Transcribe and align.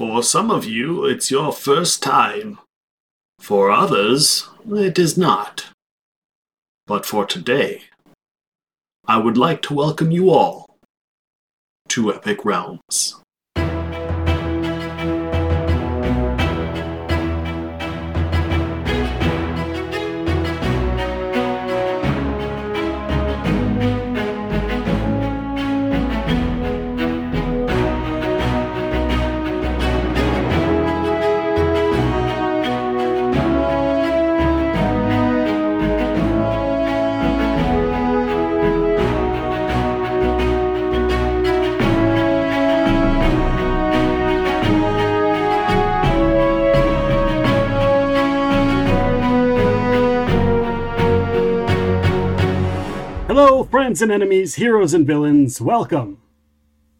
For 0.00 0.22
some 0.22 0.50
of 0.50 0.64
you, 0.64 1.04
it's 1.04 1.30
your 1.30 1.52
first 1.52 2.02
time. 2.02 2.58
For 3.38 3.70
others, 3.70 4.48
it 4.66 4.98
is 4.98 5.18
not. 5.18 5.66
But 6.86 7.04
for 7.04 7.26
today, 7.26 7.82
I 9.06 9.18
would 9.18 9.36
like 9.36 9.60
to 9.60 9.74
welcome 9.74 10.10
you 10.10 10.30
all 10.30 10.78
to 11.90 12.14
Epic 12.14 12.46
Realms. 12.46 13.20
Hello, 53.60 53.68
friends 53.68 54.00
and 54.00 54.10
enemies, 54.10 54.54
heroes 54.54 54.94
and 54.94 55.06
villains. 55.06 55.60
Welcome 55.60 56.22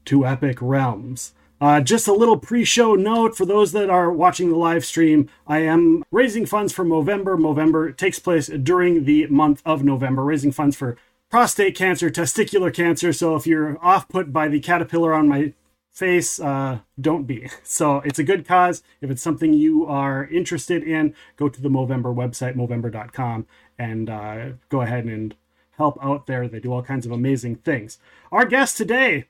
to 0.05 0.27
Epic 0.27 0.59
Realms. 0.60 1.32
Uh, 1.59 1.80
just 1.80 2.06
a 2.06 2.12
little 2.12 2.37
pre 2.37 2.66
show 2.66 2.95
note 2.95 3.34
for 3.34 3.46
those 3.46 3.73
that 3.73 3.88
are 3.88 4.12
watching 4.12 4.51
the 4.51 4.59
live 4.59 4.84
stream. 4.84 5.30
I 5.46 5.60
am 5.60 6.04
raising 6.10 6.45
funds 6.45 6.74
for 6.74 6.84
Movember. 6.84 7.38
Movember 7.38 7.96
takes 7.96 8.18
place 8.18 8.49
during 8.49 9.07
the 9.07 9.26
month 9.29 9.62
of 9.65 9.82
November, 9.82 10.23
raising 10.23 10.52
funds 10.52 10.76
for 10.76 10.99
prostate 11.30 11.74
cancer, 11.74 12.10
testicular 12.10 12.73
cancer. 12.74 13.15
So 13.15 13.37
if 13.37 13.46
you're 13.46 13.82
off 13.82 14.06
put 14.10 14.30
by 14.30 14.49
the 14.49 14.60
caterpillar 14.60 15.15
on 15.15 15.29
my 15.29 15.54
face, 15.90 16.38
uh, 16.38 16.80
don't 17.01 17.24
be. 17.24 17.49
So 17.65 18.01
it's 18.01 18.18
a 18.18 18.23
good 18.23 18.46
cause. 18.46 18.82
If 19.01 19.10
it's 19.10 19.23
something 19.23 19.54
you 19.54 19.87
are 19.87 20.27
interested 20.27 20.82
in, 20.82 21.15
go 21.38 21.49
to 21.49 21.62
the 21.62 21.71
Movember 21.71 22.15
website, 22.15 22.54
movember.com, 22.54 23.46
and 23.79 24.10
uh, 24.10 24.49
go 24.68 24.82
ahead 24.82 25.06
and 25.06 25.34
help 25.80 25.98
out 26.02 26.26
there. 26.26 26.46
They 26.46 26.60
do 26.60 26.73
all 26.73 26.82
kinds 26.82 27.06
of 27.06 27.12
amazing 27.12 27.56
things. 27.56 27.98
Our 28.30 28.45
guest 28.45 28.76
today 28.76 29.24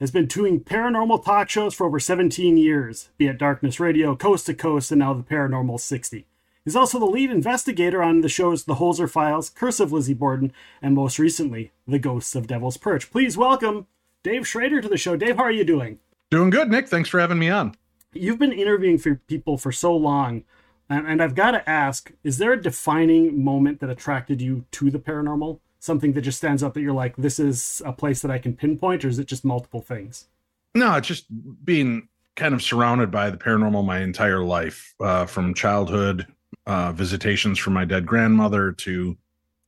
has 0.00 0.10
been 0.10 0.24
doing 0.26 0.60
paranormal 0.60 1.22
talk 1.22 1.50
shows 1.50 1.74
for 1.74 1.86
over 1.86 2.00
17 2.00 2.56
years, 2.56 3.10
be 3.18 3.26
it 3.26 3.36
Darkness 3.36 3.78
Radio, 3.78 4.16
Coast 4.16 4.46
to 4.46 4.54
Coast, 4.54 4.90
and 4.90 5.00
now 5.00 5.12
the 5.12 5.22
Paranormal 5.22 5.78
60. 5.78 6.26
He's 6.64 6.76
also 6.76 6.98
the 6.98 7.04
lead 7.04 7.30
investigator 7.30 8.02
on 8.02 8.22
the 8.22 8.28
shows 8.28 8.64
The 8.64 8.76
Holzer 8.76 9.08
Files, 9.08 9.50
Curse 9.50 9.78
of 9.78 9.92
Lizzie 9.92 10.14
Borden, 10.14 10.50
and 10.80 10.94
most 10.94 11.18
recently, 11.18 11.72
The 11.86 11.98
Ghosts 11.98 12.34
of 12.34 12.46
Devil's 12.46 12.78
Perch. 12.78 13.10
Please 13.10 13.36
welcome 13.36 13.86
Dave 14.22 14.48
Schrader 14.48 14.80
to 14.80 14.88
the 14.88 14.96
show. 14.96 15.14
Dave, 15.14 15.36
how 15.36 15.44
are 15.44 15.52
you 15.52 15.64
doing? 15.64 15.98
Doing 16.30 16.50
good, 16.50 16.70
Nick. 16.70 16.88
Thanks 16.88 17.10
for 17.10 17.20
having 17.20 17.38
me 17.38 17.50
on. 17.50 17.74
You've 18.12 18.38
been 18.38 18.52
interviewing 18.52 18.98
for 18.98 19.16
people 19.28 19.58
for 19.58 19.72
so 19.72 19.94
long, 19.94 20.44
and, 20.88 21.06
and 21.06 21.22
I've 21.22 21.34
got 21.34 21.52
to 21.52 21.68
ask 21.68 22.12
is 22.24 22.38
there 22.38 22.52
a 22.52 22.60
defining 22.60 23.44
moment 23.44 23.80
that 23.80 23.90
attracted 23.90 24.40
you 24.40 24.64
to 24.72 24.90
the 24.90 24.98
paranormal? 24.98 25.60
Something 25.86 26.12
that 26.12 26.22
just 26.22 26.38
stands 26.38 26.62
out 26.62 26.74
that 26.74 26.82
you're 26.82 26.92
like, 26.92 27.16
this 27.16 27.38
is 27.38 27.80
a 27.86 27.92
place 27.92 28.20
that 28.22 28.30
I 28.30 28.38
can 28.38 28.54
pinpoint, 28.54 29.04
or 29.04 29.08
is 29.08 29.18
it 29.18 29.26
just 29.26 29.44
multiple 29.44 29.80
things? 29.80 30.26
No, 30.74 30.96
it's 30.96 31.08
just 31.08 31.24
being 31.64 32.08
kind 32.34 32.52
of 32.52 32.62
surrounded 32.62 33.10
by 33.10 33.30
the 33.30 33.38
paranormal 33.38 33.86
my 33.86 34.00
entire 34.00 34.44
life, 34.44 34.94
uh, 35.00 35.24
from 35.24 35.54
childhood 35.54 36.26
uh, 36.66 36.92
visitations 36.92 37.58
from 37.58 37.72
my 37.72 37.84
dead 37.84 38.06
grandmother 38.06 38.72
to 38.72 39.16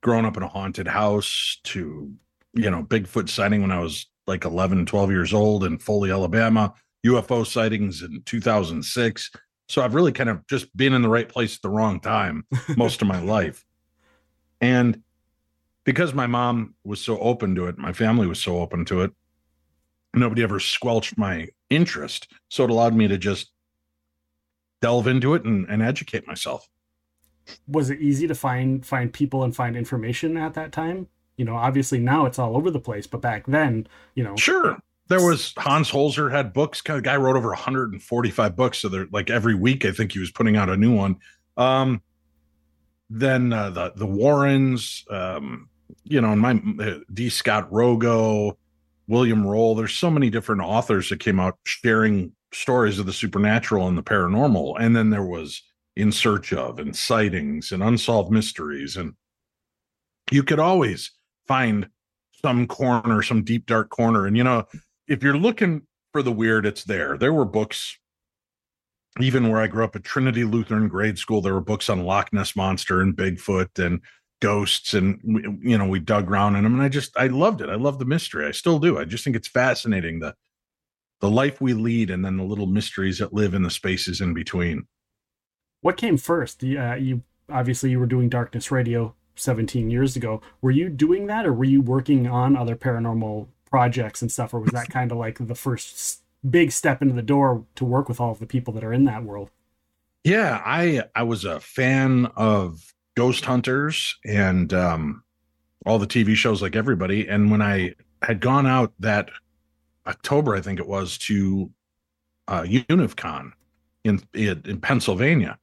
growing 0.02 0.24
up 0.24 0.36
in 0.36 0.42
a 0.42 0.48
haunted 0.48 0.86
house 0.86 1.58
to 1.64 2.12
you 2.54 2.70
know 2.70 2.82
Bigfoot 2.82 3.28
sighting 3.28 3.62
when 3.62 3.72
I 3.72 3.80
was 3.80 4.06
like 4.26 4.44
11, 4.44 4.86
12 4.86 5.10
years 5.10 5.32
old 5.32 5.64
in 5.64 5.78
Foley, 5.78 6.10
Alabama, 6.10 6.74
UFO 7.06 7.46
sightings 7.46 8.02
in 8.02 8.22
2006. 8.26 9.30
So 9.68 9.82
I've 9.82 9.94
really 9.94 10.12
kind 10.12 10.28
of 10.28 10.46
just 10.46 10.74
been 10.76 10.92
in 10.92 11.02
the 11.02 11.08
right 11.08 11.28
place 11.28 11.56
at 11.56 11.62
the 11.62 11.70
wrong 11.70 12.00
time 12.00 12.44
most 12.76 13.00
of 13.00 13.08
my 13.08 13.20
life. 13.20 13.64
And 14.60 15.02
because 15.88 16.12
my 16.12 16.26
mom 16.26 16.74
was 16.84 17.00
so 17.00 17.18
open 17.18 17.54
to 17.54 17.66
it, 17.66 17.78
my 17.78 17.94
family 17.94 18.26
was 18.26 18.38
so 18.38 18.58
open 18.58 18.84
to 18.84 19.00
it, 19.00 19.10
nobody 20.12 20.42
ever 20.42 20.60
squelched 20.60 21.16
my 21.16 21.48
interest. 21.70 22.30
So 22.50 22.64
it 22.64 22.68
allowed 22.68 22.92
me 22.92 23.08
to 23.08 23.16
just 23.16 23.52
delve 24.82 25.06
into 25.06 25.32
it 25.32 25.44
and, 25.44 25.66
and 25.66 25.80
educate 25.80 26.26
myself. 26.26 26.68
Was 27.66 27.88
it 27.88 28.02
easy 28.02 28.26
to 28.26 28.34
find 28.34 28.84
find 28.84 29.10
people 29.10 29.44
and 29.44 29.56
find 29.56 29.78
information 29.78 30.36
at 30.36 30.52
that 30.52 30.72
time? 30.72 31.06
You 31.38 31.46
know, 31.46 31.56
obviously 31.56 31.98
now 31.98 32.26
it's 32.26 32.38
all 32.38 32.54
over 32.54 32.70
the 32.70 32.78
place, 32.78 33.06
but 33.06 33.22
back 33.22 33.46
then, 33.46 33.86
you 34.14 34.24
know, 34.24 34.36
sure. 34.36 34.76
There 35.08 35.26
was 35.26 35.54
Hans 35.56 35.90
Holzer 35.90 36.30
had 36.30 36.52
books. 36.52 36.82
Of 36.86 37.02
guy 37.02 37.16
wrote 37.16 37.34
over 37.38 37.48
145 37.48 38.54
books. 38.54 38.76
So 38.76 38.90
they're 38.90 39.08
like 39.10 39.30
every 39.30 39.54
week, 39.54 39.86
I 39.86 39.92
think 39.92 40.12
he 40.12 40.18
was 40.18 40.30
putting 40.30 40.58
out 40.58 40.68
a 40.68 40.76
new 40.76 40.94
one. 40.94 41.16
Um, 41.56 42.02
then 43.08 43.54
uh, 43.54 43.70
the 43.70 43.92
the 43.96 44.04
Warrens, 44.04 45.06
um, 45.08 45.70
you 46.04 46.20
know, 46.20 46.32
and 46.32 46.40
my 46.40 46.60
uh, 46.84 46.98
D. 47.12 47.28
Scott 47.28 47.70
Rogo, 47.70 48.56
William 49.06 49.46
Roll. 49.46 49.74
There's 49.74 49.94
so 49.94 50.10
many 50.10 50.30
different 50.30 50.62
authors 50.62 51.08
that 51.08 51.20
came 51.20 51.40
out 51.40 51.58
sharing 51.64 52.32
stories 52.52 52.98
of 52.98 53.06
the 53.06 53.12
supernatural 53.12 53.88
and 53.88 53.96
the 53.96 54.02
paranormal, 54.02 54.76
and 54.80 54.94
then 54.94 55.10
there 55.10 55.24
was 55.24 55.62
In 55.96 56.12
Search 56.12 56.52
of 56.52 56.78
and 56.78 56.94
Sightings 56.94 57.72
and 57.72 57.82
Unsolved 57.82 58.30
Mysteries, 58.30 58.96
and 58.96 59.14
you 60.30 60.42
could 60.42 60.58
always 60.58 61.12
find 61.46 61.88
some 62.42 62.66
corner, 62.66 63.22
some 63.22 63.42
deep 63.42 63.66
dark 63.66 63.90
corner, 63.90 64.26
and 64.26 64.36
you 64.36 64.44
know, 64.44 64.64
if 65.06 65.22
you're 65.22 65.38
looking 65.38 65.82
for 66.12 66.22
the 66.22 66.32
weird, 66.32 66.66
it's 66.66 66.84
there. 66.84 67.16
There 67.18 67.32
were 67.32 67.44
books 67.44 67.98
even 69.20 69.48
where 69.48 69.60
I 69.60 69.66
grew 69.66 69.84
up 69.84 69.96
at 69.96 70.04
Trinity 70.04 70.44
Lutheran 70.44 70.88
grade 70.88 71.18
school, 71.18 71.40
there 71.40 71.54
were 71.54 71.60
books 71.60 71.88
on 71.88 72.04
Loch 72.04 72.32
Ness 72.32 72.54
monster 72.54 73.00
and 73.00 73.16
Bigfoot 73.16 73.84
and 73.84 74.00
ghosts 74.40 74.94
and 74.94 75.20
you 75.62 75.76
know 75.76 75.86
we 75.86 75.98
dug 75.98 76.30
around 76.30 76.54
in 76.54 76.62
them 76.62 76.74
and 76.74 76.82
i 76.82 76.88
just 76.88 77.16
i 77.16 77.26
loved 77.26 77.60
it. 77.60 77.68
I 77.68 77.74
love 77.74 77.98
the 77.98 78.04
mystery. 78.04 78.46
I 78.46 78.52
still 78.52 78.78
do. 78.78 78.98
I 78.98 79.04
just 79.04 79.24
think 79.24 79.36
it's 79.36 79.48
fascinating 79.48 80.20
the 80.20 80.34
the 81.20 81.30
life 81.30 81.60
we 81.60 81.72
lead 81.72 82.10
and 82.10 82.24
then 82.24 82.36
the 82.36 82.44
little 82.44 82.66
mysteries 82.66 83.18
that 83.18 83.32
live 83.32 83.54
in 83.54 83.62
the 83.62 83.70
spaces 83.70 84.20
in 84.20 84.34
between. 84.34 84.86
What 85.80 85.96
came 85.96 86.16
first? 86.16 86.62
Uh, 86.62 86.94
you 86.94 87.22
obviously 87.50 87.90
you 87.90 87.98
were 87.98 88.06
doing 88.06 88.28
darkness 88.28 88.70
radio 88.70 89.14
17 89.34 89.90
years 89.90 90.16
ago. 90.16 90.40
Were 90.60 90.70
you 90.70 90.88
doing 90.88 91.26
that 91.26 91.46
or 91.46 91.52
were 91.52 91.64
you 91.64 91.80
working 91.80 92.26
on 92.26 92.56
other 92.56 92.76
paranormal 92.76 93.48
projects 93.68 94.22
and 94.22 94.30
stuff 94.30 94.54
or 94.54 94.60
was 94.60 94.70
that 94.70 94.88
kind 94.90 95.10
of 95.10 95.18
like 95.18 95.38
the 95.40 95.54
first 95.54 96.22
big 96.48 96.70
step 96.70 97.02
into 97.02 97.14
the 97.14 97.22
door 97.22 97.64
to 97.74 97.84
work 97.84 98.08
with 98.08 98.20
all 98.20 98.30
of 98.30 98.38
the 98.38 98.46
people 98.46 98.72
that 98.74 98.84
are 98.84 98.92
in 98.92 99.04
that 99.04 99.24
world? 99.24 99.50
Yeah 100.24 100.60
i 100.64 101.04
i 101.14 101.22
was 101.22 101.44
a 101.44 101.60
fan 101.60 102.26
of 102.36 102.92
Ghost 103.18 103.44
Hunters 103.44 104.16
and 104.24 104.72
um, 104.72 105.24
all 105.84 105.98
the 105.98 106.06
TV 106.06 106.36
shows 106.36 106.62
like 106.62 106.76
everybody. 106.76 107.26
And 107.26 107.50
when 107.50 107.60
I 107.60 107.96
had 108.22 108.38
gone 108.38 108.64
out 108.64 108.92
that 109.00 109.30
October, 110.06 110.54
I 110.54 110.60
think 110.60 110.78
it 110.78 110.86
was 110.86 111.18
to 111.18 111.68
uh, 112.46 112.62
UNIVCon 112.62 113.50
in, 114.04 114.22
in, 114.34 114.62
in 114.64 114.80
Pennsylvania, 114.80 115.58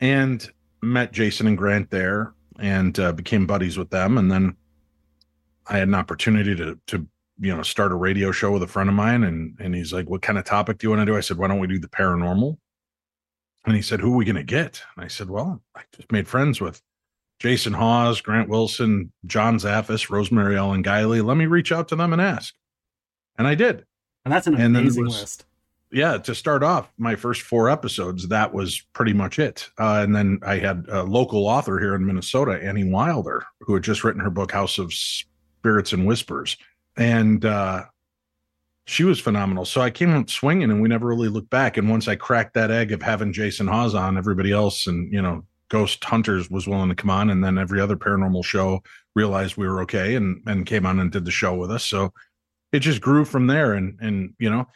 and 0.00 0.50
met 0.82 1.12
Jason 1.12 1.46
and 1.46 1.56
Grant 1.56 1.90
there, 1.90 2.34
and 2.58 2.98
uh, 2.98 3.12
became 3.12 3.46
buddies 3.46 3.78
with 3.78 3.90
them. 3.90 4.18
And 4.18 4.28
then 4.28 4.56
I 5.68 5.78
had 5.78 5.86
an 5.86 5.94
opportunity 5.94 6.56
to 6.56 6.76
to 6.88 7.06
you 7.38 7.54
know 7.54 7.62
start 7.62 7.92
a 7.92 7.94
radio 7.94 8.32
show 8.32 8.50
with 8.50 8.64
a 8.64 8.66
friend 8.66 8.88
of 8.88 8.96
mine, 8.96 9.22
and 9.22 9.56
and 9.60 9.76
he's 9.76 9.92
like, 9.92 10.10
"What 10.10 10.22
kind 10.22 10.40
of 10.40 10.44
topic 10.44 10.78
do 10.78 10.86
you 10.86 10.90
want 10.90 11.02
to 11.02 11.06
do?" 11.06 11.16
I 11.16 11.20
said, 11.20 11.38
"Why 11.38 11.46
don't 11.46 11.60
we 11.60 11.68
do 11.68 11.78
the 11.78 11.86
paranormal?" 11.86 12.56
And 13.64 13.76
he 13.76 13.82
said, 13.82 14.00
"Who 14.00 14.14
are 14.14 14.16
we 14.16 14.24
going 14.24 14.34
to 14.34 14.42
get?" 14.42 14.82
And 14.96 15.04
I 15.04 15.08
said, 15.08 15.30
"Well, 15.30 15.62
I 15.76 15.82
just 15.94 16.10
made 16.10 16.26
friends 16.26 16.60
with 16.60 16.82
Jason 17.38 17.72
Hawes, 17.72 18.20
Grant 18.20 18.48
Wilson, 18.48 19.12
John 19.26 19.58
Zaffis, 19.58 20.08
Rosemary 20.08 20.56
Ellen 20.56 20.82
Guiley. 20.82 21.24
Let 21.24 21.36
me 21.36 21.46
reach 21.46 21.72
out 21.72 21.88
to 21.88 21.96
them 21.96 22.12
and 22.12 22.22
ask. 22.22 22.54
And 23.38 23.46
I 23.46 23.54
did. 23.54 23.84
And 24.24 24.32
that's 24.32 24.46
an 24.46 24.54
and 24.54 24.76
amazing 24.76 25.04
was, 25.04 25.20
list. 25.20 25.44
Yeah, 25.92 26.18
to 26.18 26.34
start 26.34 26.62
off, 26.62 26.90
my 26.98 27.14
first 27.14 27.42
four 27.42 27.70
episodes, 27.70 28.28
that 28.28 28.52
was 28.52 28.80
pretty 28.92 29.12
much 29.12 29.38
it. 29.38 29.68
Uh, 29.78 30.00
and 30.02 30.14
then 30.16 30.40
I 30.44 30.58
had 30.58 30.84
a 30.88 31.02
local 31.04 31.46
author 31.46 31.78
here 31.78 31.94
in 31.94 32.04
Minnesota, 32.04 32.58
Annie 32.60 32.90
Wilder, 32.90 33.44
who 33.60 33.74
had 33.74 33.84
just 33.84 34.02
written 34.02 34.20
her 34.20 34.30
book, 34.30 34.50
House 34.50 34.78
of 34.78 34.92
Spirits 34.92 35.92
and 35.92 36.06
Whispers. 36.06 36.56
And 36.96 37.44
uh, 37.44 37.84
she 38.86 39.04
was 39.04 39.20
phenomenal. 39.20 39.64
So 39.64 39.80
I 39.80 39.90
came 39.90 40.10
out 40.10 40.28
swinging 40.28 40.70
and 40.70 40.82
we 40.82 40.88
never 40.88 41.06
really 41.06 41.28
looked 41.28 41.50
back. 41.50 41.76
And 41.76 41.88
once 41.88 42.08
I 42.08 42.16
cracked 42.16 42.54
that 42.54 42.70
egg 42.70 42.90
of 42.92 43.02
having 43.02 43.32
Jason 43.32 43.68
Hawes 43.68 43.94
on, 43.94 44.18
everybody 44.18 44.52
else 44.52 44.86
and, 44.86 45.12
you 45.12 45.22
know, 45.22 45.44
Ghost 45.68 46.02
Hunters 46.04 46.50
was 46.50 46.68
willing 46.68 46.88
to 46.88 46.94
come 46.94 47.10
on, 47.10 47.30
and 47.30 47.42
then 47.42 47.58
every 47.58 47.80
other 47.80 47.96
paranormal 47.96 48.44
show 48.44 48.82
realized 49.14 49.56
we 49.56 49.66
were 49.66 49.82
okay 49.82 50.14
and 50.14 50.42
and 50.46 50.66
came 50.66 50.86
on 50.86 51.00
and 51.00 51.10
did 51.10 51.24
the 51.24 51.30
show 51.30 51.54
with 51.54 51.70
us. 51.70 51.84
So 51.84 52.12
it 52.72 52.80
just 52.80 53.00
grew 53.00 53.24
from 53.24 53.46
there. 53.46 53.74
And 53.74 53.98
and 54.00 54.34
you 54.38 54.50
know, 54.50 54.66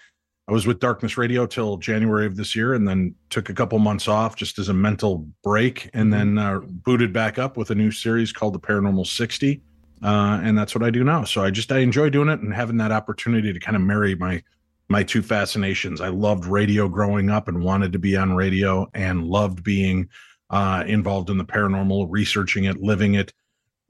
I 0.49 0.53
was 0.53 0.67
with 0.67 0.81
Darkness 0.81 1.17
Radio 1.17 1.47
till 1.47 1.77
January 1.77 2.27
of 2.27 2.37
this 2.37 2.57
year, 2.57 2.75
and 2.75 2.89
then 2.89 3.15
took 3.29 3.51
a 3.51 3.55
couple 3.55 3.79
months 3.79 4.09
off 4.09 4.35
just 4.35 4.59
as 4.59 4.69
a 4.69 4.75
mental 4.75 5.29
break, 5.45 5.91
and 5.95 6.13
then 6.13 6.39
uh, 6.39 6.61
booted 6.61 7.13
back 7.13 7.39
up 7.39 7.57
with 7.57 7.71
a 7.71 7.75
new 7.75 7.93
series 7.93 8.33
called 8.33 8.55
The 8.55 8.61
Paranormal 8.61 9.07
60, 9.07 9.61
uh, 10.03 10.41
and 10.43 10.59
that's 10.59 10.75
what 10.75 10.83
I 10.83 10.91
do 10.91 11.05
now. 11.05 11.25
So 11.25 11.45
I 11.45 11.51
just 11.51 11.71
I 11.71 11.79
enjoy 11.79 12.11
doing 12.11 12.29
it 12.29 12.41
and 12.41 12.53
having 12.53 12.79
that 12.79 12.91
opportunity 12.91 13.53
to 13.53 13.61
kind 13.61 13.77
of 13.77 13.83
marry 13.83 14.17
my 14.17 14.43
my 14.89 15.05
two 15.05 15.23
fascinations. 15.23 16.01
I 16.01 16.09
loved 16.09 16.47
radio 16.47 16.89
growing 16.89 17.31
up 17.31 17.47
and 17.47 17.63
wanted 17.63 17.93
to 17.93 18.01
be 18.01 18.17
on 18.17 18.35
radio, 18.35 18.91
and 18.93 19.25
loved 19.25 19.63
being 19.63 20.09
uh, 20.51 20.85
involved 20.87 21.31
in 21.31 21.39
the 21.39 21.45
paranormal, 21.45 22.07
researching 22.11 22.65
it, 22.65 22.81
living 22.83 23.15
it. 23.15 23.33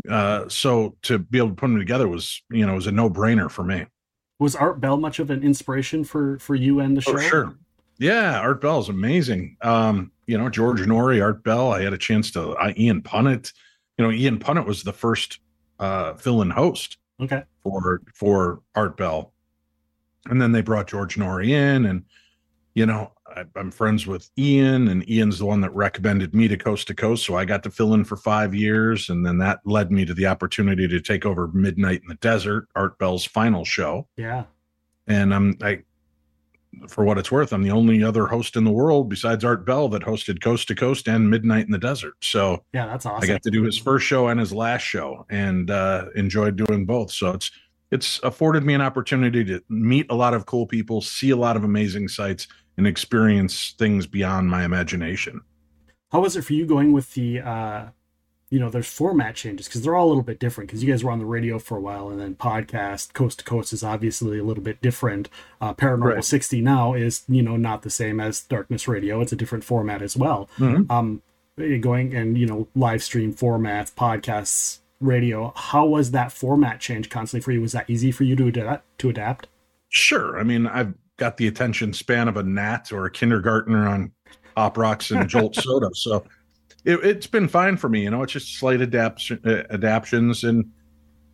Uh, 0.08 0.48
so 0.48 0.96
to 1.02 1.18
be 1.18 1.38
able 1.38 1.48
to 1.50 1.54
put 1.54 1.68
them 1.68 1.78
together 1.78 2.08
was 2.08 2.42
you 2.50 2.66
know 2.66 2.74
was 2.74 2.86
a 2.86 2.92
no 2.92 3.10
brainer 3.10 3.50
for 3.50 3.64
me. 3.64 3.86
Was 4.38 4.56
Art 4.56 4.80
Bell 4.80 4.96
much 4.96 5.18
of 5.18 5.30
an 5.30 5.42
inspiration 5.42 6.04
for 6.04 6.38
for 6.38 6.54
you 6.54 6.80
and 6.80 6.96
the 6.96 7.02
show? 7.02 7.16
Oh, 7.16 7.20
sure. 7.20 7.54
Yeah, 7.98 8.40
Art 8.40 8.62
Bell 8.62 8.78
is 8.78 8.88
amazing. 8.88 9.58
Um, 9.60 10.12
you 10.26 10.38
know, 10.38 10.48
George 10.48 10.80
Noory, 10.80 11.22
Art 11.22 11.44
Bell. 11.44 11.72
I 11.72 11.82
had 11.82 11.92
a 11.92 11.98
chance 11.98 12.30
to 12.32 12.52
uh, 12.52 12.72
Ian 12.78 13.02
Punnett. 13.02 13.52
You 13.98 14.06
know, 14.06 14.10
Ian 14.10 14.38
Punnett 14.38 14.64
was 14.64 14.82
the 14.82 14.92
first 14.92 15.40
uh, 15.78 16.14
fill-in 16.14 16.50
host. 16.50 16.96
Okay. 17.20 17.42
For 17.62 18.00
for 18.14 18.62
Art 18.74 18.96
Bell, 18.96 19.34
and 20.26 20.40
then 20.40 20.52
they 20.52 20.62
brought 20.62 20.88
George 20.88 21.16
Noory 21.16 21.50
in, 21.50 21.84
and 21.84 22.04
you 22.74 22.86
know, 22.86 23.12
I, 23.26 23.44
am 23.56 23.70
friends 23.70 24.06
with 24.06 24.30
Ian, 24.38 24.88
and 24.88 25.08
Ian's 25.08 25.38
the 25.38 25.46
one 25.46 25.60
that 25.62 25.74
recommended 25.74 26.34
me 26.34 26.48
to 26.48 26.56
Coast 26.56 26.86
to 26.88 26.94
Coast. 26.94 27.24
So 27.24 27.36
I 27.36 27.44
got 27.44 27.62
to 27.64 27.70
fill 27.70 27.94
in 27.94 28.04
for 28.04 28.16
five 28.16 28.54
years, 28.54 29.08
and 29.08 29.24
then 29.24 29.38
that 29.38 29.60
led 29.64 29.90
me 29.90 30.04
to 30.04 30.14
the 30.14 30.26
opportunity 30.26 30.86
to 30.86 31.00
take 31.00 31.26
over 31.26 31.48
Midnight 31.48 32.02
in 32.02 32.08
the 32.08 32.14
Desert, 32.16 32.68
Art 32.74 32.98
Bell's 32.98 33.24
final 33.24 33.64
show. 33.64 34.06
Yeah, 34.16 34.44
and 35.06 35.34
I'm 35.34 35.56
I, 35.62 35.82
for 36.88 37.04
what 37.04 37.18
it's 37.18 37.32
worth, 37.32 37.52
I'm 37.52 37.62
the 37.62 37.72
only 37.72 38.02
other 38.04 38.26
host 38.26 38.56
in 38.56 38.64
the 38.64 38.70
world 38.70 39.08
besides 39.08 39.44
Art 39.44 39.66
Bell 39.66 39.88
that 39.88 40.02
hosted 40.02 40.40
Coast 40.40 40.68
to 40.68 40.74
Coast 40.74 41.08
and 41.08 41.28
Midnight 41.28 41.66
in 41.66 41.72
the 41.72 41.78
Desert. 41.78 42.14
So 42.20 42.62
yeah, 42.72 42.86
that's 42.86 43.06
awesome. 43.06 43.22
I 43.22 43.32
got 43.32 43.42
to 43.42 43.50
do 43.50 43.64
his 43.64 43.78
first 43.78 44.06
show 44.06 44.28
and 44.28 44.38
his 44.38 44.52
last 44.52 44.82
show, 44.82 45.26
and 45.28 45.70
uh, 45.70 46.06
enjoyed 46.14 46.56
doing 46.56 46.86
both. 46.86 47.10
So 47.10 47.30
it's 47.30 47.50
it's 47.90 48.20
afforded 48.22 48.64
me 48.64 48.74
an 48.74 48.80
opportunity 48.80 49.44
to 49.44 49.62
meet 49.68 50.06
a 50.10 50.14
lot 50.14 50.34
of 50.34 50.46
cool 50.46 50.66
people, 50.66 51.00
see 51.00 51.30
a 51.30 51.36
lot 51.36 51.56
of 51.56 51.64
amazing 51.64 52.08
sites 52.08 52.46
and 52.80 52.86
experience 52.86 53.74
things 53.76 54.06
beyond 54.06 54.48
my 54.48 54.64
imagination. 54.64 55.42
How 56.10 56.20
was 56.22 56.34
it 56.34 56.46
for 56.46 56.54
you 56.54 56.64
going 56.64 56.94
with 56.94 57.12
the, 57.12 57.40
uh, 57.40 57.88
you 58.48 58.58
know, 58.58 58.70
there's 58.70 58.88
format 58.88 59.34
changes 59.34 59.68
because 59.68 59.82
they're 59.82 59.94
all 59.94 60.06
a 60.06 60.08
little 60.08 60.22
bit 60.22 60.40
different 60.40 60.68
because 60.70 60.82
you 60.82 60.90
guys 60.90 61.04
were 61.04 61.10
on 61.10 61.18
the 61.18 61.26
radio 61.26 61.58
for 61.58 61.76
a 61.76 61.80
while 61.80 62.08
and 62.08 62.18
then 62.18 62.34
podcast 62.34 63.12
coast 63.12 63.40
to 63.40 63.44
coast 63.44 63.74
is 63.74 63.84
obviously 63.84 64.38
a 64.38 64.42
little 64.42 64.62
bit 64.62 64.80
different. 64.80 65.28
Uh, 65.60 65.74
Paranormal 65.74 66.14
right. 66.14 66.24
60 66.24 66.62
now 66.62 66.94
is, 66.94 67.22
you 67.28 67.42
know, 67.42 67.58
not 67.58 67.82
the 67.82 67.90
same 67.90 68.18
as 68.18 68.40
Darkness 68.40 68.88
Radio. 68.88 69.20
It's 69.20 69.32
a 69.32 69.36
different 69.36 69.62
format 69.62 70.00
as 70.00 70.16
well. 70.16 70.48
Mm-hmm. 70.56 70.90
Um, 70.90 71.20
going 71.82 72.14
and, 72.14 72.38
you 72.38 72.46
know, 72.46 72.66
live 72.74 73.02
stream 73.02 73.34
formats, 73.34 73.92
podcasts, 73.92 74.78
radio. 75.00 75.52
How 75.54 75.84
was 75.84 76.12
that 76.12 76.32
format 76.32 76.80
change 76.80 77.10
constantly 77.10 77.44
for 77.44 77.52
you? 77.52 77.60
Was 77.60 77.72
that 77.72 77.90
easy 77.90 78.10
for 78.10 78.24
you 78.24 78.36
to 78.36 78.48
adapt? 78.48 78.98
To 79.00 79.10
adapt? 79.10 79.48
Sure. 79.90 80.40
I 80.40 80.44
mean, 80.44 80.66
I've 80.66 80.94
got 81.20 81.36
the 81.36 81.46
attention 81.46 81.92
span 81.92 82.28
of 82.28 82.38
a 82.38 82.42
gnat 82.42 82.90
or 82.90 83.04
a 83.04 83.10
kindergartner 83.10 83.86
on 83.86 84.10
pop 84.56 84.78
rocks 84.78 85.10
and 85.10 85.28
jolt 85.28 85.54
soda. 85.64 85.90
So 85.92 86.24
it, 86.84 87.04
has 87.04 87.26
been 87.26 87.46
fine 87.46 87.76
for 87.76 87.90
me. 87.90 88.02
You 88.02 88.10
know, 88.10 88.22
it's 88.22 88.32
just 88.32 88.56
slight 88.56 88.80
adapt 88.80 89.30
uh, 89.44 89.62
adaptions 89.68 90.44
and 90.44 90.72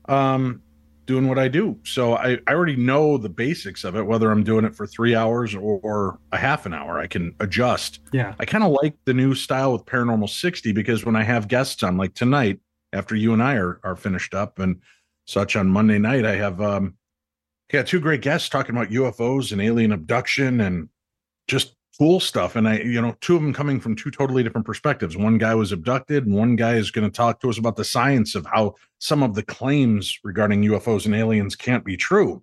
um, 0.09 0.61
doing 1.07 1.29
what 1.29 1.39
I 1.39 1.47
do. 1.47 1.79
So 1.85 2.17
I, 2.17 2.41
I 2.49 2.53
already 2.53 2.75
know 2.75 3.17
the 3.17 3.29
basics 3.29 3.85
of 3.85 3.95
it, 3.95 4.05
whether 4.05 4.33
I'm 4.33 4.43
doing 4.43 4.65
it 4.65 4.75
for 4.75 4.89
three 4.89 5.15
hours 5.15 5.55
or, 5.55 5.79
or 5.83 6.19
a 6.33 6.37
half 6.37 6.67
an 6.67 6.75
hour, 6.75 6.99
I 6.99 7.07
can 7.07 7.33
adjust. 7.39 8.01
Yeah. 8.13 8.35
I 8.41 8.45
kind 8.45 8.65
of 8.65 8.73
like 8.83 8.97
the 9.05 9.15
new 9.15 9.37
style 9.37 9.73
with 9.73 9.87
Paranormal 9.87 10.29
60 10.29 10.73
because 10.73 11.05
when 11.05 11.15
I 11.15 11.23
have 11.23 11.47
guests 11.47 11.85
on, 11.85 11.97
like 11.97 12.15
tonight, 12.15 12.59
after 12.93 13.15
you 13.15 13.33
and 13.33 13.43
I 13.43 13.55
are, 13.55 13.79
are 13.85 13.95
finished 13.95 14.35
up 14.35 14.59
and 14.59 14.81
such 15.27 15.55
on 15.55 15.69
Monday 15.69 15.99
night, 15.99 16.27
I 16.27 16.35
have 16.35 16.61
um, 16.61 16.95
yeah, 17.73 17.83
two 17.83 18.01
great 18.01 18.23
guests 18.23 18.49
talking 18.49 18.77
about 18.77 18.91
UFOs 18.91 19.53
and 19.53 19.61
alien 19.61 19.93
abduction 19.93 20.61
and 20.61 20.89
just 21.49 21.75
cool 21.99 22.21
stuff. 22.21 22.57
And 22.57 22.69
I, 22.69 22.79
you 22.79 23.01
know, 23.01 23.17
two 23.21 23.37
of 23.37 23.43
them 23.43 23.53
coming 23.53 23.81
from 23.81 23.97
two 23.97 24.11
totally 24.11 24.43
different 24.43 24.67
perspectives. 24.67 25.17
One 25.17 25.39
guy 25.39 25.55
was 25.55 25.73
abducted, 25.73 26.27
and 26.27 26.35
one 26.35 26.57
guy 26.57 26.75
is 26.75 26.91
going 26.91 27.11
to 27.11 27.15
talk 27.15 27.41
to 27.41 27.51
us 27.51 27.59
about 27.59 27.77
the 27.77 27.85
science 27.85 28.35
of 28.35 28.47
how 28.47 28.75
some 28.99 29.23
of 29.23 29.35
the 29.35 29.43
claims 29.43 30.19
regarding 30.23 30.63
UFOs 30.63 31.07
and 31.07 31.15
aliens 31.15 31.57
can't 31.57 31.85
be 31.85 31.97
true. 31.97 32.43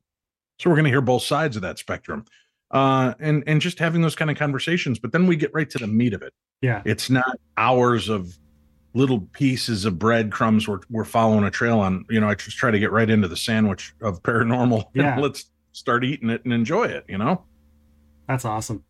So 0.60 0.70
we're 0.70 0.76
going 0.76 0.86
to 0.86 0.92
hear 0.92 1.02
both 1.02 1.24
sides 1.24 1.56
of 1.56 1.62
that 1.62 1.80
spectrum. 1.80 2.26
Uh, 2.72 3.14
and 3.20 3.44
and 3.46 3.62
just 3.62 3.78
having 3.78 4.02
those 4.02 4.16
kind 4.16 4.32
of 4.32 4.38
conversations, 4.38 4.98
but 4.98 5.12
then 5.12 5.28
we 5.28 5.36
get 5.36 5.54
right 5.54 5.70
to 5.70 5.78
the 5.78 5.86
meat 5.86 6.14
of 6.14 6.24
it. 6.24 6.34
Yeah, 6.62 6.82
it's 6.86 7.08
not 7.08 7.38
hours 7.56 8.10
of 8.10 8.36
little 8.94 9.22
pieces 9.34 9.86
of 9.86 9.98
breadcrumbs 9.98 10.68
we're, 10.68 10.80
we're 10.90 11.06
following 11.06 11.44
a 11.44 11.52
trail 11.52 11.80
on. 11.80 12.06
You 12.10 12.20
know, 12.20 12.30
I 12.30 12.36
just 12.36 12.58
try 12.58 12.72
to 12.72 12.80
get 12.80 12.92
right 12.92 13.10
into 13.10 13.28
the 13.28 13.38
sandwich 13.38 13.94
of 14.02 14.22
paranormal. 14.24 14.86
Yeah. 14.94 15.18
let's 15.18 15.46
start 15.72 16.04
eating 16.04 16.30
it 16.30 16.44
and 16.44 16.54
enjoy 16.54 16.86
it, 16.86 17.06
you 17.08 17.18
know? 17.18 17.44
That's 18.28 18.46
awesome. 18.46 18.84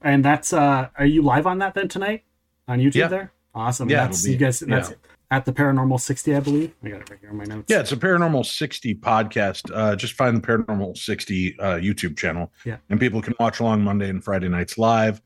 And 0.00 0.24
that's, 0.24 0.52
uh, 0.52 0.88
are 0.96 1.06
you 1.06 1.22
live 1.22 1.46
on 1.46 1.58
that 1.58 1.74
then 1.74 1.88
tonight 1.88 2.24
on 2.66 2.78
YouTube 2.78 2.94
yeah. 2.94 3.08
there? 3.08 3.32
Awesome. 3.54 3.90
Yeah. 3.90 4.06
That's, 4.06 4.24
be, 4.24 4.32
you 4.32 4.36
guys, 4.38 4.60
that's 4.60 4.90
yeah. 4.90 4.96
at 5.30 5.44
the 5.44 5.52
Paranormal 5.52 6.00
60, 6.00 6.34
I 6.34 6.40
believe. 6.40 6.74
I 6.82 6.88
got 6.88 7.00
it 7.02 7.10
right 7.10 7.20
here 7.20 7.30
in 7.30 7.36
my 7.36 7.44
notes. 7.44 7.66
Yeah. 7.68 7.80
It's 7.80 7.92
a 7.92 7.96
Paranormal 7.96 8.46
60 8.46 8.94
podcast. 8.96 9.70
Uh, 9.74 9.96
just 9.96 10.14
find 10.14 10.36
the 10.36 10.46
Paranormal 10.46 10.96
60 10.96 11.58
uh, 11.58 11.64
YouTube 11.74 12.16
channel. 12.16 12.50
Yeah. 12.64 12.78
And 12.88 12.98
people 12.98 13.20
can 13.20 13.34
watch 13.38 13.60
along 13.60 13.82
Monday 13.82 14.08
and 14.08 14.24
Friday 14.24 14.48
nights 14.48 14.78
live 14.78 15.20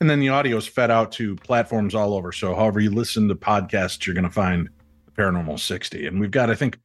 and 0.00 0.10
then 0.10 0.20
the 0.20 0.28
audio 0.28 0.56
is 0.56 0.66
fed 0.66 0.90
out 0.90 1.12
to 1.12 1.36
platforms 1.36 1.94
all 1.94 2.14
over. 2.14 2.32
So 2.32 2.54
however 2.54 2.80
you 2.80 2.90
listen 2.90 3.28
to 3.28 3.34
podcasts, 3.34 4.06
you're 4.06 4.14
going 4.14 4.24
to 4.24 4.30
find 4.30 4.68
Paranormal 5.16 5.58
60. 5.58 6.06
And 6.06 6.20
we've 6.20 6.30
got, 6.30 6.50
I 6.50 6.54
think, 6.54 6.78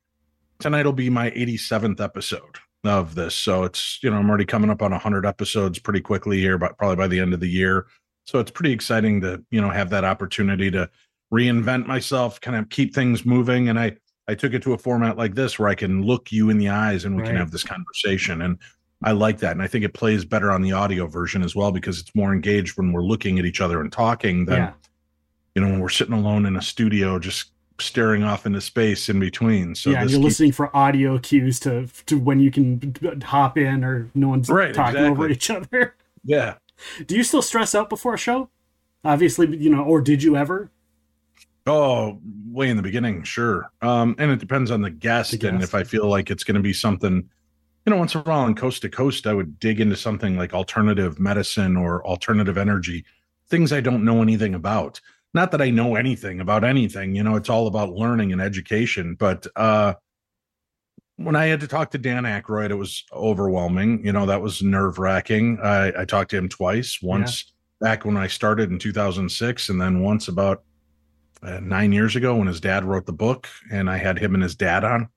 tonight 0.60 0.86
will 0.86 0.94
be 0.94 1.10
my 1.10 1.32
87th 1.32 2.00
episode 2.00 2.58
of 2.84 3.16
this. 3.16 3.36
So 3.36 3.64
it's, 3.64 4.00
you 4.02 4.10
know, 4.10 4.18
I'm 4.18 4.30
already 4.30 4.46
coming 4.46 4.70
up 4.70 4.82
on 4.82 4.92
100 4.92 5.26
episodes 5.26 5.80
pretty 5.80 6.02
quickly 6.02 6.40
here, 6.40 6.58
but 6.58 6.78
probably 6.78 6.96
by 6.96 7.08
the 7.08 7.20
end 7.20 7.34
of 7.34 7.40
the 7.40 7.50
year. 7.50 7.88
So 8.26 8.40
it's 8.40 8.52
pretty 8.52 8.72
exciting 8.72 9.22
to, 9.22 9.44
you 9.50 9.60
know, 9.60 9.70
have 9.70 9.90
that 9.90 10.04
opportunity 10.04 10.70
to 10.72 10.90
reinvent 11.34 11.88
myself, 11.88 12.40
kind 12.40 12.58
of 12.58 12.70
keep 12.70 12.94
things 12.94 13.26
moving. 13.26 13.70
And 13.70 13.80
I, 13.80 13.98
I 14.28 14.36
took 14.36 14.54
it 14.54 14.62
to 14.64 14.74
a 14.74 14.78
format 14.78 15.18
like 15.18 15.36
this 15.36 15.58
where 15.58 15.68
I 15.68 15.76
can 15.76 16.04
look 16.04 16.32
you 16.32 16.50
in 16.50 16.58
the 16.58 16.70
eyes 16.70 17.06
and 17.06 17.16
we 17.16 17.24
right. 17.24 17.30
can 17.30 17.38
have 17.38 17.52
this 17.52 17.64
conversation. 17.64 18.44
And 18.44 18.60
I 19.04 19.12
like 19.12 19.40
that. 19.40 19.52
And 19.52 19.62
I 19.62 19.68
think 19.68 19.86
it 19.86 19.94
plays 19.94 20.26
better 20.26 20.52
on 20.52 20.62
the 20.62 20.74
audio 20.74 21.08
version 21.08 21.44
as 21.44 21.56
well 21.56 21.72
because 21.72 22.00
it's 22.00 22.14
more 22.16 22.34
engaged 22.34 22.78
when 22.78 22.92
we're 22.92 23.04
looking 23.04 23.40
at 23.40 23.46
each 23.46 23.62
other 23.62 23.80
and 23.80 23.92
talking 23.92 24.46
than, 24.46 24.58
yeah. 24.58 24.74
you 25.56 25.62
know, 25.62 25.70
when 25.70 25.80
we're 25.80 25.90
sitting 25.90 26.14
alone 26.14 26.46
in 26.46 26.56
a 26.56 26.62
studio 26.62 27.18
just 27.18 27.52
staring 27.80 28.24
off 28.24 28.46
into 28.46 28.60
space 28.60 29.08
in 29.10 29.20
between. 29.20 29.74
So 29.74 29.92
yeah, 29.92 30.02
you're 30.02 30.10
keeps... 30.10 30.24
listening 30.24 30.52
for 30.52 30.76
audio 30.76 31.18
cues 31.18 31.60
to 31.62 31.88
to 32.08 32.20
when 32.20 32.40
you 32.40 32.52
can 32.52 33.22
hop 33.24 33.58
in 33.58 33.84
or 33.84 34.10
no 34.14 34.30
one's 34.30 34.50
right, 34.50 34.74
talking 34.74 34.98
exactly. 34.98 35.10
over 35.10 35.30
each 35.30 35.50
other. 35.50 35.96
Yeah. 36.26 36.56
Do 37.06 37.16
you 37.16 37.24
still 37.24 37.42
stress 37.42 37.74
out 37.74 37.90
before 37.90 38.14
a 38.14 38.18
show? 38.18 38.50
Obviously, 39.04 39.56
you 39.56 39.70
know, 39.70 39.84
or 39.84 40.02
did 40.02 40.22
you 40.22 40.36
ever? 40.36 40.70
Oh, 41.66 42.20
way 42.48 42.70
in 42.70 42.78
the 42.78 42.84
beginning, 42.84 43.24
sure. 43.24 43.72
Um, 43.82 44.16
and 44.18 44.32
it 44.32 44.40
depends 44.40 44.72
on 44.72 44.82
the 44.82 44.90
guest, 44.90 45.32
the 45.32 45.38
guest. 45.38 45.54
and 45.54 45.64
if 45.64 45.76
I 45.76 45.84
feel 45.84 46.08
like 46.08 46.32
it's 46.32 46.44
going 46.44 46.56
to 46.56 46.62
be 46.62 46.74
something 46.74 47.30
you 47.90 47.96
know, 47.96 48.02
once 48.02 48.14
in 48.14 48.22
a 48.22 48.24
while 48.24 48.42
on 48.42 48.54
coast 48.54 48.84
to 48.84 48.90
coast, 48.90 49.26
I 49.26 49.34
would 49.34 49.60
dig 49.60 49.82
into 49.82 49.96
something 49.96 50.38
like 50.38 50.54
alternative 50.54 51.20
medicine 51.20 51.76
or 51.76 52.06
alternative 52.06 52.56
energy, 52.56 53.04
things 53.48 53.74
I 53.74 53.82
don't 53.82 54.06
know 54.06 54.22
anything 54.22 54.54
about. 54.54 55.02
Not 55.34 55.50
that 55.50 55.62
I 55.64 55.72
know 55.72 55.96
anything 55.96 56.40
about 56.40 56.64
anything, 56.64 57.16
you 57.16 57.24
know, 57.24 57.36
it's 57.36 57.50
all 57.50 57.66
about 57.66 57.90
learning 57.90 58.32
and 58.32 58.40
education. 58.40 59.16
But 59.16 59.48
uh, 59.56 59.96
when 61.16 61.36
I 61.36 61.48
had 61.48 61.62
to 61.62 61.68
talk 61.68 61.90
to 61.92 61.98
Dan 61.98 62.26
Aykroyd, 62.26 62.70
it 62.70 62.76
was 62.76 63.06
overwhelming. 63.12 64.06
You 64.06 64.12
know, 64.12 64.28
that 64.28 64.44
was 64.44 64.62
nerve 64.62 65.00
wracking. 65.00 65.58
I, 65.60 66.02
I, 66.02 66.06
talked 66.06 66.30
to 66.30 66.38
him 66.38 66.48
twice, 66.48 67.00
once 67.02 67.52
yeah. 67.82 67.88
back 67.90 68.06
when 68.06 68.18
I 68.18 68.28
started 68.28 68.70
in 68.70 68.78
2006, 68.78 69.70
and 69.70 69.82
then 69.82 70.04
once 70.04 70.28
about 70.28 70.62
uh, 71.42 71.60
nine 71.60 71.92
years 71.92 72.16
ago 72.16 72.36
when 72.36 72.46
his 72.46 72.62
dad 72.62 72.84
wrote 72.84 73.08
the 73.08 73.14
book 73.14 73.48
and 73.72 73.90
I 73.90 73.98
had 73.98 74.20
him 74.20 74.36
and 74.36 74.44
his 74.44 74.56
dad 74.56 74.84
on. 74.84 75.10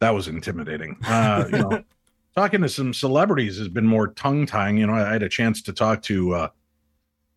That 0.00 0.10
was 0.10 0.28
intimidating. 0.28 0.98
Uh, 1.06 1.48
you 1.50 1.58
know, 1.58 1.84
talking 2.36 2.62
to 2.62 2.68
some 2.68 2.94
celebrities 2.94 3.58
has 3.58 3.68
been 3.68 3.86
more 3.86 4.08
tongue 4.08 4.46
tying. 4.46 4.78
You 4.78 4.86
know, 4.86 4.94
I 4.94 5.12
had 5.12 5.22
a 5.22 5.28
chance 5.28 5.62
to 5.62 5.72
talk 5.72 6.02
to 6.02 6.34
uh, 6.34 6.48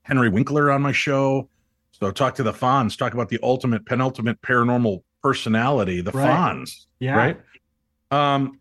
Henry 0.03 0.29
Winkler 0.29 0.71
on 0.71 0.81
my 0.81 0.91
show. 0.91 1.49
So 1.91 2.11
talk 2.11 2.35
to 2.35 2.43
the 2.43 2.53
Fonz, 2.53 2.97
talk 2.97 3.13
about 3.13 3.29
the 3.29 3.39
ultimate 3.43 3.85
penultimate 3.85 4.41
paranormal 4.41 5.03
personality, 5.21 6.01
the 6.01 6.11
right. 6.11 6.27
Fonz. 6.27 6.85
Yeah. 6.99 7.15
Right. 7.15 7.41
Um, 8.11 8.59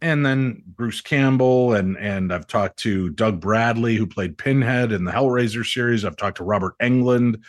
and 0.00 0.24
then 0.24 0.62
Bruce 0.66 1.00
Campbell 1.00 1.72
and 1.74 1.96
and 1.96 2.32
I've 2.32 2.46
talked 2.46 2.78
to 2.80 3.10
Doug 3.10 3.40
Bradley 3.40 3.96
who 3.96 4.06
played 4.06 4.36
Pinhead 4.36 4.92
in 4.92 5.04
the 5.04 5.10
Hellraiser 5.10 5.64
series. 5.64 6.04
I've 6.04 6.16
talked 6.16 6.36
to 6.38 6.44
Robert 6.44 6.74
Englund, 6.80 7.40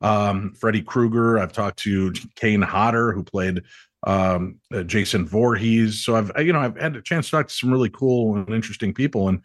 um, 0.00 0.54
Freddy 0.54 0.80
Krueger. 0.80 1.38
I've 1.38 1.52
talked 1.52 1.78
to 1.80 2.12
Kane 2.34 2.62
Hodder 2.62 3.12
who 3.12 3.22
played 3.22 3.62
um, 4.06 4.58
uh, 4.72 4.82
Jason 4.82 5.26
Voorhees. 5.26 6.04
So 6.04 6.16
I've 6.16 6.30
you 6.38 6.52
know 6.52 6.60
I've 6.60 6.76
had 6.76 6.96
a 6.96 7.02
chance 7.02 7.26
to 7.26 7.30
talk 7.32 7.48
to 7.48 7.54
some 7.54 7.70
really 7.70 7.90
cool 7.90 8.36
and 8.36 8.48
interesting 8.50 8.94
people, 8.94 9.28
and 9.28 9.42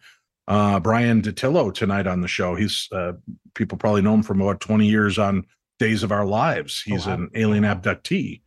uh, 0.48 0.80
Bryan 0.80 1.22
Dattilo 1.22 1.72
tonight 1.72 2.06
on 2.06 2.20
the 2.20 2.28
show. 2.28 2.54
He's 2.54 2.88
uh, 2.92 3.12
people 3.54 3.78
probably 3.78 4.02
know 4.02 4.14
him 4.14 4.22
from 4.22 4.40
about 4.40 4.60
20 4.60 4.86
years 4.86 5.18
on 5.18 5.46
Days 5.78 6.02
of 6.02 6.12
Our 6.12 6.26
Lives. 6.26 6.82
He's 6.82 7.06
oh, 7.06 7.10
wow. 7.10 7.16
an 7.16 7.30
alien 7.34 7.64
abductee. 7.64 8.40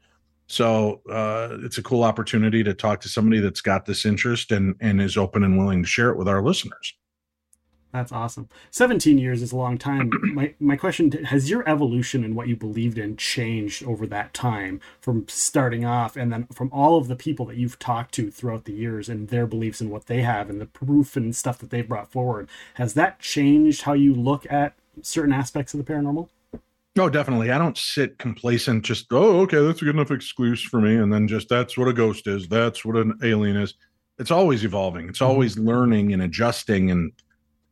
So 0.47 1.01
uh, 1.09 1.57
it's 1.61 1.77
a 1.77 1.83
cool 1.83 2.03
opportunity 2.03 2.63
to 2.63 2.73
talk 2.73 3.01
to 3.01 3.09
somebody 3.09 3.41
that's 3.41 3.61
got 3.61 3.85
this 3.85 4.05
interest 4.05 4.51
and 4.51 4.75
and 4.79 5.01
is 5.01 5.17
open 5.17 5.43
and 5.43 5.57
willing 5.57 5.83
to 5.83 5.89
share 5.89 6.09
it 6.09 6.17
with 6.17 6.27
our 6.27 6.41
listeners. 6.41 6.93
That's 7.98 8.12
awesome. 8.12 8.48
17 8.70 9.18
years 9.18 9.42
is 9.42 9.51
a 9.51 9.58
long 9.58 9.80
time. 9.80 10.12
my 10.36 10.54
my 10.60 10.75
question 10.75 11.12
has 11.12 11.50
your 11.50 11.68
evolution 11.68 12.24
and 12.24 12.36
what 12.36 12.48
you 12.48 12.56
believed 12.56 13.00
in 13.00 13.18
changed 13.18 13.84
over 13.84 14.06
that 14.06 14.36
time 14.36 14.80
from 15.01 15.25
starting 15.27 15.84
off 15.84 16.16
and 16.16 16.32
then 16.32 16.46
from 16.54 16.70
all 16.72 16.98
of 16.98 17.08
the 17.08 17.16
people 17.16 17.48
that 17.48 17.58
you've 17.58 17.80
talked 17.80 18.13
to 18.13 18.30
throughout 18.30 18.66
the 18.66 18.74
years 18.74 19.10
and 19.10 19.30
their 19.30 19.48
beliefs 19.48 19.82
and 19.82 19.89
what 19.89 20.06
they 20.06 20.22
have 20.22 20.48
and 20.48 20.62
the 20.62 20.68
proof 20.68 21.16
and 21.16 21.36
stuff 21.36 21.58
that 21.58 21.72
they've 21.72 21.88
brought 21.88 22.12
forward. 22.12 22.48
Has 22.75 22.94
that 22.94 23.20
changed 23.20 23.82
how 23.82 23.94
you 23.94 24.13
look 24.13 24.46
at 24.51 24.75
certain 25.01 25.34
aspects 25.34 25.74
of 25.74 25.84
the 25.84 25.92
paranormal? 25.92 26.30
Oh, 27.00 27.10
definitely. 27.10 27.50
I 27.50 27.58
don't 27.58 27.77
sit 27.77 28.20
complacent, 28.20 28.84
just, 28.84 29.08
oh, 29.12 29.39
okay, 29.42 29.60
that's 29.60 29.82
a 29.82 29.86
good 29.86 29.96
enough 29.96 30.12
excuse 30.12 30.62
for 30.62 30.80
me. 30.80 30.96
And 30.98 31.12
then 31.12 31.27
just 31.27 31.50
that's 31.50 31.77
what 31.80 31.88
a 31.88 31.94
ghost 31.94 32.27
is. 32.27 32.48
That's 32.48 32.86
what 32.86 32.96
an 32.96 33.18
alien 33.24 33.58
is. 33.58 33.74
It's 34.20 34.32
always 34.32 34.63
evolving. 34.63 35.10
It's 35.10 35.20
mm-hmm. 35.20 35.32
always 35.32 35.58
learning 35.58 36.13
and 36.13 36.22
adjusting 36.22 36.92
and 36.92 37.12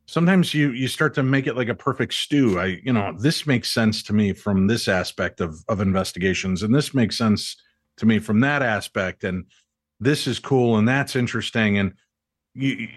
sometimes 0.06 0.54
you 0.54 0.72
you 0.72 0.88
start 0.88 1.14
to 1.16 1.24
make 1.24 1.48
it 1.48 1.56
like 1.56 1.70
a 1.70 1.76
perfect 1.76 2.14
stew. 2.14 2.60
I 2.60 2.80
you 2.84 2.94
know 2.94 3.16
this 3.18 3.48
makes 3.48 3.72
sense 3.72 4.04
to 4.04 4.14
me 4.14 4.34
from 4.34 4.68
this 4.68 4.88
aspect 4.88 5.42
of 5.42 5.64
of 5.68 5.82
investigations 5.82 6.64
and 6.64 6.74
this 6.74 6.94
makes 6.94 7.18
sense 7.18 7.58
to 7.98 8.06
me 8.06 8.20
from 8.20 8.40
that 8.42 8.62
aspect 8.62 9.24
and 9.24 9.46
this 10.00 10.28
is 10.28 10.40
cool 10.40 10.78
and 10.78 10.88
that's 10.88 11.16
interesting 11.16 11.78
and 11.78 11.94
you 12.54 12.88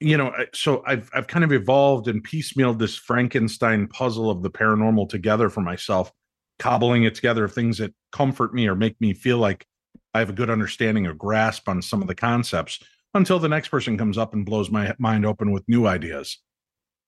you 0.00 0.16
know 0.16 0.32
so 0.52 0.82
i've 0.86 1.10
i've 1.14 1.26
kind 1.26 1.44
of 1.44 1.52
evolved 1.52 2.08
and 2.08 2.26
piecemealed 2.26 2.78
this 2.78 2.96
frankenstein 2.96 3.86
puzzle 3.86 4.30
of 4.30 4.42
the 4.42 4.50
paranormal 4.50 5.08
together 5.08 5.48
for 5.48 5.60
myself 5.60 6.10
cobbling 6.58 7.04
it 7.04 7.14
together 7.14 7.44
of 7.44 7.52
things 7.52 7.78
that 7.78 7.92
comfort 8.10 8.54
me 8.54 8.66
or 8.66 8.74
make 8.74 8.98
me 9.00 9.12
feel 9.12 9.38
like 9.38 9.66
i 10.14 10.18
have 10.18 10.30
a 10.30 10.34
good 10.34 10.50
understanding 10.50 11.06
or 11.06 11.14
grasp 11.14 11.68
on 11.68 11.82
some 11.82 12.00
of 12.00 12.08
the 12.08 12.14
concepts 12.14 12.80
until 13.14 13.38
the 13.38 13.48
next 13.48 13.68
person 13.68 13.98
comes 13.98 14.18
up 14.18 14.32
and 14.32 14.46
blows 14.46 14.70
my 14.70 14.94
mind 14.98 15.26
open 15.26 15.52
with 15.52 15.68
new 15.68 15.86
ideas. 15.86 16.38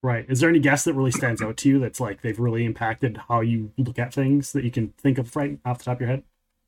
Right. 0.02 0.26
Is 0.28 0.40
there 0.40 0.50
any 0.50 0.58
guest 0.58 0.84
that 0.84 0.92
really 0.92 1.10
stands 1.10 1.40
out 1.40 1.56
to 1.58 1.68
you 1.68 1.78
that's 1.78 1.98
like 1.98 2.20
they've 2.20 2.38
really 2.38 2.66
impacted 2.66 3.18
how 3.28 3.40
you 3.40 3.72
look 3.78 3.98
at 3.98 4.12
things 4.12 4.52
that 4.52 4.62
you 4.62 4.70
can 4.70 4.88
think 4.98 5.16
of 5.16 5.34
right 5.34 5.58
off 5.64 5.78
the 5.78 5.84
top 5.84 5.96
of 5.96 6.00
your 6.02 6.10
head? 6.10 6.24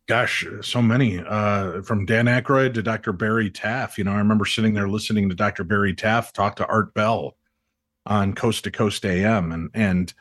Gosh, 0.07 0.47
so 0.62 0.81
many. 0.81 1.19
Uh, 1.19 1.83
from 1.83 2.07
Dan 2.07 2.26
Aykroyd 2.26 2.75
to 2.75 2.83
Dr. 2.83 3.12
Barry 3.12 3.50
Taff. 3.50 3.99
You 3.99 4.05
know, 4.05 4.12
I 4.12 4.19
remember 4.19 4.45
sitting 4.45 4.73
there 4.73 4.88
listening 4.88 5.28
to 5.28 5.35
Dr. 5.35 5.64
Barry 5.64 5.95
Taff 5.95 6.33
talk 6.33 6.57
to 6.57 6.66
Art 6.66 6.95
Bell 6.95 7.37
on 8.07 8.33
Coast 8.33 8.64
to 8.64 8.71
Coast 8.71 9.05
AM, 9.05 9.50
and 9.50 9.69
and 9.75 10.14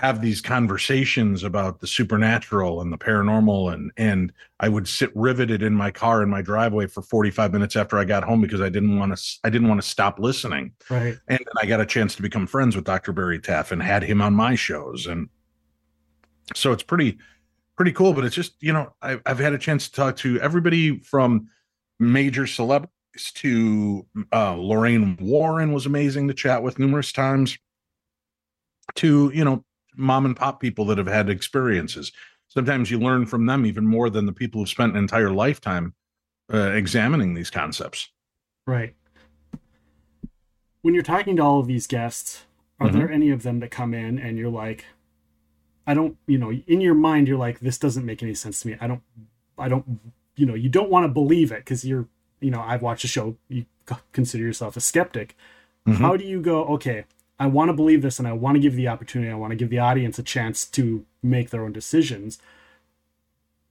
have 0.00 0.22
these 0.22 0.40
conversations 0.40 1.44
about 1.44 1.80
the 1.80 1.86
supernatural 1.86 2.80
and 2.80 2.90
the 2.90 2.96
paranormal 2.96 3.70
and 3.74 3.92
and 3.98 4.32
I 4.58 4.66
would 4.66 4.88
sit 4.88 5.14
riveted 5.14 5.62
in 5.62 5.74
my 5.74 5.90
car 5.90 6.22
in 6.22 6.30
my 6.30 6.40
driveway 6.40 6.86
for 6.86 7.02
45 7.02 7.52
minutes 7.52 7.76
after 7.76 7.98
I 7.98 8.06
got 8.06 8.24
home 8.24 8.40
because 8.40 8.62
I 8.62 8.70
didn't 8.70 8.98
want 8.98 9.14
to 9.14 9.38
I 9.44 9.50
didn't 9.50 9.68
want 9.68 9.82
to 9.82 9.86
stop 9.86 10.18
listening. 10.18 10.72
Right. 10.88 11.18
And 11.28 11.40
I 11.60 11.66
got 11.66 11.82
a 11.82 11.86
chance 11.86 12.14
to 12.14 12.22
become 12.22 12.46
friends 12.46 12.74
with 12.74 12.86
Dr. 12.86 13.12
Barry 13.12 13.38
Taff 13.38 13.72
and 13.72 13.82
had 13.82 14.02
him 14.02 14.22
on 14.22 14.32
my 14.32 14.54
shows 14.54 15.06
and 15.06 15.28
so 16.54 16.72
it's 16.72 16.82
pretty 16.82 17.18
pretty 17.76 17.92
cool 17.92 18.14
but 18.14 18.24
it's 18.24 18.34
just 18.34 18.54
you 18.62 18.72
know 18.72 18.94
I've, 19.02 19.20
I've 19.26 19.38
had 19.38 19.52
a 19.52 19.58
chance 19.58 19.86
to 19.90 19.94
talk 19.94 20.16
to 20.16 20.40
everybody 20.40 21.00
from 21.00 21.50
major 21.98 22.46
celebrities 22.46 22.90
to 23.34 24.06
uh, 24.32 24.54
Lorraine 24.54 25.18
Warren 25.20 25.74
was 25.74 25.84
amazing 25.84 26.28
to 26.28 26.34
chat 26.34 26.62
with 26.62 26.78
numerous 26.78 27.12
times 27.12 27.58
to 28.94 29.30
you 29.34 29.44
know 29.44 29.62
mom 30.00 30.26
and 30.26 30.36
pop 30.36 30.60
people 30.60 30.84
that 30.86 30.98
have 30.98 31.06
had 31.06 31.28
experiences. 31.28 32.12
Sometimes 32.48 32.90
you 32.90 32.98
learn 32.98 33.26
from 33.26 33.46
them 33.46 33.64
even 33.64 33.86
more 33.86 34.10
than 34.10 34.26
the 34.26 34.32
people 34.32 34.60
who've 34.60 34.68
spent 34.68 34.92
an 34.92 34.98
entire 34.98 35.30
lifetime 35.30 35.94
uh, 36.52 36.70
examining 36.72 37.34
these 37.34 37.50
concepts. 37.50 38.08
Right. 38.66 38.94
When 40.82 40.94
you're 40.94 41.02
talking 41.02 41.36
to 41.36 41.42
all 41.42 41.60
of 41.60 41.66
these 41.66 41.86
guests, 41.86 42.44
are 42.80 42.88
mm-hmm. 42.88 42.98
there 42.98 43.12
any 43.12 43.30
of 43.30 43.42
them 43.42 43.60
that 43.60 43.70
come 43.70 43.94
in 43.94 44.18
and 44.18 44.38
you're 44.38 44.50
like, 44.50 44.86
I 45.86 45.94
don't, 45.94 46.16
you 46.26 46.38
know, 46.38 46.50
in 46.50 46.80
your 46.80 46.94
mind, 46.94 47.28
you're 47.28 47.38
like, 47.38 47.60
this 47.60 47.78
doesn't 47.78 48.06
make 48.06 48.22
any 48.22 48.34
sense 48.34 48.62
to 48.62 48.68
me. 48.68 48.76
I 48.80 48.86
don't, 48.86 49.02
I 49.58 49.68
don't, 49.68 50.00
you 50.36 50.46
know, 50.46 50.54
you 50.54 50.68
don't 50.68 50.90
want 50.90 51.04
to 51.04 51.08
believe 51.08 51.52
it 51.52 51.58
because 51.58 51.84
you're, 51.84 52.08
you 52.40 52.50
know, 52.50 52.60
I've 52.60 52.82
watched 52.82 53.04
a 53.04 53.08
show, 53.08 53.36
you 53.48 53.66
consider 54.12 54.42
yourself 54.42 54.76
a 54.76 54.80
skeptic. 54.80 55.36
Mm-hmm. 55.86 56.02
How 56.02 56.16
do 56.16 56.24
you 56.24 56.40
go, 56.40 56.64
okay, 56.64 57.04
I 57.40 57.46
want 57.46 57.70
to 57.70 57.72
believe 57.72 58.02
this 58.02 58.18
and 58.18 58.28
I 58.28 58.34
want 58.34 58.56
to 58.56 58.60
give 58.60 58.76
the 58.76 58.86
opportunity, 58.88 59.32
I 59.32 59.34
want 59.34 59.52
to 59.52 59.56
give 59.56 59.70
the 59.70 59.78
audience 59.78 60.18
a 60.18 60.22
chance 60.22 60.66
to 60.66 61.06
make 61.22 61.48
their 61.48 61.64
own 61.64 61.72
decisions. 61.72 62.38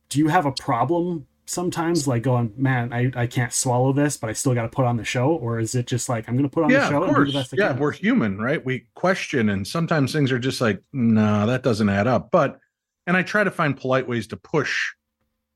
Do 0.09 0.17
you 0.17 0.29
have 0.29 0.47
a 0.47 0.51
problem 0.51 1.27
sometimes 1.45 2.07
like 2.07 2.23
going, 2.23 2.51
man, 2.57 2.91
I, 2.91 3.11
I 3.15 3.27
can't 3.27 3.53
swallow 3.53 3.93
this, 3.93 4.17
but 4.17 4.27
I 4.27 4.33
still 4.33 4.55
got 4.55 4.63
to 4.63 4.69
put 4.69 4.85
on 4.85 4.97
the 4.97 5.05
show? 5.05 5.29
Or 5.29 5.59
is 5.59 5.75
it 5.75 5.85
just 5.85 6.09
like, 6.09 6.27
I'm 6.27 6.35
going 6.35 6.49
to 6.49 6.53
put 6.53 6.63
on 6.63 6.71
yeah, 6.71 6.79
the 6.79 6.89
show 6.89 7.03
and 7.03 7.15
do 7.15 7.25
the 7.25 7.31
best 7.31 7.53
yeah, 7.55 7.77
we're 7.77 7.91
human, 7.91 8.39
right? 8.39 8.63
We 8.65 8.88
question 8.95 9.49
and 9.49 9.67
sometimes 9.67 10.11
things 10.11 10.31
are 10.31 10.39
just 10.39 10.61
like, 10.61 10.81
no, 10.91 11.21
nah, 11.21 11.45
that 11.45 11.61
doesn't 11.61 11.89
add 11.89 12.07
up. 12.07 12.31
But, 12.31 12.59
and 13.05 13.15
I 13.15 13.21
try 13.21 13.43
to 13.43 13.51
find 13.51 13.77
polite 13.77 14.07
ways 14.07 14.25
to 14.27 14.38
push 14.38 14.93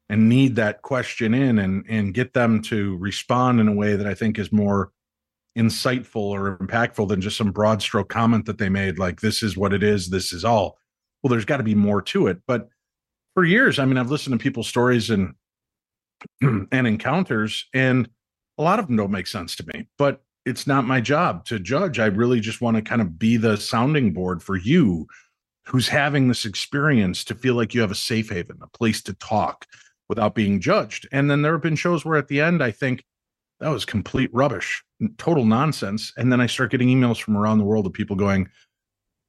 and 0.08 0.30
need 0.30 0.56
that 0.58 0.84
question 0.84 1.34
in 1.34 1.58
and, 1.58 1.84
and 1.90 2.14
get 2.14 2.34
them 2.34 2.62
to 2.64 2.96
respond 2.98 3.60
in 3.60 3.68
a 3.68 3.74
way 3.74 3.96
that 3.96 4.06
I 4.06 4.14
think 4.14 4.38
is 4.38 4.52
more 4.52 4.92
insightful 5.58 6.16
or 6.16 6.58
impactful 6.58 7.08
than 7.08 7.22
just 7.22 7.38
some 7.38 7.52
broad 7.52 7.82
stroke 7.82 8.10
comment 8.10 8.46
that 8.46 8.58
they 8.58 8.70
made 8.70 8.98
like 8.98 9.22
this 9.22 9.44
is 9.44 9.56
what 9.56 9.74
it 9.74 9.84
is 9.84 10.10
this 10.10 10.34
is 10.34 10.44
all. 10.44 10.78
Well 11.22 11.30
there's 11.30 11.46
got 11.46 11.58
to 11.58 11.64
be 11.64 11.76
more 11.76 12.02
to 12.02 12.28
it 12.28 12.40
but 12.48 12.70
for 13.34 13.46
years 13.46 13.80
i 13.80 13.86
mean 13.86 13.98
i've 13.98 14.12
listened 14.12 14.38
to 14.38 14.44
people's 14.44 14.68
stories 14.68 15.10
and 15.10 15.34
and 16.42 16.88
encounters 16.88 17.66
and 17.74 18.10
a 18.58 18.64
lot 18.64 18.78
of 18.78 18.88
them 18.88 18.98
don't 18.98 19.12
make 19.12 19.28
sense 19.28 19.56
to 19.56 19.66
me 19.74 19.88
but 19.98 20.22
it's 20.46 20.68
not 20.68 20.86
my 20.86 21.00
job 21.00 21.46
to 21.46 21.60
judge. 21.60 22.00
I 22.00 22.08
really 22.08 22.40
just 22.40 22.62
want 22.62 22.76
to 22.76 22.82
kind 22.82 23.02
of 23.02 23.18
be 23.18 23.38
the 23.38 23.58
sounding 23.58 24.12
board 24.14 24.44
for 24.44 24.56
you 24.56 25.08
who's 25.66 25.88
having 25.88 26.28
this 26.28 26.46
experience 26.46 27.24
to 27.26 27.36
feel 27.36 27.56
like 27.56 27.74
you 27.74 27.82
have 27.82 27.92
a 27.92 27.96
safe 27.96 28.30
haven 28.30 28.58
a 28.62 28.68
place 28.68 29.02
to 29.04 29.14
talk 29.14 29.66
without 30.10 30.36
being 30.36 30.60
judged. 30.60 31.08
And 31.12 31.32
then 31.32 31.42
there 31.42 31.54
have 31.54 31.62
been 31.62 31.78
shows 31.78 32.04
where 32.04 32.18
at 32.18 32.28
the 32.28 32.42
end 32.42 32.62
i 32.62 32.72
think 32.72 33.06
that 33.64 33.70
was 33.70 33.86
complete 33.86 34.30
rubbish, 34.34 34.84
total 35.18 35.46
nonsense. 35.46 36.12
And 36.18 36.30
then 36.30 36.42
I 36.42 36.48
start 36.48 36.72
getting 36.72 36.90
emails 36.90 37.22
from 37.22 37.38
around 37.38 37.60
the 37.60 37.64
world 37.64 37.86
of 37.86 37.94
people 37.94 38.18
going, 38.18 38.50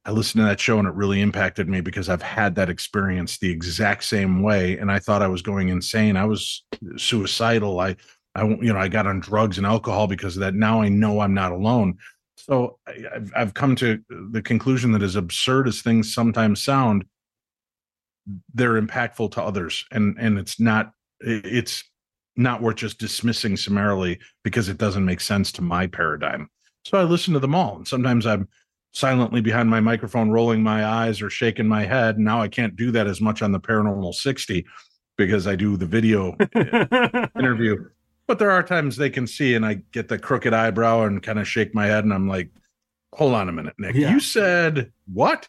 I 0.03 0.11
listened 0.11 0.41
to 0.41 0.45
that 0.45 0.59
show 0.59 0.77
and 0.77 0.87
it 0.87 0.93
really 0.93 1.21
impacted 1.21 1.69
me 1.69 1.79
because 1.79 2.09
I've 2.09 2.21
had 2.21 2.55
that 2.55 2.69
experience 2.69 3.37
the 3.37 3.49
exact 3.49 4.03
same 4.03 4.43
way. 4.43 4.77
And 4.77 4.91
I 4.91 4.99
thought 4.99 5.21
I 5.21 5.29
was 5.29 5.41
going 5.41 5.69
insane. 5.69 6.17
I 6.17 6.25
was 6.25 6.65
suicidal. 6.97 7.79
I, 7.79 7.95
I, 8.35 8.43
you 8.43 8.73
know, 8.73 8.77
I 8.77 8.89
got 8.89 9.07
on 9.07 9.21
drugs 9.21 9.57
and 9.57 9.65
alcohol 9.65 10.05
because 10.07 10.35
of 10.35 10.41
that. 10.41 10.53
Now 10.53 10.81
I 10.81 10.89
know 10.89 11.21
I'm 11.21 11.33
not 11.33 11.53
alone. 11.53 11.97
So 12.35 12.77
I've, 12.85 13.31
I've 13.35 13.53
come 13.53 13.73
to 13.77 14.01
the 14.31 14.41
conclusion 14.41 14.91
that 14.91 15.01
as 15.01 15.15
absurd 15.15 15.69
as 15.69 15.81
things 15.81 16.13
sometimes 16.13 16.61
sound, 16.61 17.05
they're 18.53 18.81
impactful 18.81 19.31
to 19.31 19.41
others. 19.41 19.85
And, 19.91 20.17
and 20.19 20.37
it's 20.37 20.59
not, 20.59 20.91
it's 21.21 21.85
not 22.37 22.61
worth 22.61 22.77
just 22.77 22.99
dismissing 22.99 23.55
summarily 23.55 24.19
because 24.43 24.69
it 24.69 24.77
doesn't 24.77 25.05
make 25.05 25.21
sense 25.21 25.51
to 25.53 25.61
my 25.61 25.87
paradigm. 25.87 26.49
So 26.83 26.97
I 26.97 27.03
listen 27.03 27.33
to 27.33 27.39
them 27.39 27.55
all. 27.55 27.77
And 27.77 27.87
sometimes 27.87 28.25
I'm 28.25 28.47
silently 28.91 29.41
behind 29.41 29.69
my 29.69 29.79
microphone, 29.79 30.29
rolling 30.29 30.61
my 30.61 30.85
eyes 30.85 31.21
or 31.21 31.29
shaking 31.29 31.67
my 31.67 31.83
head. 31.83 32.17
Now 32.19 32.41
I 32.41 32.47
can't 32.47 32.75
do 32.75 32.91
that 32.91 33.07
as 33.07 33.21
much 33.21 33.41
on 33.41 33.51
the 33.51 33.59
Paranormal 33.59 34.13
60 34.13 34.65
because 35.17 35.47
I 35.47 35.55
do 35.55 35.77
the 35.77 35.85
video 35.85 36.35
uh, 36.39 37.27
interview. 37.39 37.89
But 38.27 38.39
there 38.39 38.51
are 38.51 38.63
times 38.63 38.97
they 38.97 39.09
can 39.09 39.27
see 39.27 39.55
and 39.55 39.65
I 39.65 39.75
get 39.91 40.07
the 40.07 40.19
crooked 40.19 40.53
eyebrow 40.53 41.03
and 41.03 41.21
kind 41.21 41.39
of 41.39 41.47
shake 41.47 41.73
my 41.73 41.87
head 41.87 42.03
and 42.03 42.13
I'm 42.13 42.27
like, 42.27 42.49
hold 43.13 43.33
on 43.33 43.49
a 43.49 43.51
minute, 43.51 43.75
Nick. 43.77 43.95
Yeah. 43.95 44.11
You 44.11 44.19
said 44.19 44.91
what? 45.11 45.47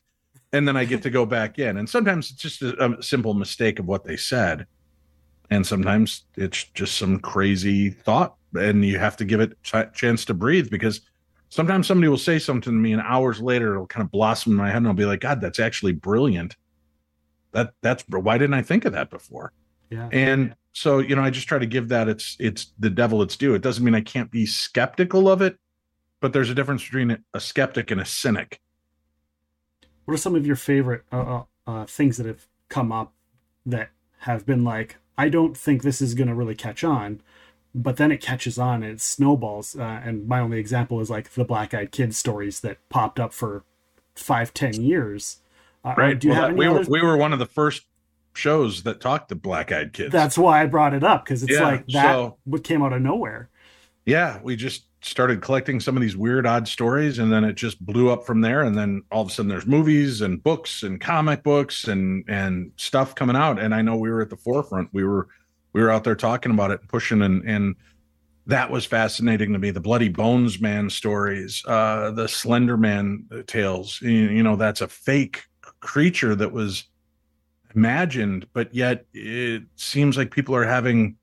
And 0.52 0.66
then 0.66 0.76
I 0.76 0.84
get 0.84 1.02
to 1.02 1.10
go 1.10 1.26
back 1.26 1.58
in. 1.58 1.76
And 1.76 1.88
sometimes 1.88 2.30
it's 2.30 2.40
just 2.40 2.62
a, 2.62 2.98
a 2.98 3.02
simple 3.02 3.34
mistake 3.34 3.78
of 3.78 3.86
what 3.86 4.04
they 4.04 4.16
said 4.16 4.66
and 5.50 5.66
sometimes 5.66 6.24
it's 6.36 6.64
just 6.74 6.96
some 6.96 7.18
crazy 7.18 7.90
thought 7.90 8.36
and 8.58 8.84
you 8.84 8.98
have 8.98 9.16
to 9.16 9.24
give 9.24 9.40
it 9.40 9.56
a 9.72 9.86
chance 9.94 10.24
to 10.24 10.34
breathe 10.34 10.70
because 10.70 11.02
sometimes 11.48 11.86
somebody 11.86 12.08
will 12.08 12.16
say 12.16 12.38
something 12.38 12.72
to 12.72 12.78
me 12.78 12.92
and 12.92 13.02
hours 13.02 13.40
later 13.40 13.74
it'll 13.74 13.86
kind 13.86 14.04
of 14.04 14.10
blossom 14.10 14.52
in 14.52 14.58
my 14.58 14.68
head 14.68 14.78
and 14.78 14.88
i'll 14.88 14.94
be 14.94 15.04
like 15.04 15.20
god 15.20 15.40
that's 15.40 15.60
actually 15.60 15.92
brilliant. 15.92 16.56
That 17.52 17.72
that's 17.82 18.04
why 18.08 18.38
didn't 18.38 18.54
i 18.54 18.62
think 18.62 18.84
of 18.84 18.92
that 18.92 19.10
before? 19.10 19.52
Yeah. 19.90 20.08
And 20.12 20.54
so 20.72 20.98
you 20.98 21.16
know 21.16 21.22
i 21.22 21.30
just 21.30 21.48
try 21.48 21.58
to 21.58 21.66
give 21.66 21.88
that 21.88 22.08
it's 22.08 22.36
it's 22.38 22.72
the 22.78 22.90
devil 22.90 23.22
it's 23.22 23.36
due. 23.36 23.54
It 23.54 23.62
doesn't 23.62 23.84
mean 23.84 23.94
i 23.94 24.00
can't 24.00 24.30
be 24.30 24.46
skeptical 24.46 25.28
of 25.28 25.42
it 25.42 25.58
but 26.20 26.32
there's 26.32 26.50
a 26.50 26.54
difference 26.54 26.82
between 26.82 27.22
a 27.34 27.40
skeptic 27.40 27.90
and 27.90 28.00
a 28.00 28.04
cynic. 28.04 28.60
What 30.04 30.14
are 30.14 30.18
some 30.18 30.34
of 30.34 30.46
your 30.46 30.56
favorite 30.56 31.02
uh, 31.12 31.16
uh, 31.16 31.42
uh 31.66 31.86
things 31.86 32.16
that 32.16 32.26
have 32.26 32.46
come 32.68 32.92
up 32.92 33.12
that 33.66 33.90
have 34.18 34.46
been 34.46 34.64
like 34.64 34.96
I 35.18 35.28
don't 35.28 35.56
think 35.56 35.82
this 35.82 36.00
is 36.02 36.14
going 36.14 36.28
to 36.28 36.34
really 36.34 36.54
catch 36.54 36.84
on, 36.84 37.20
but 37.74 37.96
then 37.96 38.12
it 38.12 38.20
catches 38.20 38.58
on 38.58 38.82
and 38.82 38.92
it 38.94 39.00
snowballs. 39.00 39.76
Uh, 39.76 40.00
and 40.04 40.26
my 40.28 40.40
only 40.40 40.58
example 40.58 41.00
is 41.00 41.10
like 41.10 41.30
the 41.34 41.44
Black 41.44 41.72
Eyed 41.74 41.90
Kids 41.92 42.16
stories 42.16 42.60
that 42.60 42.78
popped 42.88 43.18
up 43.20 43.32
for 43.32 43.64
five, 44.14 44.52
ten 44.54 44.74
years. 44.82 45.38
Uh, 45.84 45.94
right. 45.96 46.18
Do 46.18 46.28
you 46.28 46.32
Well, 46.32 46.42
have 46.42 46.50
that- 46.52 46.56
we, 46.58 46.68
were, 46.68 46.74
others? 46.76 46.88
we 46.88 47.02
were 47.02 47.16
one 47.16 47.32
of 47.32 47.38
the 47.38 47.46
first 47.46 47.84
shows 48.34 48.82
that 48.82 49.00
talked 49.00 49.28
to 49.30 49.34
black 49.34 49.72
eyed 49.72 49.92
kids. 49.94 50.12
That's 50.12 50.36
why 50.36 50.62
I 50.62 50.66
brought 50.66 50.92
it 50.94 51.02
up 51.04 51.24
because 51.24 51.42
it's 51.42 51.52
Yeah, 51.52 51.62
like 51.62 51.86
that 51.88 52.12
so- 52.14 52.36
what 52.44 52.64
came 52.64 52.82
out 52.82 52.92
of 52.92 53.00
nowhere. 53.02 53.48
yeah, 54.04 54.40
we 54.42 54.56
just 54.56 54.84
started 55.06 55.40
collecting 55.40 55.78
some 55.78 55.96
of 55.96 56.02
these 56.02 56.16
weird, 56.16 56.46
odd 56.46 56.66
stories, 56.66 57.18
and 57.18 57.32
then 57.32 57.44
it 57.44 57.54
just 57.54 57.84
blew 57.84 58.10
up 58.10 58.26
from 58.26 58.40
there. 58.40 58.62
And 58.62 58.76
then 58.76 59.02
all 59.12 59.22
of 59.22 59.28
a 59.28 59.30
sudden, 59.30 59.48
there's 59.48 59.66
movies 59.66 60.20
and 60.20 60.42
books 60.42 60.82
and 60.82 61.00
comic 61.00 61.42
books 61.42 61.84
and 61.84 62.24
and 62.28 62.72
stuff 62.76 63.14
coming 63.14 63.36
out. 63.36 63.58
And 63.58 63.74
I 63.74 63.82
know 63.82 63.96
we 63.96 64.10
were 64.10 64.22
at 64.22 64.30
the 64.30 64.36
forefront. 64.36 64.88
We 64.92 65.04
were 65.04 65.28
we 65.72 65.80
were 65.80 65.90
out 65.90 66.04
there 66.04 66.16
talking 66.16 66.52
about 66.52 66.70
it, 66.70 66.80
pushing, 66.88 67.22
and 67.22 67.42
and 67.48 67.76
that 68.46 68.70
was 68.70 68.84
fascinating 68.84 69.52
to 69.52 69.58
me. 69.58 69.70
The 69.70 69.80
Bloody 69.80 70.08
Bones 70.08 70.60
Man 70.60 70.90
stories, 70.90 71.64
uh, 71.66 72.10
the 72.12 72.28
Slender 72.28 72.76
Man 72.76 73.26
tales. 73.46 74.00
You, 74.02 74.10
you 74.10 74.42
know, 74.42 74.56
that's 74.56 74.80
a 74.80 74.88
fake 74.88 75.44
creature 75.80 76.34
that 76.34 76.52
was 76.52 76.84
imagined, 77.74 78.46
but 78.52 78.74
yet 78.74 79.06
it 79.12 79.64
seems 79.76 80.16
like 80.16 80.30
people 80.30 80.54
are 80.54 80.64
having 80.64 81.16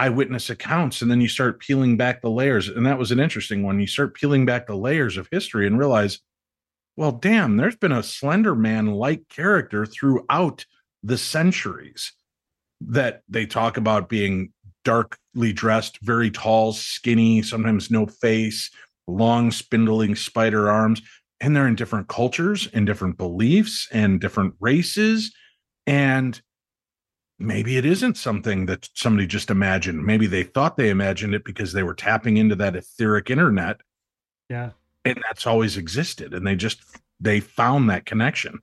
eyewitness 0.00 0.50
accounts 0.50 1.02
and 1.02 1.10
then 1.10 1.20
you 1.20 1.28
start 1.28 1.60
peeling 1.60 1.96
back 1.96 2.22
the 2.22 2.30
layers. 2.30 2.68
And 2.68 2.86
that 2.86 2.98
was 2.98 3.12
an 3.12 3.20
interesting 3.20 3.62
one. 3.62 3.80
You 3.80 3.86
start 3.86 4.14
peeling 4.14 4.46
back 4.46 4.66
the 4.66 4.76
layers 4.76 5.16
of 5.16 5.28
history 5.30 5.66
and 5.66 5.78
realize 5.78 6.20
well 6.96 7.12
damn 7.12 7.56
there's 7.56 7.76
been 7.76 7.92
a 7.92 8.02
slender 8.02 8.54
man 8.54 8.86
like 8.86 9.28
character 9.28 9.86
throughout 9.86 10.66
the 11.02 11.16
centuries 11.16 12.12
that 12.80 13.22
they 13.28 13.46
talk 13.46 13.76
about 13.76 14.08
being 14.08 14.52
darkly 14.84 15.52
dressed 15.52 15.98
very 16.02 16.30
tall 16.30 16.72
skinny 16.72 17.42
sometimes 17.42 17.90
no 17.90 18.06
face 18.06 18.70
long 19.10 19.50
spindling 19.50 20.14
spider 20.14 20.70
arms. 20.70 21.02
And 21.40 21.56
they're 21.56 21.66
in 21.66 21.74
different 21.74 22.08
cultures 22.08 22.68
and 22.72 22.86
different 22.86 23.16
beliefs 23.16 23.88
and 23.92 24.20
different 24.20 24.54
races. 24.60 25.32
And 25.86 26.40
maybe 27.40 27.76
it 27.76 27.84
isn't 27.86 28.16
something 28.16 28.66
that 28.66 28.88
somebody 28.94 29.26
just 29.26 29.50
imagined. 29.50 30.04
Maybe 30.04 30.26
they 30.26 30.42
thought 30.44 30.76
they 30.76 30.90
imagined 30.90 31.34
it 31.34 31.44
because 31.44 31.72
they 31.72 31.82
were 31.82 31.94
tapping 31.94 32.36
into 32.36 32.54
that 32.56 32.76
etheric 32.76 33.30
internet 33.30 33.80
Yeah. 34.48 34.70
and 35.04 35.16
that's 35.26 35.46
always 35.46 35.76
existed 35.76 36.34
and 36.34 36.46
they 36.46 36.54
just 36.54 36.80
they 37.18 37.40
found 37.40 37.88
that 37.90 38.06
connection. 38.06 38.60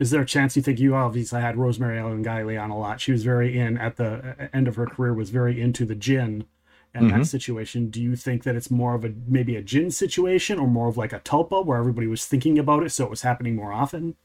Is 0.00 0.10
there 0.10 0.22
a 0.22 0.26
chance 0.26 0.56
you 0.56 0.62
think 0.62 0.80
you 0.80 0.94
obviously 0.94 1.40
had 1.40 1.56
Rosemary 1.56 1.98
Ellen 1.98 2.24
Guiley 2.24 2.60
on 2.60 2.70
a 2.70 2.78
lot? 2.78 3.00
She 3.00 3.12
was 3.12 3.24
very 3.24 3.58
in 3.58 3.78
at 3.78 3.96
the 3.96 4.36
uh, 4.38 4.48
end 4.52 4.68
of 4.68 4.76
her 4.76 4.86
career, 4.86 5.14
was 5.14 5.30
very 5.30 5.60
into 5.60 5.84
the 5.84 5.94
djinn 5.94 6.44
and 6.94 7.10
that 7.10 7.20
Mhm. 7.20 7.26
situation. 7.26 7.88
Do 7.88 8.02
you 8.02 8.16
think 8.16 8.42
that 8.42 8.56
it's 8.56 8.70
more 8.70 8.94
of 8.94 9.04
a 9.04 9.12
maybe 9.26 9.54
a 9.56 9.62
djinn 9.62 9.90
situation 9.90 10.58
or 10.58 10.66
more 10.66 10.88
of 10.88 10.96
like 10.96 11.12
a 11.12 11.20
tulpa 11.20 11.64
where 11.64 11.78
everybody 11.78 12.06
was 12.06 12.26
thinking 12.26 12.58
about 12.58 12.82
it, 12.82 12.90
so 12.90 13.04
it 13.04 13.10
was 13.10 13.22
happening 13.22 13.54
more 13.56 13.72
often? 13.72 14.16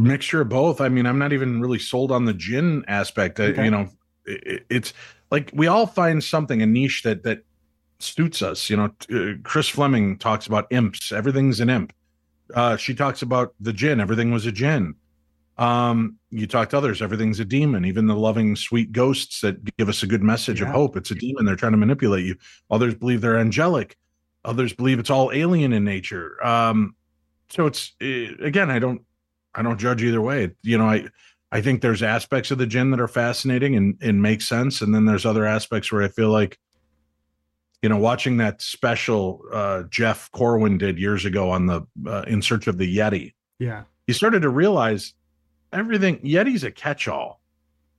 Mixture 0.00 0.40
of 0.40 0.48
both. 0.48 0.80
I 0.80 0.88
mean, 0.88 1.06
I'm 1.06 1.18
not 1.18 1.32
even 1.32 1.60
really 1.60 1.78
sold 1.78 2.10
on 2.12 2.24
the 2.24 2.32
djinn 2.34 2.84
aspect. 2.88 3.38
I- 3.40 3.64
you 3.64 3.70
know, 3.70 3.88
it, 4.26 4.64
it's 4.70 4.92
like 5.30 5.50
we 5.54 5.66
all 5.66 5.86
find 5.86 6.22
something 6.22 6.62
a 6.62 6.66
niche 6.66 7.02
that 7.04 7.22
that 7.24 7.44
suits 7.98 8.42
us. 8.42 8.70
You 8.70 8.76
know, 8.76 8.84
uh, 9.12 9.34
Chris 9.42 9.68
Fleming 9.68 10.16
talks 10.18 10.46
about 10.46 10.66
imps. 10.70 11.12
Everything's 11.12 11.60
an 11.60 11.68
imp. 11.70 11.92
Uh, 12.54 12.76
she 12.76 12.94
talks 12.94 13.22
about 13.22 13.54
the 13.60 13.72
djinn. 13.72 14.00
Everything 14.00 14.30
was 14.32 14.46
a 14.46 14.52
djinn. 14.52 14.94
Um, 15.58 16.16
you 16.30 16.46
talk 16.46 16.70
to 16.70 16.78
others. 16.78 17.02
Everything's 17.02 17.38
a 17.38 17.44
demon. 17.44 17.84
Even 17.84 18.06
the 18.06 18.16
loving, 18.16 18.56
sweet 18.56 18.92
ghosts 18.92 19.42
that 19.42 19.76
give 19.76 19.88
us 19.90 20.02
a 20.02 20.06
good 20.06 20.22
message 20.22 20.62
of 20.62 20.68
hope. 20.68 20.96
It's 20.96 21.10
a 21.10 21.14
demon. 21.14 21.44
They're 21.44 21.54
trying 21.56 21.72
to 21.72 21.78
manipulate 21.78 22.24
you. 22.24 22.36
Others 22.70 22.94
believe 22.94 23.20
they're 23.20 23.38
angelic. 23.38 23.96
Others 24.46 24.72
believe 24.72 24.98
it's 24.98 25.10
all 25.10 25.30
alien 25.32 25.74
in 25.74 25.84
nature. 25.84 26.42
Um, 26.44 26.96
so 27.50 27.66
it's 27.66 27.92
eh, 28.00 28.28
again, 28.40 28.70
I 28.70 28.78
don't, 28.78 29.02
I 29.54 29.62
don't 29.62 29.78
judge 29.78 30.02
either 30.02 30.20
way. 30.20 30.50
You 30.62 30.78
know, 30.78 30.86
I, 30.86 31.06
I 31.52 31.60
think 31.60 31.80
there's 31.80 32.02
aspects 32.02 32.50
of 32.50 32.58
the 32.58 32.66
djinn 32.66 32.90
that 32.92 33.00
are 33.00 33.08
fascinating 33.08 33.74
and 33.76 33.96
and 34.00 34.22
make 34.22 34.42
sense, 34.42 34.80
and 34.80 34.94
then 34.94 35.04
there's 35.06 35.26
other 35.26 35.44
aspects 35.46 35.90
where 35.90 36.02
I 36.02 36.08
feel 36.08 36.30
like, 36.30 36.58
you 37.82 37.88
know, 37.88 37.96
watching 37.98 38.36
that 38.36 38.62
special 38.62 39.42
uh, 39.52 39.82
Jeff 39.90 40.30
Corwin 40.32 40.78
did 40.78 40.98
years 40.98 41.24
ago 41.24 41.50
on 41.50 41.66
the 41.66 41.82
uh, 42.06 42.22
In 42.26 42.42
Search 42.42 42.66
of 42.66 42.78
the 42.78 42.96
Yeti, 42.98 43.34
Yeah. 43.58 43.84
he 44.06 44.12
started 44.12 44.42
to 44.42 44.48
realize 44.48 45.14
everything 45.72 46.18
Yeti's 46.18 46.62
a 46.64 46.70
catch-all. 46.70 47.40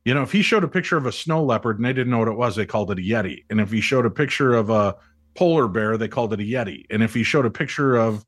You 0.06 0.14
know, 0.14 0.24
if 0.24 0.32
he 0.32 0.42
showed 0.42 0.64
a 0.64 0.68
picture 0.68 0.98
of 0.98 1.06
a 1.06 1.12
snow 1.12 1.44
leopard 1.44 1.78
and 1.78 1.86
they 1.86 1.94
didn't 1.94 2.10
know 2.12 2.20
what 2.20 2.28
it 2.28 2.38
was, 2.38 2.56
they 2.56 2.66
called 2.66 2.90
it 2.92 2.98
a 3.00 3.02
Yeti. 3.02 3.46
And 3.50 3.60
if 3.62 3.72
he 3.72 3.82
showed 3.82 4.06
a 4.06 4.10
picture 4.10 4.54
of 4.54 4.70
a 4.70 4.96
polar 5.36 5.68
bear, 5.68 5.98
they 5.98 6.08
called 6.08 6.34
it 6.34 6.40
a 6.40 6.44
Yeti. 6.44 6.86
And 6.90 7.04
if 7.04 7.14
he 7.14 7.24
showed 7.24 7.46
a 7.46 7.52
picture 7.52 7.96
of, 7.98 8.26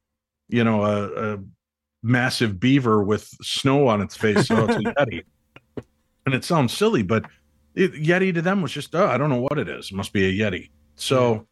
you 0.50 0.64
know, 0.64 0.84
a, 0.84 1.34
a 1.34 1.40
massive 2.04 2.60
beaver 2.60 3.02
with 3.04 3.24
snow 3.42 3.88
on 3.88 4.02
its 4.02 4.16
face, 4.16 4.48
so 4.48 4.66
it's 4.66 4.76
a 4.76 4.80
Yeti. 4.94 5.24
And 6.26 6.36
it 6.36 6.44
sounds 6.44 6.76
silly, 6.76 7.02
but 7.02 7.26
it, 7.76 7.94
Yeti 7.94 8.34
to 8.34 8.42
them 8.42 8.62
was 8.62 8.72
just, 8.72 8.94
oh, 8.94 9.08
I 9.08 9.18
don't 9.18 9.30
know 9.30 9.42
what 9.42 9.58
it 9.58 9.68
is. 9.68 9.92
It 9.92 9.96
must 9.96 10.14
be 10.14 10.26
a 10.26 10.44
Yeti. 10.44 10.70
So, 10.96 11.48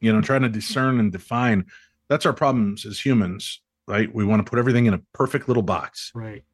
you 0.00 0.12
know, 0.12 0.20
trying 0.20 0.42
to 0.42 0.48
discern 0.48 1.00
and 1.00 1.10
define 1.10 1.66
that's 2.12 2.26
our 2.26 2.34
problems 2.34 2.84
as 2.84 3.00
humans, 3.00 3.62
right? 3.88 4.14
We 4.14 4.26
want 4.26 4.44
to 4.44 4.50
put 4.50 4.58
everything 4.58 4.84
in 4.84 4.92
a 4.92 5.00
perfect 5.14 5.48
little 5.48 5.62
box. 5.62 6.12
Right. 6.14 6.44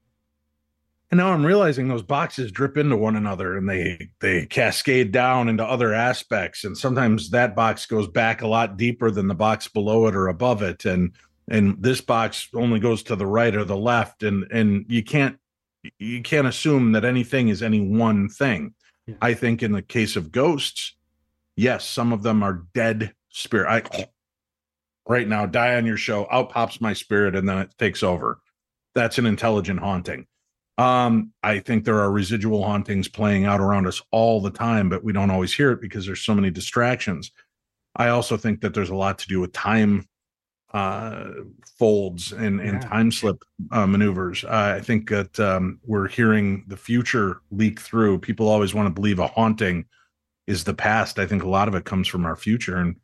And 1.10 1.18
now 1.18 1.32
I'm 1.32 1.44
realizing 1.44 1.88
those 1.88 2.02
boxes 2.02 2.52
drip 2.52 2.76
into 2.76 2.96
one 2.96 3.16
another 3.16 3.56
and 3.56 3.68
they 3.68 4.10
they 4.20 4.46
cascade 4.46 5.10
down 5.10 5.48
into 5.48 5.64
other 5.64 5.92
aspects. 5.92 6.62
And 6.62 6.78
sometimes 6.78 7.30
that 7.30 7.56
box 7.56 7.86
goes 7.86 8.06
back 8.06 8.42
a 8.42 8.46
lot 8.46 8.76
deeper 8.76 9.10
than 9.10 9.26
the 9.26 9.34
box 9.34 9.66
below 9.66 10.06
it 10.06 10.14
or 10.14 10.28
above 10.28 10.62
it. 10.62 10.84
And 10.84 11.12
and 11.50 11.82
this 11.82 12.00
box 12.00 12.48
only 12.54 12.78
goes 12.80 13.02
to 13.04 13.16
the 13.16 13.26
right 13.26 13.54
or 13.54 13.64
the 13.64 13.76
left. 13.76 14.22
And 14.22 14.44
and 14.50 14.84
you 14.88 15.02
can't 15.02 15.38
you 15.98 16.22
can't 16.22 16.46
assume 16.46 16.92
that 16.92 17.04
anything 17.04 17.48
is 17.48 17.62
any 17.62 17.80
one 17.80 18.28
thing. 18.28 18.74
Yeah. 19.06 19.14
I 19.22 19.34
think 19.34 19.62
in 19.62 19.72
the 19.72 19.82
case 19.82 20.16
of 20.16 20.32
ghosts, 20.32 20.94
yes, 21.56 21.88
some 21.88 22.12
of 22.12 22.22
them 22.22 22.42
are 22.42 22.64
dead 22.74 23.14
spirit. 23.30 23.68
I 23.68 24.08
right 25.08 25.26
now 25.26 25.46
die 25.46 25.76
on 25.76 25.86
your 25.86 25.96
show, 25.96 26.26
out 26.30 26.50
pops 26.50 26.80
my 26.80 26.92
spirit, 26.92 27.34
and 27.34 27.48
then 27.48 27.58
it 27.58 27.70
takes 27.78 28.02
over. 28.02 28.40
That's 28.94 29.18
an 29.18 29.26
intelligent 29.26 29.80
haunting. 29.80 30.26
Um, 30.76 31.32
I 31.42 31.58
think 31.58 31.84
there 31.84 31.98
are 31.98 32.10
residual 32.10 32.62
hauntings 32.62 33.08
playing 33.08 33.44
out 33.44 33.60
around 33.60 33.86
us 33.86 34.00
all 34.12 34.40
the 34.40 34.50
time, 34.50 34.88
but 34.88 35.02
we 35.02 35.12
don't 35.12 35.30
always 35.30 35.52
hear 35.52 35.72
it 35.72 35.80
because 35.80 36.06
there's 36.06 36.20
so 36.20 36.34
many 36.34 36.50
distractions. 36.50 37.32
I 37.96 38.08
also 38.08 38.36
think 38.36 38.60
that 38.60 38.74
there's 38.74 38.90
a 38.90 38.94
lot 38.94 39.18
to 39.20 39.28
do 39.28 39.40
with 39.40 39.52
time 39.52 40.06
uh 40.74 41.30
folds 41.78 42.32
and 42.32 42.60
and 42.60 42.82
Yeah. 42.82 42.88
time 42.88 43.10
slip 43.10 43.42
uh, 43.70 43.86
maneuvers. 43.86 44.44
I 44.44 44.80
think 44.80 45.08
that 45.10 45.38
um 45.40 45.80
we're 45.84 46.08
hearing 46.08 46.64
the 46.68 46.76
future 46.76 47.40
leak 47.50 47.80
through. 47.80 48.18
People 48.18 48.48
always 48.48 48.74
want 48.74 48.86
to 48.86 48.94
believe 49.00 49.18
a 49.18 49.26
haunting 49.26 49.86
is 50.46 50.64
the 50.64 50.74
past. 50.74 51.18
I 51.18 51.26
think 51.26 51.42
a 51.42 51.48
lot 51.48 51.68
of 51.68 51.74
it 51.74 51.84
comes 51.84 52.08
from 52.08 52.24
our 52.26 52.36
future 52.36 52.76
and 52.76 52.96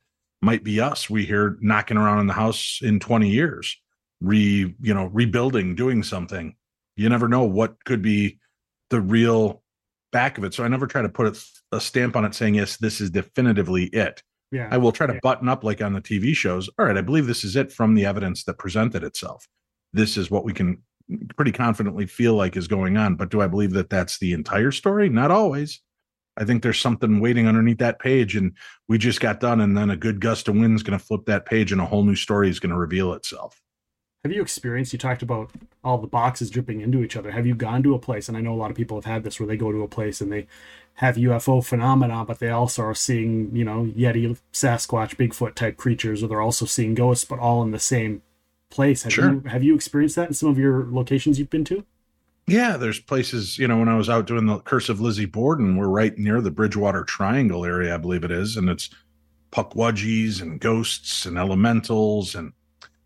might 0.43 0.63
be 0.65 0.81
us. 0.81 1.09
We 1.09 1.25
hear 1.25 1.57
knocking 1.61 1.97
around 1.97 2.21
in 2.21 2.27
the 2.27 2.33
house 2.35 2.81
in 2.83 3.01
20 3.01 3.29
years 3.31 3.77
re 4.21 4.75
you 4.81 4.95
know 4.95 5.07
rebuilding 5.07 5.75
doing 5.75 6.03
something. 6.03 6.55
You 6.97 7.09
never 7.09 7.29
know 7.29 7.45
what 7.45 7.83
could 7.85 8.03
be 8.03 8.39
the 8.91 9.01
real 9.01 9.63
back 10.13 10.39
of 10.39 10.45
it. 10.45 10.55
So 10.55 10.65
i 10.65 10.69
never 10.69 10.87
try 10.87 11.03
to 11.03 11.09
put 11.09 11.37
a 11.73 11.81
stamp 11.81 12.15
on 12.15 12.25
it 12.25 12.35
saying 12.35 12.55
yes 12.55 12.77
this 12.77 13.01
is 13.01 13.11
definitively 13.11 13.87
it 13.87 14.23
Yeah. 14.55 14.69
I 14.71 14.79
will 14.79 14.93
try 14.93 15.07
to 15.07 15.15
Yeah. 15.15 15.21
button 15.23 15.49
up 15.49 15.65
like 15.65 15.83
on 15.83 15.93
the 15.93 16.01
TV 16.01 16.35
shows. 16.35 16.71
All 16.79 16.87
right, 16.87 16.97
I 16.97 17.01
believe 17.01 17.27
this 17.27 17.43
is 17.45 17.57
it 17.57 17.73
from 17.73 17.95
the 17.95 18.07
evidence 18.07 18.45
that 18.45 18.57
presented 18.57 19.03
itself. 19.03 19.49
This 19.93 20.17
is 20.17 20.31
what 20.31 20.45
we 20.45 20.53
can 20.53 20.79
pretty 21.37 21.53
confidently 21.53 22.07
feel 22.07 22.35
like 22.35 22.57
is 22.57 22.69
going 22.69 22.97
on. 22.97 23.17
But 23.17 23.31
do 23.31 23.43
I 23.43 23.49
believe 23.49 23.73
that 23.73 23.91
that's 23.91 24.19
the 24.19 24.33
entire 24.33 24.71
story? 24.71 25.09
Not 25.09 25.31
always. 25.31 25.81
I 26.37 26.45
think 26.45 26.63
there's 26.63 26.81
something 26.81 27.21
waiting 27.21 27.47
underneath 27.47 27.79
that 27.79 27.99
page, 28.01 28.35
and 28.37 28.53
we 28.89 28.99
just 28.99 29.21
got 29.21 29.39
done, 29.39 29.61
and 29.61 29.77
then 29.77 29.91
a 29.91 29.97
good 29.97 30.21
gust 30.21 30.49
of 30.49 30.55
wind 30.57 30.75
is 30.75 30.83
going 30.83 30.99
to 30.99 31.05
flip 31.05 31.27
that 31.27 31.47
page, 31.47 31.71
and 31.71 31.81
a 31.81 31.87
whole 31.87 32.03
new 32.05 32.17
story 32.17 32.49
is 32.49 32.59
going 32.59 32.71
to 32.73 32.79
reveal 32.79 33.13
itself. 33.13 33.61
Have 34.25 34.33
you 34.33 34.41
experienced? 34.41 34.93
You 34.93 34.99
talked 34.99 35.23
about 35.23 35.51
all 35.85 35.99
the 35.99 36.07
boxes 36.07 36.51
dripping 36.51 36.81
into 36.81 37.05
each 37.05 37.17
other. 37.17 37.31
Have 37.31 37.47
you 37.47 37.55
gone 37.55 37.83
to 37.83 37.95
a 37.95 37.99
place? 37.99 38.29
And 38.29 38.37
I 38.37 38.41
know 38.41 38.55
a 38.55 38.57
lot 38.57 38.71
of 38.71 38.77
people 38.77 38.97
have 38.97 39.05
had 39.05 39.23
this 39.23 39.39
where 39.39 39.47
they 39.47 39.57
go 39.57 39.71
to 39.71 39.83
a 39.83 39.89
place 39.89 40.21
and 40.23 40.33
they 40.33 40.47
have 40.99 41.17
UFO 41.17 41.65
phenomena, 41.65 42.25
but 42.25 42.39
they 42.39 42.51
also 42.51 42.83
are 42.83 42.95
seeing, 42.95 43.55
you 43.55 43.65
know, 43.65 43.87
Yeti, 43.97 44.39
Sasquatch, 44.53 45.17
Bigfoot 45.17 45.55
type 45.55 45.77
creatures, 45.77 46.23
or 46.23 46.29
they're 46.29 46.41
also 46.41 46.67
seeing 46.67 46.95
ghosts, 46.95 47.25
but 47.25 47.39
all 47.39 47.63
in 47.63 47.73
the 47.73 47.81
same 47.81 48.23
place. 48.71 49.03
Have 49.03 49.13
Sure. 49.13 49.33
you 49.33 49.43
have 49.47 49.65
you 49.65 49.75
experienced 49.75 50.17
that 50.17 50.29
in 50.29 50.35
some 50.35 50.49
of 50.49 50.59
your 50.59 50.87
locations 50.89 51.39
you've 51.39 51.51
been 51.51 51.65
to? 51.65 51.85
Yeah, 52.47 52.77
there's 52.77 53.01
places, 53.01 53.59
you 53.59 53.67
know, 53.67 53.79
when 53.79 53.89
I 53.89 53.97
was 53.97 54.11
out 54.11 54.27
doing 54.27 54.47
the 54.47 54.59
Curse 54.59 54.89
of 54.91 55.01
Lizzie 55.01 55.25
Borden, 55.25 55.77
we're 55.77 55.89
right 55.89 56.17
near 56.19 56.41
the 56.43 56.51
Bridgewater 56.51 57.03
Triangle 57.03 57.65
area, 57.65 57.95
I 57.95 57.97
believe 57.99 58.23
it 58.23 58.31
is. 58.31 58.57
And 58.57 58.69
it's 58.69 58.91
pukwudgies 59.51 60.43
and 60.43 60.61
ghosts 60.61 61.27
and 61.27 61.39
elementals 61.39 62.35
and 62.35 62.53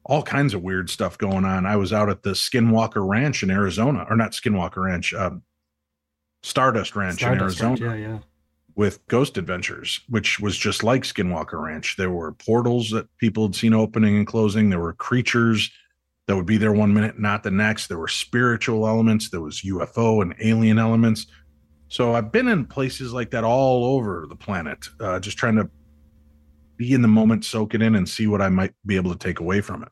all 0.04 0.22
kinds 0.22 0.54
of 0.54 0.62
weird 0.62 0.90
stuff 0.90 1.18
going 1.18 1.44
on. 1.44 1.66
I 1.66 1.76
was 1.76 1.92
out 1.92 2.08
at 2.08 2.22
the 2.22 2.30
Skinwalker 2.30 3.06
Ranch 3.06 3.42
in 3.42 3.50
Arizona, 3.50 4.06
or 4.08 4.16
not 4.16 4.32
Skinwalker 4.32 4.84
Ranch, 4.84 5.14
um, 5.14 5.42
Stardust 6.42 6.96
Ranch 6.96 7.18
Stardust 7.18 7.60
in 7.60 7.66
Arizona 7.66 7.90
Ranch, 7.90 8.00
yeah, 8.00 8.08
yeah. 8.08 8.18
with 8.74 9.06
Ghost 9.08 9.38
Adventures, 9.38 10.00
which 10.08 10.40
was 10.40 10.56
just 10.56 10.84
like 10.84 11.02
Skinwalker 11.02 11.60
Ranch. 11.62 11.96
There 11.96 12.10
were 12.10 12.32
portals 12.32 12.90
that 12.90 13.08
people 13.18 13.46
had 13.46 13.54
seen 13.54 13.74
opening 13.74 14.16
and 14.16 14.26
closing. 14.26 14.70
There 14.70 14.80
were 14.80 14.92
creatures 14.92 15.70
that 16.26 16.36
would 16.36 16.46
be 16.46 16.58
there 16.58 16.72
one 16.72 16.92
minute, 16.92 17.18
not 17.18 17.42
the 17.42 17.50
next. 17.50 17.86
There 17.86 17.98
were 17.98 18.08
spiritual 18.08 18.86
elements. 18.86 19.30
There 19.30 19.40
was 19.40 19.62
UFO 19.62 20.22
and 20.22 20.34
alien 20.40 20.78
elements. 20.78 21.26
So 21.88 22.14
I've 22.14 22.30
been 22.30 22.48
in 22.48 22.66
places 22.66 23.12
like 23.12 23.30
that 23.30 23.44
all 23.44 23.84
over 23.96 24.26
the 24.28 24.36
planet, 24.36 24.86
uh, 25.00 25.18
just 25.20 25.38
trying 25.38 25.56
to 25.56 25.70
be 26.76 26.92
in 26.92 27.02
the 27.02 27.08
moment, 27.08 27.44
soak 27.44 27.74
it 27.74 27.82
in, 27.82 27.94
and 27.94 28.08
see 28.08 28.26
what 28.26 28.42
I 28.42 28.50
might 28.50 28.74
be 28.84 28.96
able 28.96 29.10
to 29.10 29.18
take 29.18 29.40
away 29.40 29.62
from 29.62 29.82
it. 29.82 29.88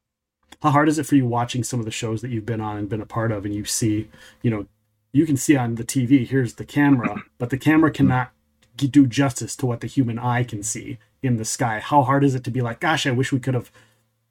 How 0.62 0.70
hard 0.70 0.88
is 0.88 0.98
it 0.98 1.06
for 1.06 1.16
you 1.16 1.26
watching 1.26 1.64
some 1.64 1.80
of 1.80 1.86
the 1.86 1.90
shows 1.90 2.20
that 2.22 2.30
you've 2.30 2.46
been 2.46 2.60
on 2.60 2.76
and 2.76 2.88
been 2.88 3.00
a 3.00 3.06
part 3.06 3.32
of, 3.32 3.44
and 3.44 3.54
you 3.54 3.64
see, 3.64 4.08
you 4.42 4.50
know, 4.50 4.66
you 5.16 5.24
can 5.24 5.36
see 5.36 5.56
on 5.56 5.76
the 5.76 5.84
TV, 5.84 6.26
here's 6.26 6.54
the 6.54 6.64
camera, 6.64 7.22
but 7.38 7.50
the 7.50 7.58
camera 7.58 7.90
cannot 7.90 8.32
do 8.76 9.06
justice 9.06 9.56
to 9.56 9.64
what 9.64 9.80
the 9.80 9.86
human 9.86 10.18
eye 10.18 10.44
can 10.44 10.62
see 10.62 10.98
in 11.22 11.38
the 11.38 11.44
sky. 11.44 11.80
How 11.80 12.02
hard 12.02 12.22
is 12.22 12.34
it 12.34 12.44
to 12.44 12.50
be 12.50 12.60
like, 12.60 12.80
gosh, 12.80 13.06
I 13.06 13.10
wish 13.10 13.32
we 13.32 13.40
could 13.40 13.54
have 13.54 13.72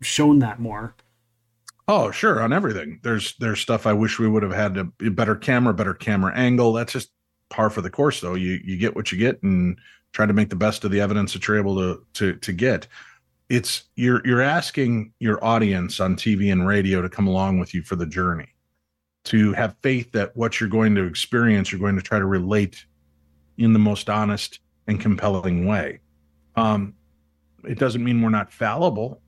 shown 0.02 0.40
that 0.40 0.60
more? 0.60 0.94
Oh, 1.88 2.12
sure, 2.12 2.40
on 2.40 2.54
everything. 2.54 3.00
There's 3.04 3.36
there's 3.40 3.60
stuff 3.60 3.86
I 3.88 3.94
wish 3.94 4.20
we 4.20 4.28
would 4.28 4.44
have 4.44 4.54
had 4.54 4.78
a, 4.78 5.10
better 5.10 5.36
camera, 5.36 5.74
better 5.74 5.94
camera 5.94 6.34
angle. 6.36 6.74
That's 6.74 6.94
just 6.94 7.12
par 7.50 7.70
for 7.70 7.82
the 7.82 7.90
course, 7.92 8.22
though. 8.22 8.36
You 8.36 8.60
you 8.64 8.78
get 8.78 8.96
what 8.96 9.12
you 9.12 9.18
get, 9.18 9.42
and 9.44 9.78
try 10.12 10.26
to 10.26 10.34
make 10.34 10.50
the 10.50 10.56
best 10.56 10.84
of 10.84 10.92
the 10.92 11.02
evidence 11.02 11.34
that 11.34 11.48
you're 11.48 11.58
able 11.58 11.76
to 11.76 12.04
to 12.14 12.36
to 12.38 12.54
get. 12.54 12.88
It's 13.50 13.84
you're 13.96 14.26
you're 14.26 14.42
asking 14.42 15.14
your 15.20 15.44
audience 15.44 16.00
on 16.00 16.16
TV 16.16 16.52
and 16.52 16.68
radio 16.68 17.04
to 17.04 17.10
come 17.10 17.28
along 17.28 17.60
with 17.60 17.76
you 17.76 17.84
for 17.84 17.96
the 17.96 18.08
journey, 18.08 18.55
to 19.26 19.54
have 19.54 19.76
faith 19.82 20.12
that 20.14 20.36
what 20.36 20.60
you're 20.60 20.70
going 20.70 20.96
to 20.96 21.04
experience, 21.06 21.72
you're 21.72 21.82
going 21.82 21.96
to 21.96 22.02
try 22.02 22.20
to 22.20 22.26
relate 22.26 22.86
in 23.58 23.74
the 23.74 23.80
most 23.80 24.10
honest 24.10 24.60
and 24.88 25.00
compelling 25.00 25.66
way. 25.66 26.00
Um, 26.56 26.94
it 27.64 27.80
doesn't 27.80 28.04
mean 28.04 28.22
we're 28.22 28.30
not 28.30 28.52
fallible 28.54 29.22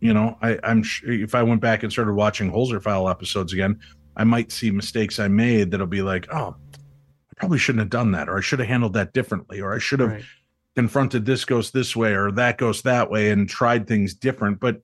you 0.00 0.12
know 0.12 0.36
I, 0.42 0.58
i'm 0.62 0.82
sure 0.82 1.10
if 1.12 1.34
i 1.34 1.42
went 1.42 1.60
back 1.60 1.82
and 1.82 1.92
started 1.92 2.14
watching 2.14 2.50
holzer 2.50 2.82
file 2.82 3.08
episodes 3.08 3.52
again 3.52 3.78
i 4.16 4.24
might 4.24 4.52
see 4.52 4.70
mistakes 4.70 5.18
i 5.18 5.28
made 5.28 5.70
that'll 5.70 5.86
be 5.86 6.02
like 6.02 6.26
oh 6.32 6.56
i 6.74 7.34
probably 7.36 7.58
shouldn't 7.58 7.80
have 7.80 7.90
done 7.90 8.12
that 8.12 8.28
or 8.28 8.38
i 8.38 8.40
should 8.40 8.58
have 8.58 8.68
handled 8.68 8.92
that 8.94 9.12
differently 9.12 9.60
or 9.60 9.74
i 9.74 9.78
should 9.78 10.00
have 10.00 10.10
Right. 10.10 10.24
confronted 10.76 11.24
this 11.24 11.44
ghost 11.44 11.72
this 11.72 11.96
way 11.96 12.12
or 12.14 12.30
that 12.32 12.58
ghost 12.58 12.84
that 12.84 13.10
way 13.10 13.30
and 13.30 13.48
tried 13.48 13.86
things 13.86 14.14
different 14.14 14.60
but 14.60 14.80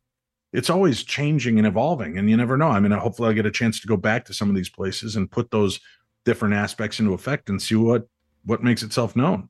it's 0.55 0.71
always 0.71 1.03
changing 1.03 1.59
and 1.59 1.67
evolving 1.67 2.17
and 2.17 2.31
you 2.31 2.37
never 2.37 2.57
know 2.57 2.69
i 2.69 2.81
mean 2.81 2.93
hopefully 2.93 3.29
i'll 3.29 3.35
get 3.35 3.45
a 3.45 3.51
chance 3.51 3.79
to 3.81 3.87
go 3.87 3.97
back 3.97 4.25
to 4.25 4.33
some 4.33 4.49
of 4.49 4.55
these 4.57 4.71
places 4.71 5.17
and 5.17 5.31
put 5.31 5.51
those 5.51 5.81
different 6.25 6.55
aspects 6.55 6.99
into 7.01 7.13
effect 7.13 7.49
and 7.51 7.61
see 7.61 7.75
what 7.75 8.09
what 8.47 8.63
makes 8.63 8.83
itself 8.83 9.15
known 9.17 9.49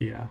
Yeah. 0.00 0.26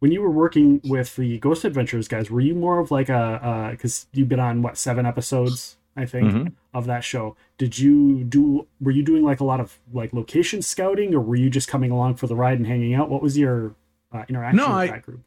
When 0.00 0.12
you 0.12 0.22
were 0.22 0.30
working 0.30 0.80
with 0.84 1.14
the 1.16 1.38
Ghost 1.38 1.64
Adventures 1.64 2.08
guys, 2.08 2.30
were 2.30 2.40
you 2.40 2.54
more 2.54 2.80
of 2.80 2.90
like 2.90 3.08
a 3.10 3.68
because 3.70 4.06
you've 4.14 4.30
been 4.30 4.40
on 4.40 4.62
what 4.62 4.78
seven 4.78 5.04
episodes, 5.04 5.76
I 5.94 6.06
think, 6.06 6.32
Mhm. 6.32 6.52
of 6.72 6.86
that 6.86 7.04
show? 7.04 7.36
Did 7.58 7.78
you 7.78 8.24
do? 8.24 8.66
Were 8.80 8.92
you 8.92 9.02
doing 9.02 9.22
like 9.24 9.40
a 9.40 9.44
lot 9.44 9.60
of 9.60 9.78
like 9.92 10.14
location 10.14 10.62
scouting, 10.62 11.14
or 11.14 11.20
were 11.20 11.36
you 11.36 11.50
just 11.50 11.68
coming 11.68 11.90
along 11.90 12.14
for 12.14 12.26
the 12.28 12.34
ride 12.34 12.56
and 12.58 12.66
hanging 12.66 12.94
out? 12.94 13.10
What 13.10 13.20
was 13.22 13.36
your 13.36 13.74
uh, 14.10 14.24
interaction 14.28 14.56
No, 14.56 14.68
with 14.68 14.74
I- 14.76 14.86
that 14.86 15.02
group? 15.02 15.20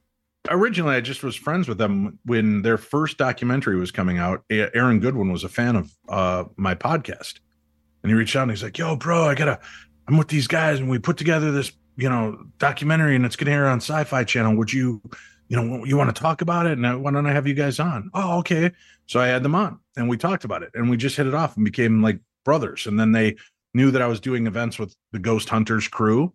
Originally 0.49 0.95
I 0.95 1.01
just 1.01 1.23
was 1.23 1.35
friends 1.35 1.67
with 1.67 1.77
them 1.77 2.19
when 2.25 2.61
their 2.61 2.77
first 2.77 3.17
documentary 3.17 3.77
was 3.77 3.91
coming 3.91 4.17
out. 4.17 4.43
Aaron 4.49 4.99
Goodwin 4.99 5.31
was 5.31 5.43
a 5.43 5.49
fan 5.49 5.75
of 5.75 5.91
uh, 6.09 6.45
my 6.57 6.75
podcast, 6.75 7.39
and 8.01 8.11
he 8.11 8.13
reached 8.13 8.35
out 8.35 8.43
and 8.43 8.51
he's 8.51 8.63
like, 8.63 8.77
"Yo, 8.77 8.95
bro, 8.95 9.25
I 9.25 9.35
gotta, 9.35 9.59
I'm 10.07 10.17
with 10.17 10.27
these 10.27 10.47
guys, 10.47 10.79
and 10.79 10.89
we 10.89 10.99
put 10.99 11.17
together 11.17 11.51
this, 11.51 11.71
you 11.95 12.09
know, 12.09 12.43
documentary, 12.57 13.15
and 13.15 13.25
it's 13.25 13.35
gonna 13.35 13.51
air 13.51 13.67
on 13.67 13.77
Sci-Fi 13.77 14.23
Channel. 14.23 14.57
Would 14.57 14.73
you, 14.73 15.01
you 15.47 15.61
know, 15.61 15.85
you 15.85 15.97
want 15.97 16.13
to 16.13 16.21
talk 16.21 16.41
about 16.41 16.65
it? 16.65 16.77
And 16.77 17.03
why 17.03 17.11
don't 17.11 17.25
I 17.25 17.33
have 17.33 17.47
you 17.47 17.53
guys 17.53 17.79
on? 17.79 18.09
Oh, 18.13 18.39
okay. 18.39 18.71
So 19.07 19.19
I 19.19 19.27
had 19.27 19.43
them 19.43 19.55
on, 19.55 19.79
and 19.95 20.09
we 20.09 20.17
talked 20.17 20.43
about 20.43 20.63
it, 20.63 20.71
and 20.73 20.89
we 20.89 20.97
just 20.97 21.15
hit 21.15 21.27
it 21.27 21.33
off 21.33 21.55
and 21.55 21.65
became 21.65 22.01
like 22.01 22.19
brothers. 22.43 22.87
And 22.87 22.99
then 22.99 23.11
they 23.11 23.35
knew 23.73 23.91
that 23.91 24.01
I 24.01 24.07
was 24.07 24.19
doing 24.19 24.47
events 24.47 24.77
with 24.77 24.95
the 25.11 25.19
Ghost 25.19 25.49
Hunters 25.49 25.87
crew, 25.87 26.33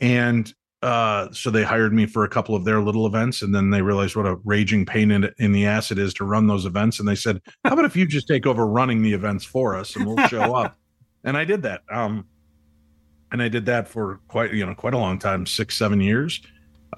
and 0.00 0.52
uh 0.82 1.28
so 1.32 1.50
they 1.50 1.64
hired 1.64 1.92
me 1.92 2.06
for 2.06 2.22
a 2.22 2.28
couple 2.28 2.54
of 2.54 2.64
their 2.64 2.80
little 2.80 3.04
events 3.06 3.42
and 3.42 3.52
then 3.52 3.70
they 3.70 3.82
realized 3.82 4.14
what 4.14 4.26
a 4.26 4.36
raging 4.44 4.86
pain 4.86 5.10
in, 5.10 5.28
in 5.38 5.50
the 5.50 5.66
ass 5.66 5.90
it 5.90 5.98
is 5.98 6.14
to 6.14 6.24
run 6.24 6.46
those 6.46 6.64
events 6.64 7.00
and 7.00 7.08
they 7.08 7.16
said 7.16 7.40
how 7.64 7.72
about 7.72 7.84
if 7.84 7.96
you 7.96 8.06
just 8.06 8.28
take 8.28 8.46
over 8.46 8.64
running 8.66 9.02
the 9.02 9.12
events 9.12 9.44
for 9.44 9.74
us 9.76 9.96
and 9.96 10.06
we'll 10.06 10.28
show 10.28 10.54
up 10.54 10.78
and 11.24 11.36
i 11.36 11.44
did 11.44 11.62
that 11.62 11.82
um 11.90 12.24
and 13.32 13.42
i 13.42 13.48
did 13.48 13.66
that 13.66 13.88
for 13.88 14.20
quite 14.28 14.52
you 14.54 14.64
know 14.64 14.72
quite 14.74 14.94
a 14.94 14.98
long 14.98 15.18
time 15.18 15.44
six 15.46 15.76
seven 15.76 16.00
years 16.00 16.40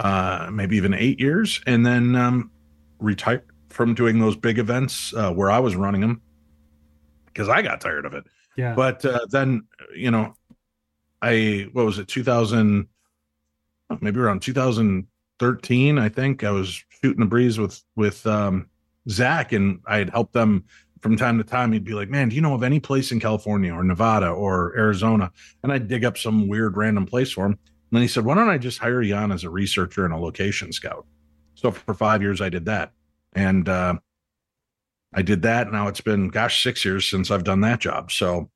uh 0.00 0.50
maybe 0.52 0.76
even 0.76 0.92
eight 0.92 1.18
years 1.18 1.62
and 1.66 1.86
then 1.86 2.14
um 2.16 2.50
retired 2.98 3.42
from 3.70 3.94
doing 3.94 4.18
those 4.18 4.36
big 4.36 4.58
events 4.58 5.14
uh, 5.14 5.32
where 5.32 5.50
i 5.50 5.58
was 5.58 5.74
running 5.74 6.02
them 6.02 6.20
because 7.26 7.48
i 7.48 7.62
got 7.62 7.80
tired 7.80 8.04
of 8.04 8.12
it 8.12 8.24
Yeah. 8.58 8.74
but 8.74 9.02
uh, 9.06 9.20
then 9.30 9.62
you 9.96 10.10
know 10.10 10.34
i 11.22 11.66
what 11.72 11.86
was 11.86 11.98
it 11.98 12.08
2000 12.08 12.86
maybe 14.00 14.20
around 14.20 14.40
2013 14.40 15.98
i 15.98 16.08
think 16.08 16.44
i 16.44 16.50
was 16.50 16.84
shooting 17.02 17.22
a 17.22 17.26
breeze 17.26 17.58
with 17.58 17.82
with 17.96 18.26
um 18.26 18.66
Zak 19.08 19.52
and 19.52 19.80
i 19.86 19.96
had 19.96 20.10
helped 20.10 20.34
them 20.34 20.64
from 21.00 21.16
time 21.16 21.38
to 21.38 21.44
time. 21.44 21.72
He'd 21.72 21.84
be 21.84 21.94
like 21.94 22.08
man 22.08 22.28
do 22.28 22.36
you 22.36 22.42
know 22.42 22.54
of 22.54 22.62
any 22.62 22.80
place 22.80 23.12
in 23.12 23.20
california 23.20 23.72
or 23.72 23.82
nevada 23.82 24.28
or 24.28 24.76
arizona? 24.76 25.32
And 25.62 25.72
i'd 25.72 25.88
dig 25.88 26.04
up 26.04 26.18
some 26.18 26.48
weird 26.48 26.76
random 26.76 27.06
place 27.06 27.32
for 27.32 27.46
him. 27.46 27.52
And 27.52 27.58
then 27.92 28.02
he 28.02 28.08
said 28.08 28.24
why 28.24 28.34
don't 28.34 28.48
i 28.48 28.58
just 28.58 28.78
hire 28.78 29.02
you 29.02 29.14
on 29.14 29.32
as 29.32 29.44
a 29.44 29.50
researcher 29.50 30.04
and 30.04 30.14
a 30.14 30.18
location 30.18 30.72
scout? 30.72 31.06
So 31.54 31.70
for 31.70 31.94
five 31.94 32.22
years 32.22 32.40
i 32.40 32.48
did 32.48 32.66
that. 32.66 32.92
And 33.32 33.68
uh 33.68 33.94
i 35.14 35.22
did 35.22 35.42
that. 35.42 35.72
Now 35.72 35.88
it's 35.88 36.00
been 36.00 36.28
gosh 36.28 36.62
six 36.62 36.84
years 36.84 37.08
since 37.08 37.30
i've 37.30 37.44
done 37.44 37.62
that 37.62 37.80
job. 37.80 38.12
So 38.12 38.50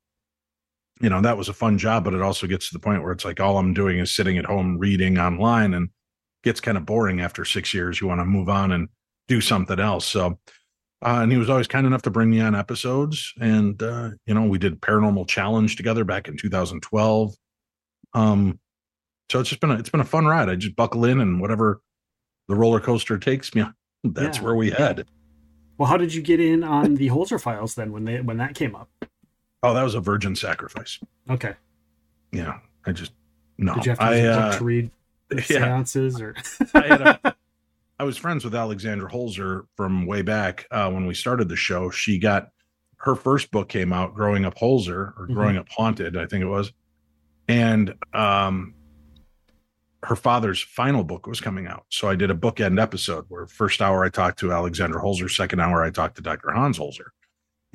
you 1.01 1.09
know 1.09 1.21
that 1.21 1.37
was 1.37 1.49
a 1.49 1.53
fun 1.53 1.77
job 1.77 2.03
but 2.05 2.13
it 2.13 2.21
also 2.21 2.47
gets 2.47 2.69
to 2.69 2.73
the 2.73 2.79
point 2.79 3.03
where 3.03 3.11
it's 3.11 3.25
like 3.25 3.39
all 3.39 3.57
i'm 3.57 3.73
doing 3.73 3.99
is 3.99 4.15
sitting 4.15 4.37
at 4.37 4.45
home 4.45 4.77
reading 4.77 5.17
online 5.17 5.73
and 5.73 5.89
gets 6.43 6.61
kind 6.61 6.77
of 6.77 6.85
boring 6.85 7.19
after 7.21 7.43
six 7.43 7.73
years. 7.73 7.99
You 7.99 8.05
want 8.07 8.21
to 8.21 8.25
move 8.25 8.49
on 8.49 8.71
and 8.71 8.87
do 9.27 9.41
something 9.41 9.79
else. 9.79 10.05
So 10.05 10.37
uh, 11.03 11.19
and 11.21 11.31
he 11.31 11.39
was 11.39 11.49
always 11.49 11.67
kind 11.67 11.87
enough 11.87 12.03
to 12.03 12.11
bring 12.11 12.29
me 12.29 12.39
on 12.39 12.53
episodes 12.55 13.33
and 13.41 13.81
uh, 13.81 14.11
you 14.27 14.33
know 14.35 14.43
we 14.43 14.59
did 14.59 14.79
paranormal 14.79 15.27
challenge 15.27 15.75
together 15.75 16.03
back 16.05 16.27
in 16.27 16.37
2012 16.37 17.33
um 18.13 18.59
so 19.31 19.39
it's 19.39 19.49
just 19.49 19.59
been 19.59 19.71
a, 19.71 19.75
it's 19.79 19.89
been 19.89 20.01
a 20.01 20.05
fun 20.05 20.25
ride. 20.27 20.49
I 20.49 20.55
just 20.55 20.75
buckle 20.75 21.03
in 21.03 21.19
and 21.19 21.41
whatever 21.41 21.81
the 22.47 22.53
roller 22.55 22.79
coaster 22.79 23.17
takes 23.17 23.55
me 23.55 23.65
that's 24.03 24.37
Yeah. 24.37 24.43
where 24.43 24.55
we 24.55 24.69
head. 24.69 25.07
Well, 25.79 25.89
how 25.89 25.97
did 25.97 26.13
you 26.13 26.21
get 26.21 26.39
in 26.39 26.63
on 26.63 26.95
the 26.95 27.09
Holzer 27.09 27.41
files 27.41 27.73
then 27.73 27.91
when 27.91 28.05
they 28.05 28.21
when 28.21 28.37
that 28.37 28.53
came 28.53 28.75
up? 28.75 28.87
Oh 29.65 29.73
that 29.73 29.83
was 29.83 29.95
a 29.95 29.99
virgin 29.99 30.35
sacrifice 30.35 30.99
Okay. 31.29 31.53
yeah 32.31 32.59
i 32.85 32.91
just 32.91 33.11
no 33.57 33.73
Did 33.75 33.85
you 33.85 33.89
have 33.91 33.99
to 33.99 34.05
I, 34.05 34.21
uh, 34.21 34.57
to 34.57 34.63
read 34.63 34.91
yeah. 35.31 35.41
seances 35.83 36.21
or? 36.21 36.35
I 36.73 36.87
had 36.87 37.01
a, 37.01 37.35
I 37.99 38.03
was 38.03 38.17
friends 38.17 38.43
with 38.43 38.53
Alexandra 38.53 39.09
Holzer 39.09 39.63
from 39.77 40.05
way 40.05 40.21
back 40.21 40.67
uh, 40.69 40.91
when 40.91 41.05
we 41.07 41.13
started 41.13 41.47
the 41.47 41.55
show. 41.55 41.89
She 41.89 42.19
got 42.19 42.49
her 42.97 43.15
first 43.15 43.49
book 43.51 43.69
came 43.69 43.93
out, 43.93 44.13
Growing 44.13 44.43
Up 44.45 44.55
Holzer 44.57 45.13
or 45.17 45.27
Mhm. 45.29 45.33
Growing 45.33 45.57
Up 45.57 45.67
Haunted, 45.69 46.17
I 46.17 46.25
think 46.27 46.43
it 46.43 46.47
was, 46.47 46.73
and 47.47 47.93
um, 48.13 48.73
her 50.03 50.15
father's 50.17 50.61
final 50.61 51.03
book 51.05 51.25
was 51.25 51.39
coming 51.41 51.65
out. 51.67 51.85
So 51.89 52.09
I 52.09 52.15
did 52.15 52.29
a 52.29 52.35
bookend 52.35 52.79
episode 52.81 53.25
where 53.29 53.47
first 53.47 53.81
hour 53.81 54.03
I 54.03 54.09
talked 54.09 54.39
to 54.39 54.51
Alexandra 54.51 55.01
Holzer, 55.01 55.29
second 55.31 55.61
hour 55.61 55.81
I 55.83 55.89
talked 55.89 56.17
to 56.17 56.21
Dr. 56.21 56.51
Hans 56.51 56.77
Holzer, 56.77 57.07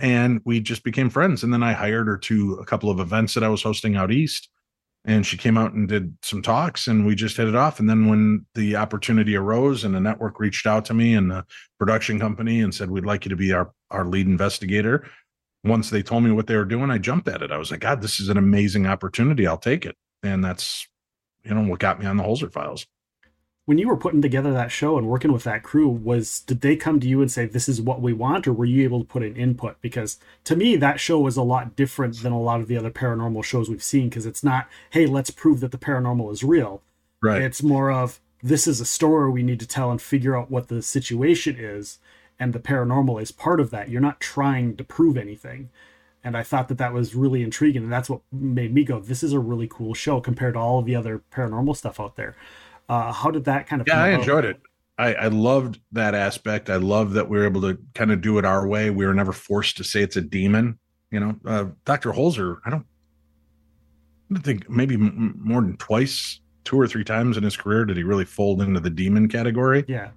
and 0.00 0.40
we 0.44 0.60
just 0.60 0.82
became 0.82 1.10
friends. 1.10 1.42
And 1.42 1.52
then 1.52 1.62
I 1.62 1.72
hired 1.72 2.06
her 2.06 2.16
to 2.16 2.54
a 2.54 2.64
couple 2.64 2.90
of 2.90 3.00
events 3.00 3.34
that 3.34 3.44
I 3.44 3.48
was 3.48 3.62
hosting 3.62 3.96
out 3.96 4.10
east 4.10 4.48
and 5.04 5.24
she 5.26 5.36
came 5.36 5.56
out 5.56 5.72
and 5.72 5.88
did 5.88 6.14
some 6.22 6.42
talks 6.42 6.86
and 6.86 7.06
we 7.06 7.14
just 7.14 7.36
hit 7.36 7.48
it 7.48 7.54
off. 7.54 7.80
And 7.80 7.88
then 7.88 8.08
when 8.08 8.44
the 8.54 8.76
opportunity 8.76 9.36
arose 9.36 9.84
and 9.84 9.94
the 9.94 10.00
network 10.00 10.38
reached 10.38 10.66
out 10.66 10.84
to 10.86 10.94
me 10.94 11.14
and 11.14 11.30
the 11.30 11.44
production 11.78 12.18
company 12.18 12.60
and 12.60 12.74
said 12.74 12.90
we'd 12.90 13.06
like 13.06 13.24
you 13.24 13.30
to 13.30 13.36
be 13.36 13.52
our 13.52 13.72
our 13.90 14.04
lead 14.04 14.26
investigator 14.26 15.08
once 15.64 15.90
they 15.90 16.02
told 16.02 16.22
me 16.22 16.30
what 16.30 16.46
they 16.46 16.56
were 16.56 16.64
doing 16.64 16.90
i 16.90 16.98
jumped 16.98 17.28
at 17.28 17.42
it. 17.42 17.52
I 17.52 17.56
was 17.56 17.70
like 17.70 17.80
god 17.80 18.02
this 18.02 18.20
is 18.20 18.28
an 18.28 18.36
amazing 18.36 18.86
opportunity. 18.86 19.46
I'll 19.46 19.56
take 19.58 19.86
it. 19.86 19.96
And 20.22 20.44
that's 20.44 20.86
you 21.44 21.54
know 21.54 21.62
what 21.62 21.80
got 21.80 21.98
me 21.98 22.06
on 22.06 22.16
the 22.16 22.22
holzer 22.22 22.52
files 22.52 22.86
when 23.70 23.78
you 23.78 23.86
were 23.86 23.96
putting 23.96 24.20
together 24.20 24.52
that 24.52 24.72
show 24.72 24.98
and 24.98 25.06
working 25.06 25.32
with 25.32 25.44
that 25.44 25.62
crew 25.62 25.88
was 25.88 26.40
did 26.40 26.60
they 26.60 26.74
come 26.74 26.98
to 26.98 27.06
you 27.06 27.20
and 27.20 27.30
say 27.30 27.46
this 27.46 27.68
is 27.68 27.80
what 27.80 28.00
we 28.00 28.12
want 28.12 28.48
or 28.48 28.52
were 28.52 28.64
you 28.64 28.82
able 28.82 28.98
to 28.98 29.06
put 29.06 29.22
an 29.22 29.36
input? 29.36 29.80
Because 29.80 30.18
to 30.42 30.56
me 30.56 30.74
that 30.74 30.98
show 30.98 31.20
was 31.20 31.36
a 31.36 31.44
lot 31.44 31.76
different 31.76 32.20
than 32.20 32.32
a 32.32 32.40
lot 32.40 32.60
of 32.60 32.66
the 32.66 32.76
other 32.76 32.90
paranormal 32.90 33.44
shows 33.44 33.68
we've 33.68 33.80
seen 33.80 34.08
because 34.08 34.26
it's 34.26 34.42
not 34.42 34.66
hey 34.90 35.06
let's 35.06 35.30
prove 35.30 35.60
that 35.60 35.70
the 35.70 35.78
paranormal 35.78 36.32
is 36.32 36.42
real. 36.42 36.82
Right. 37.22 37.42
It's 37.42 37.62
more 37.62 37.92
of 37.92 38.18
this 38.42 38.66
is 38.66 38.80
a 38.80 38.84
story 38.84 39.30
we 39.30 39.44
need 39.44 39.60
to 39.60 39.68
tell 39.68 39.92
and 39.92 40.02
figure 40.02 40.36
out 40.36 40.50
what 40.50 40.66
the 40.66 40.82
situation 40.82 41.54
is 41.56 42.00
and 42.40 42.52
the 42.52 42.58
paranormal 42.58 43.22
is 43.22 43.30
part 43.30 43.60
of 43.60 43.70
that. 43.70 43.88
You're 43.88 44.00
not 44.00 44.18
trying 44.18 44.76
to 44.78 44.82
prove 44.82 45.16
anything. 45.16 45.70
And 46.24 46.36
I 46.36 46.42
thought 46.42 46.66
that 46.68 46.78
that 46.78 46.92
was 46.92 47.14
really 47.14 47.42
intriguing, 47.42 47.84
and 47.84 47.92
that's 47.92 48.10
what 48.10 48.20
made 48.30 48.74
me 48.74 48.84
go, 48.84 49.00
"This 49.00 49.22
is 49.22 49.32
a 49.32 49.38
really 49.38 49.66
cool 49.66 49.94
show 49.94 50.20
compared 50.20 50.52
to 50.52 50.60
all 50.60 50.78
of 50.78 50.84
the 50.84 50.94
other 50.94 51.22
paranormal 51.32 51.74
stuff 51.74 51.98
out 51.98 52.16
there." 52.16 52.36
Uh, 52.90 53.12
how 53.12 53.30
did 53.30 53.44
that 53.44 53.68
kind 53.68 53.80
of? 53.80 53.86
Yeah, 53.86 54.02
I 54.02 54.08
enjoyed 54.08 54.44
it. 54.44 54.60
I, 54.98 55.14
I 55.14 55.26
loved 55.28 55.80
that 55.92 56.12
aspect. 56.12 56.68
I 56.68 56.76
love 56.76 57.12
that 57.12 57.28
we 57.28 57.38
were 57.38 57.44
able 57.44 57.60
to 57.60 57.78
kind 57.94 58.10
of 58.10 58.20
do 58.20 58.36
it 58.38 58.44
our 58.44 58.66
way. 58.66 58.90
We 58.90 59.06
were 59.06 59.14
never 59.14 59.32
forced 59.32 59.76
to 59.76 59.84
say 59.84 60.02
it's 60.02 60.16
a 60.16 60.20
demon. 60.20 60.76
You 61.12 61.20
know, 61.20 61.36
uh, 61.46 61.66
Dr. 61.84 62.10
Holzer, 62.10 62.58
I 62.66 62.70
don't, 62.70 62.84
I 64.28 64.34
don't 64.34 64.42
think 64.42 64.68
maybe 64.68 64.96
m- 64.96 65.38
more 65.40 65.60
than 65.62 65.76
twice, 65.76 66.40
two 66.64 66.78
or 66.80 66.88
three 66.88 67.04
times 67.04 67.36
in 67.36 67.44
his 67.44 67.56
career 67.56 67.84
did 67.84 67.96
he 67.96 68.02
really 68.02 68.24
fold 68.24 68.60
into 68.60 68.80
the 68.80 68.90
demon 68.90 69.28
category. 69.28 69.84
Yeah. 69.86 70.10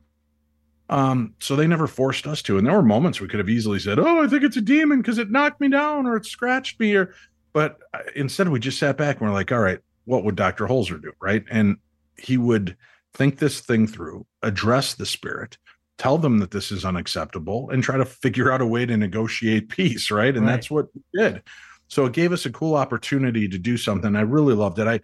Um, 0.89 1.35
so 1.39 1.55
they 1.55 1.67
never 1.67 1.85
forced 1.85 2.25
us 2.25 2.41
to. 2.41 2.57
And 2.57 2.65
there 2.65 2.73
were 2.73 2.81
moments 2.81 3.21
we 3.21 3.27
could 3.27 3.39
have 3.39 3.49
easily 3.49 3.77
said, 3.79 3.99
"Oh, 3.99 4.23
I 4.23 4.27
think 4.27 4.43
it's 4.43 4.57
a 4.57 4.61
demon 4.61 4.99
because 4.99 5.19
it 5.19 5.29
knocked 5.29 5.61
me 5.61 5.69
down 5.69 6.07
or 6.07 6.17
it 6.17 6.25
scratched 6.25 6.79
me," 6.79 6.95
or, 6.95 7.13
but 7.53 7.77
uh, 7.93 7.99
instead 8.15 8.49
we 8.49 8.59
just 8.59 8.79
sat 8.79 8.97
back 8.97 9.19
and 9.19 9.27
we're 9.27 9.33
like, 9.33 9.51
"All 9.51 9.59
right, 9.59 9.79
what 10.05 10.23
would 10.25 10.35
Doctor 10.35 10.65
Holzer 10.65 10.99
do?" 11.01 11.13
Right, 11.21 11.43
and 11.49 11.77
he 12.17 12.37
would 12.37 12.77
think 13.13 13.39
this 13.39 13.59
thing 13.59 13.87
through, 13.87 14.25
address 14.41 14.95
the 14.95 15.05
spirit, 15.05 15.57
tell 15.97 16.17
them 16.17 16.39
that 16.39 16.51
this 16.51 16.71
is 16.71 16.85
unacceptable, 16.85 17.69
and 17.69 17.83
try 17.83 17.97
to 17.97 18.05
figure 18.05 18.51
out 18.51 18.61
a 18.61 18.65
way 18.65 18.85
to 18.85 18.97
negotiate 18.97 19.69
peace. 19.69 20.09
Right, 20.11 20.35
and 20.35 20.45
Right. 20.45 20.53
that's 20.53 20.71
what 20.71 20.87
we 20.93 21.01
did. 21.19 21.43
So 21.87 22.05
it 22.05 22.13
gave 22.13 22.31
us 22.31 22.45
a 22.45 22.51
cool 22.51 22.75
opportunity 22.75 23.47
to 23.47 23.57
do 23.57 23.77
something. 23.77 24.15
I 24.15 24.21
really 24.21 24.55
loved 24.55 24.79
it. 24.79 24.87
I, 24.87 24.99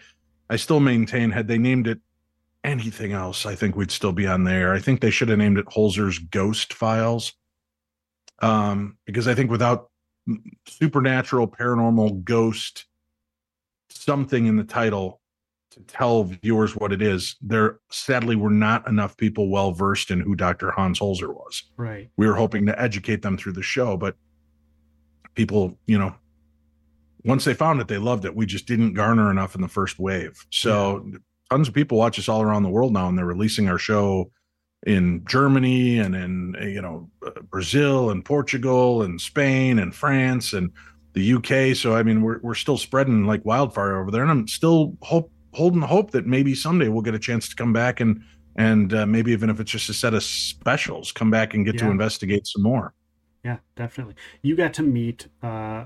I 0.50 0.56
still 0.56 0.80
maintain 0.80 1.30
had 1.30 1.48
they 1.48 1.58
named 1.60 1.88
it 1.88 2.00
anything 2.64 3.14
else, 3.14 3.46
I 3.46 3.56
think 3.56 3.76
we'd 3.76 3.92
still 3.92 4.12
be 4.12 4.28
on 4.28 4.44
there. 4.44 4.74
I 4.74 4.80
think 4.80 5.00
they 5.02 5.12
should 5.12 5.30
have 5.30 5.38
named 5.38 5.58
it 5.58 5.66
Holzer's 5.68 6.20
Ghost 6.20 6.74
Files. 6.74 7.34
Um, 8.42 8.98
because 9.06 9.28
I 9.28 9.36
think 9.36 9.52
without 9.52 9.90
supernatural, 10.68 11.48
paranormal, 11.48 12.24
ghost, 12.24 12.86
something 13.90 14.46
in 14.46 14.56
the 14.56 14.64
title 14.64 15.19
to 15.72 15.80
tell 15.82 16.24
viewers 16.24 16.76
what 16.76 16.92
it 16.92 17.02
is, 17.02 17.36
there 17.42 17.80
sadly 17.92 18.36
were 18.36 18.50
not 18.50 18.88
enough 18.88 19.16
people 19.18 19.50
well 19.50 19.72
versed 19.72 20.12
in 20.12 20.20
who 20.20 20.36
Dr. 20.36 20.72
Hans 20.72 21.00
Holzer 21.00 21.34
was. 21.34 21.64
Right. 21.78 22.10
We 22.18 22.28
were 22.28 22.36
hoping 22.36 22.66
to 22.66 22.82
educate 22.82 23.22
them 23.22 23.38
through 23.38 23.54
the 23.54 23.62
show, 23.62 23.96
but 23.96 24.16
people, 25.36 25.78
you 25.86 25.98
know, 25.98 26.16
once 27.24 27.46
they 27.46 27.54
found 27.54 27.82
it, 27.82 27.88
they 27.88 27.98
loved 27.98 28.26
it. 28.26 28.36
We 28.36 28.46
just 28.46 28.66
didn't 28.66 28.94
garner 28.94 29.30
enough 29.30 29.56
in 29.56 29.62
the 29.62 29.68
first 29.68 30.00
wave. 30.00 30.46
So 30.50 31.12
tons 31.50 31.68
of 31.68 31.74
people 31.74 31.98
watch 31.98 32.18
us 32.18 32.30
all 32.30 32.42
around 32.42 32.64
the 32.64 32.70
world 32.70 32.94
now, 32.94 33.08
and 33.08 33.18
they're 33.18 33.26
releasing 33.26 33.70
our 33.70 33.78
show 33.78 34.32
in 34.88 35.26
Germany 35.28 36.00
and 36.00 36.16
in 36.16 36.56
you 36.62 36.82
know 36.82 37.10
uh, 37.26 37.42
Brazil 37.50 38.12
and 38.12 38.24
Portugal 38.24 39.04
and 39.04 39.20
Spain 39.20 39.80
and 39.80 39.94
France 39.94 40.54
and 40.54 40.72
the 41.14 41.34
UK. 41.34 41.76
So 41.76 41.96
I 41.96 42.04
mean, 42.04 42.22
we're 42.22 42.40
we're 42.42 42.56
still 42.56 42.78
spreading 42.78 43.26
like 43.26 43.44
wildfire 43.46 44.00
over 44.00 44.12
there, 44.12 44.22
and 44.22 44.32
I'm 44.32 44.48
still 44.48 44.98
hope 45.02 45.32
holding 45.54 45.82
hope 45.82 46.12
that 46.12 46.26
maybe 46.28 46.54
someday 46.56 46.88
we'll 46.90 47.02
get 47.02 47.16
a 47.16 47.20
chance 47.20 47.50
to 47.50 47.56
come 47.56 47.74
back 47.74 48.00
and 48.00 48.22
and 48.56 48.94
uh, 48.94 49.06
maybe 49.06 49.32
even 49.32 49.50
if 49.50 49.60
it's 49.60 49.72
just 49.72 49.88
a 49.90 49.94
set 49.94 50.14
of 50.14 50.22
specials, 50.24 51.12
come 51.14 51.32
back 51.32 51.54
and 51.54 51.66
get 51.66 51.78
to 51.78 51.86
investigate 51.92 52.46
some 52.46 52.62
more. 52.64 52.94
Yeah, 53.46 53.58
definitely. 53.78 54.16
You 54.42 54.58
got 54.58 54.74
to 54.74 54.84
meet, 54.84 55.28
uh, 55.42 55.86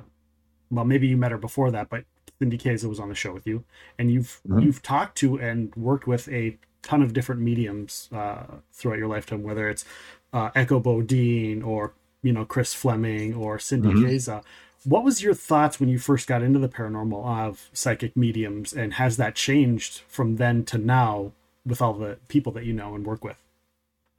well, 0.71 0.85
maybe 0.85 1.07
you 1.07 1.15
met 1.17 1.31
her 1.31 1.37
before 1.37 1.69
that, 1.69 1.89
but 1.89 2.05
Cindy 2.39 2.57
Kaza 2.57 2.85
was 2.89 2.99
on 2.99 3.09
the 3.09 3.15
show 3.15 3.31
with 3.31 3.45
you, 3.45 3.63
and 3.99 4.09
you've 4.09 4.41
Mhm. 4.49 4.63
you've 4.63 4.81
talked 4.81 5.17
to 5.19 5.39
and 5.39 5.75
worked 5.75 6.07
with 6.07 6.27
a 6.29 6.57
ton 6.81 7.03
of 7.03 7.13
different 7.13 7.41
mediums 7.41 8.09
uh, 8.11 8.45
throughout 8.71 8.97
your 8.97 9.07
lifetime, 9.07 9.43
whether 9.43 9.69
it's 9.69 9.85
uh, 10.33 10.49
Echo 10.55 10.79
Bodine 10.79 11.61
or 11.61 11.93
you 12.23 12.33
know 12.33 12.43
Chris 12.43 12.73
Fleming 12.73 13.35
or 13.35 13.59
Cindy 13.59 13.89
Mhm. 13.89 14.03
Kaza. 14.05 14.43
What 14.85 15.03
was 15.03 15.21
your 15.21 15.33
thoughts 15.33 15.79
when 15.79 15.89
you 15.89 15.97
first 15.97 16.27
got 16.27 16.41
into 16.41 16.59
the 16.59 16.69
paranormal 16.69 17.25
of 17.25 17.69
psychic 17.73 18.17
mediums, 18.17 18.73
and 18.73 18.93
has 18.93 19.17
that 19.17 19.35
changed 19.35 20.01
from 20.07 20.35
then 20.35 20.65
to 20.65 20.77
now 20.77 21.31
with 21.65 21.81
all 21.81 21.93
the 21.93 22.17
people 22.27 22.51
that 22.53 22.65
you 22.65 22.73
know 22.73 22.95
and 22.95 23.05
work 23.05 23.23
with? 23.23 23.37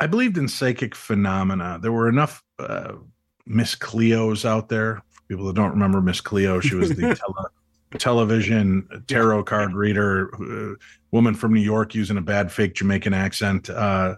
I 0.01 0.07
believed 0.07 0.39
in 0.39 0.49
psychic 0.49 0.95
phenomena. 0.95 1.79
There 1.81 1.93
were 1.93 2.09
enough 2.09 2.43
uh, 2.59 2.95
Miss 3.47 3.75
Cleos 3.75 4.45
out 4.45 4.69
there. 4.69 5.03
For 5.11 5.23
people 5.29 5.47
that 5.47 5.55
don't 5.55 5.71
remember 5.71 6.01
Miss 6.01 6.21
Cleo, 6.21 6.61
she 6.61 6.75
was 6.75 6.91
the 6.91 7.15
tele- 7.15 7.99
television 7.99 9.05
tarot 9.07 9.45
card 9.45 9.75
reader, 9.75 10.35
uh, 10.35 10.75
woman 11.11 11.35
from 11.35 11.53
New 11.53 11.61
York 11.61 11.95
using 11.95 12.17
a 12.17 12.23
bad 12.23 12.51
fake 12.51 12.75
Jamaican 12.75 13.15
accent, 13.15 13.71
uh, 13.71 14.17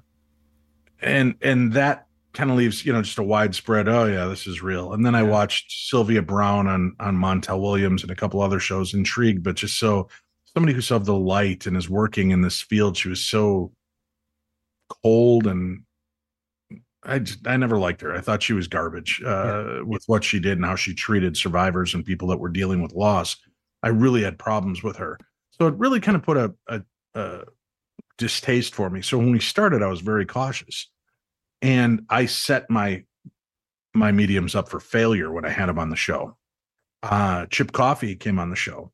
and 1.00 1.34
and 1.42 1.72
that 1.72 2.05
kind 2.36 2.50
of 2.50 2.56
leaves 2.56 2.84
you 2.84 2.92
know 2.92 3.02
just 3.02 3.18
a 3.18 3.22
widespread. 3.22 3.88
Oh 3.88 4.04
yeah, 4.04 4.26
this 4.26 4.46
is 4.46 4.62
real. 4.62 4.92
And 4.92 5.04
then 5.04 5.14
I 5.14 5.22
watched 5.22 5.72
Sylvia 5.88 6.22
Browne 6.22 6.66
on 6.66 6.94
on 7.00 7.16
Montel 7.16 7.60
Williams 7.60 8.02
and 8.02 8.12
a 8.12 8.16
couple 8.16 8.40
other 8.40 8.60
shows, 8.60 8.94
intrigued, 8.94 9.42
but 9.42 9.56
just 9.56 9.78
so 9.78 10.08
somebody 10.56 10.72
who 10.72 10.80
saw 10.80 10.98
the 10.98 11.14
light 11.14 11.66
and 11.66 11.76
is 11.76 11.90
working 11.90 12.30
in 12.30 12.42
this 12.42 12.62
field. 12.62 12.96
She 12.96 13.08
was 13.08 13.24
so 13.24 13.72
cold 15.02 15.46
and 15.46 15.82
I 17.02 17.20
just, 17.20 17.46
I 17.46 17.56
never 17.56 17.78
liked 17.78 18.00
her. 18.00 18.14
I 18.14 18.20
thought 18.20 18.42
she 18.42 18.52
was 18.52 18.66
garbage 18.66 19.22
uh, 19.22 19.80
with 19.84 20.02
what 20.06 20.24
she 20.24 20.40
did 20.40 20.58
and 20.58 20.64
how 20.64 20.74
she 20.74 20.94
treated 20.94 21.36
survivors 21.36 21.94
and 21.94 22.04
people 22.04 22.28
that 22.28 22.38
were 22.38 22.48
dealing 22.48 22.82
with 22.82 22.92
loss. 22.92 23.36
I 23.82 23.88
really 23.88 24.22
had 24.22 24.38
problems 24.38 24.82
with 24.82 24.96
her. 24.96 25.18
So 25.50 25.66
it 25.66 25.74
really 25.74 26.00
kind 26.00 26.16
of 26.16 26.22
put 26.22 26.36
a, 26.36 26.54
a, 26.68 26.82
a 27.14 27.44
distaste 28.18 28.74
for 28.74 28.90
me. 28.90 29.02
So 29.02 29.18
when 29.18 29.30
we 29.30 29.40
started, 29.40 29.82
I 29.82 29.86
was 29.86 30.00
very 30.00 30.26
cautious, 30.26 30.90
and 31.62 32.02
I 32.10 32.26
set 32.26 32.70
my 32.70 33.04
my 33.94 34.12
mediums 34.12 34.54
up 34.54 34.68
for 34.68 34.78
failure 34.78 35.32
when 35.32 35.44
I 35.44 35.50
had 35.50 35.68
them 35.68 35.78
on 35.78 35.90
the 35.90 35.96
show. 35.96 36.36
Uh, 37.02 37.46
Chip 37.46 37.72
Coffey 37.72 38.14
came 38.14 38.38
on 38.38 38.50
the 38.50 38.56
show. 38.56 38.92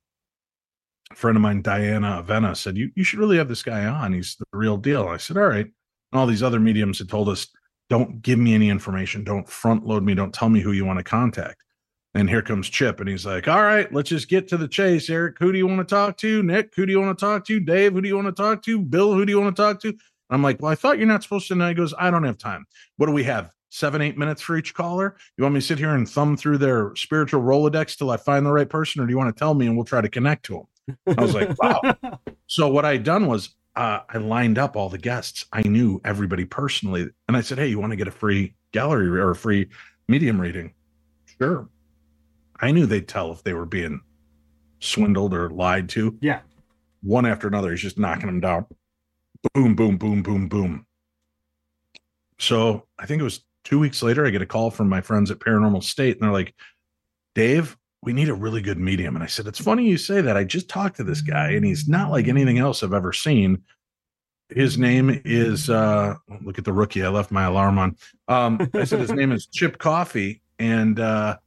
A 1.11 1.15
friend 1.15 1.37
of 1.37 1.43
mine, 1.43 1.63
Diana 1.63 2.23
Avena, 2.23 2.57
said, 2.57 2.77
"You 2.77 2.91
you 2.95 3.05
should 3.05 3.19
really 3.19 3.37
have 3.37 3.49
this 3.49 3.63
guy 3.63 3.85
on. 3.85 4.13
He's 4.13 4.37
the 4.37 4.47
real 4.53 4.77
deal." 4.77 5.09
I 5.09 5.17
said, 5.17 5.37
"All 5.37 5.47
right." 5.49 5.67
And 5.67 6.21
all 6.21 6.27
these 6.27 6.43
other 6.43 6.61
mediums 6.61 6.99
had 6.99 7.09
told 7.09 7.29
us, 7.29 7.49
"Don't 7.91 8.23
give 8.23 8.39
me 8.39 8.55
any 8.55 8.71
information. 8.71 9.25
Don't 9.25 9.49
front 9.49 9.87
load 9.87 10.05
me. 10.05 10.15
Don't 10.15 10.35
tell 10.35 10.49
me 10.49 10.61
who 10.61 10.73
you 10.73 10.85
want 10.85 10.99
to 10.99 11.05
contact." 11.05 11.63
And 12.15 12.29
here 12.29 12.43
comes 12.43 12.69
Chip, 12.69 13.01
and 13.01 13.09
he's 13.09 13.25
like, 13.25 13.49
"All 13.49 13.63
right, 13.63 13.93
let's 13.93 14.11
just 14.11 14.29
get 14.29 14.47
to 14.49 14.57
the 14.57 14.69
chase. 14.69 15.09
Eric, 15.09 15.37
who 15.39 15.51
do 15.53 15.59
you 15.59 15.67
want 15.67 15.87
to 15.87 15.95
talk 15.95 16.19
to? 16.19 16.43
Nick, 16.43 16.73
who 16.77 16.85
do 16.87 16.93
you 16.93 17.01
want 17.01 17.19
to 17.19 17.25
talk 17.25 17.47
to? 17.47 17.61
Dave, 17.61 17.95
who 17.95 18.03
do 18.03 18.09
you 18.09 18.17
want 18.17 18.29
to 18.29 18.43
talk 18.43 18.63
to? 18.65 18.81
Bill, 18.81 19.15
who 19.15 19.25
do 19.25 19.33
you 19.33 19.41
want 19.41 19.57
to 19.57 19.63
talk 19.63 19.81
to?" 19.83 19.97
And 20.33 20.39
I'm 20.39 20.43
like, 20.43 20.63
"Well, 20.63 20.73
I 20.73 20.75
thought 20.75 20.97
you're 20.97 21.07
not 21.07 21.23
supposed 21.23 21.47
to." 21.49 21.53
And 21.53 21.63
he 21.63 21.75
goes, 21.75 21.93
"I 21.99 22.11
don't 22.11 22.25
have 22.25 22.39
time. 22.39 22.65
What 22.97 23.05
do 23.05 23.13
we 23.13 23.23
have? 23.25 23.53
Seven, 23.69 24.01
eight 24.01 24.17
minutes 24.17 24.41
for 24.41 24.57
each 24.57 24.73
caller? 24.73 25.15
You 25.37 25.45
want 25.45 25.53
me 25.55 25.61
to 25.61 25.67
sit 25.67 25.79
here 25.79 25.95
and 25.95 26.09
thumb 26.09 26.39
through 26.39 26.57
their 26.57 26.97
spiritual 26.97 27.43
Rolodex 27.43 27.99
till 27.99 28.11
I 28.11 28.17
find 28.17 28.47
the 28.47 28.51
right 28.51 28.69
person, 28.69 29.03
or 29.03 29.07
do 29.07 29.11
you 29.11 29.19
want 29.19 29.35
to 29.35 29.39
tell 29.39 29.53
me 29.53 29.67
and 29.67 29.77
we'll 29.77 29.85
try 29.85 30.01
to 30.01 30.09
connect 30.09 30.47
to 30.47 30.55
them?" 30.55 31.17
I 31.19 31.23
was 31.23 31.35
like, 31.35 31.63
"Wow." 31.63 31.81
So 32.47 32.69
what 32.69 32.85
I 32.87 32.97
done 32.97 33.27
was 33.27 33.55
uh, 33.77 34.01
I 34.09 34.19
lined 34.19 34.59
up 34.59 34.75
all 34.75 34.89
the 34.89 34.99
guests. 34.99 35.45
I 35.53 35.63
knew 35.63 36.01
everybody 36.05 36.47
personally, 36.47 37.09
and 37.29 37.37
I 37.37 37.43
said, 37.43 37.59
"Hey, 37.59 37.69
you 37.69 37.79
want 37.79 37.93
to 37.93 37.97
get 37.97 38.09
a 38.09 38.13
free 38.13 38.55
gallery 38.73 39.09
or 39.09 39.31
a 39.31 39.37
free 39.37 39.69
medium 40.09 40.41
reading?" 40.41 40.73
Sure. 41.39 41.69
I 42.61 42.71
knew 42.71 42.87
they'd 42.87 43.09
tell 43.09 43.33
if 43.33 43.43
they 43.43 43.53
were 43.53 43.67
being 43.67 44.01
swindled 44.81 45.35
or 45.35 45.51
lied 45.51 45.91
to. 45.91 46.17
yeah. 46.23 46.41
One 47.03 47.27
after 47.27 47.49
another, 47.49 47.73
he's 47.73 47.81
just 47.81 47.99
knocking 47.99 48.27
them 48.27 48.41
down. 48.41 48.65
Boom, 49.55 49.75
boom, 49.75 49.97
boom, 49.97 50.23
boom, 50.23 50.49
boom. 50.49 50.87
So 52.39 52.87
I 52.99 53.07
think 53.07 53.21
it 53.21 53.25
was 53.25 53.45
two 53.65 53.79
weeks 53.79 54.03
later, 54.03 54.27
I 54.27 54.31
get 54.31 54.43
a 54.43 54.47
call 54.47 54.71
from 54.71 54.89
my 54.89 55.01
friends 55.01 55.31
at 55.31 55.39
Paranormal 55.39 55.83
State, 55.83 56.17
and 56.17 56.23
they're 56.23 56.33
like, 56.33 56.55
Dave, 57.35 57.77
we 58.03 58.13
need 58.13 58.29
a 58.29 58.35
really 58.35 58.61
good 58.61 58.79
medium. 58.79 59.15
And 59.15 59.23
I 59.23 59.29
said, 59.29 59.47
It's 59.47 59.61
funny 59.61 59.89
you 59.89 59.97
say 59.97 60.21
that. 60.21 60.37
I 60.37 60.45
just 60.45 60.69
talked 60.69 60.97
to 60.97 61.05
this 61.05 61.21
guy, 61.21 61.51
and 61.51 61.65
he's 61.65 61.89
not 61.89 62.11
like 62.11 62.29
anything 62.29 62.59
else 62.59 62.83
I've 62.83 62.93
ever 62.93 63.13
seen. 63.13 63.63
His 64.49 64.77
name 64.77 65.23
is 65.25 65.71
uh 65.71 66.15
look 66.43 66.59
at 66.59 66.65
the 66.65 66.73
rookie. 66.73 67.03
I 67.03 67.09
left 67.09 67.31
my 67.31 67.45
alarm 67.45 67.79
on. 67.79 67.97
Um, 68.29 68.71
I 68.75 68.85
said 68.85 69.01
his 69.01 69.13
name 69.13 69.33
is 69.33 69.47
Chip 69.47 69.79
Coffey, 69.79 70.43
and 70.59 71.01
uh 71.01 71.39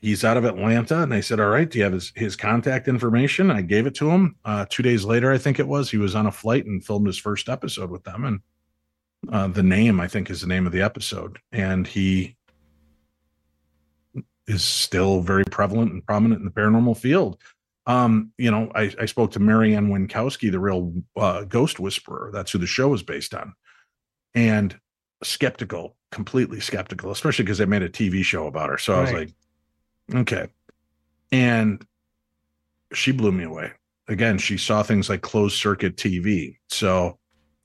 he's 0.00 0.24
out 0.24 0.36
of 0.36 0.44
Atlanta. 0.44 1.02
And 1.02 1.12
they 1.12 1.22
said, 1.22 1.40
All 1.40 1.48
right, 1.48 1.68
do 1.68 1.78
you 1.78 1.84
have 1.84 1.92
his, 1.92 2.12
his 2.14 2.36
contact 2.36 2.88
information? 2.88 3.50
I 3.50 3.62
gave 3.62 3.86
it 3.86 3.94
to 3.96 4.10
him. 4.10 4.36
Uh 4.44 4.66
two 4.68 4.82
days 4.82 5.04
later, 5.04 5.32
I 5.32 5.38
think 5.38 5.58
it 5.58 5.68
was, 5.68 5.90
he 5.90 5.98
was 5.98 6.14
on 6.14 6.26
a 6.26 6.32
flight 6.32 6.66
and 6.66 6.84
filmed 6.84 7.06
his 7.06 7.18
first 7.18 7.48
episode 7.48 7.90
with 7.90 8.04
them. 8.04 8.24
And 8.24 8.40
uh 9.32 9.48
the 9.48 9.62
name, 9.62 10.00
I 10.00 10.08
think, 10.08 10.30
is 10.30 10.40
the 10.40 10.46
name 10.46 10.66
of 10.66 10.72
the 10.72 10.82
episode. 10.82 11.38
And 11.52 11.86
he 11.86 12.36
is 14.46 14.64
still 14.64 15.20
very 15.20 15.44
prevalent 15.44 15.92
and 15.92 16.04
prominent 16.04 16.40
in 16.40 16.44
the 16.44 16.50
paranormal 16.50 16.96
field. 16.96 17.38
Um, 17.86 18.32
you 18.36 18.50
know, 18.50 18.70
I, 18.74 18.92
I 19.00 19.06
spoke 19.06 19.32
to 19.32 19.40
Mary 19.40 19.74
Ann 19.74 19.88
Winkowski, 19.88 20.50
the 20.50 20.60
real 20.60 20.92
uh, 21.16 21.44
ghost 21.44 21.80
whisperer. 21.80 22.30
That's 22.32 22.52
who 22.52 22.58
the 22.58 22.66
show 22.66 22.92
is 22.94 23.02
based 23.02 23.34
on. 23.34 23.54
And 24.34 24.78
skeptical, 25.22 25.96
completely 26.12 26.60
skeptical, 26.60 27.10
especially 27.10 27.44
because 27.44 27.58
they 27.58 27.64
made 27.64 27.82
a 27.82 27.88
TV 27.88 28.24
show 28.24 28.46
about 28.46 28.70
her. 28.70 28.78
So 28.78 28.94
I 28.94 29.00
was 29.00 29.12
like, 29.12 29.30
okay. 30.14 30.48
And 31.32 31.84
she 32.92 33.12
blew 33.12 33.32
me 33.32 33.44
away. 33.44 33.72
Again, 34.08 34.38
she 34.38 34.56
saw 34.56 34.82
things 34.82 35.08
like 35.08 35.22
closed 35.22 35.56
circuit 35.56 35.96
TV. 35.96 36.58
So 36.68 37.18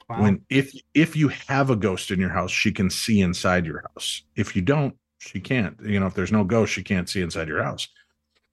Wow. 0.09 0.21
when 0.21 0.41
if 0.49 0.71
if 0.93 1.15
you 1.15 1.29
have 1.29 1.71
a 1.71 1.75
ghost 1.75 2.11
in 2.11 2.19
your 2.19 2.29
house, 2.29 2.51
she 2.51 2.71
can 2.71 2.89
see 2.89 3.21
inside 3.21 3.65
your 3.65 3.81
house. 3.81 4.21
If 4.35 4.55
you 4.55 4.61
don't, 4.61 4.95
she 5.17 5.39
can't. 5.39 5.75
You 5.83 5.99
know, 5.99 6.05
if 6.05 6.13
there's 6.13 6.31
no 6.31 6.43
ghost, 6.43 6.73
she 6.73 6.83
can't 6.83 7.09
see 7.09 7.21
inside 7.21 7.47
your 7.47 7.63
house. 7.63 7.87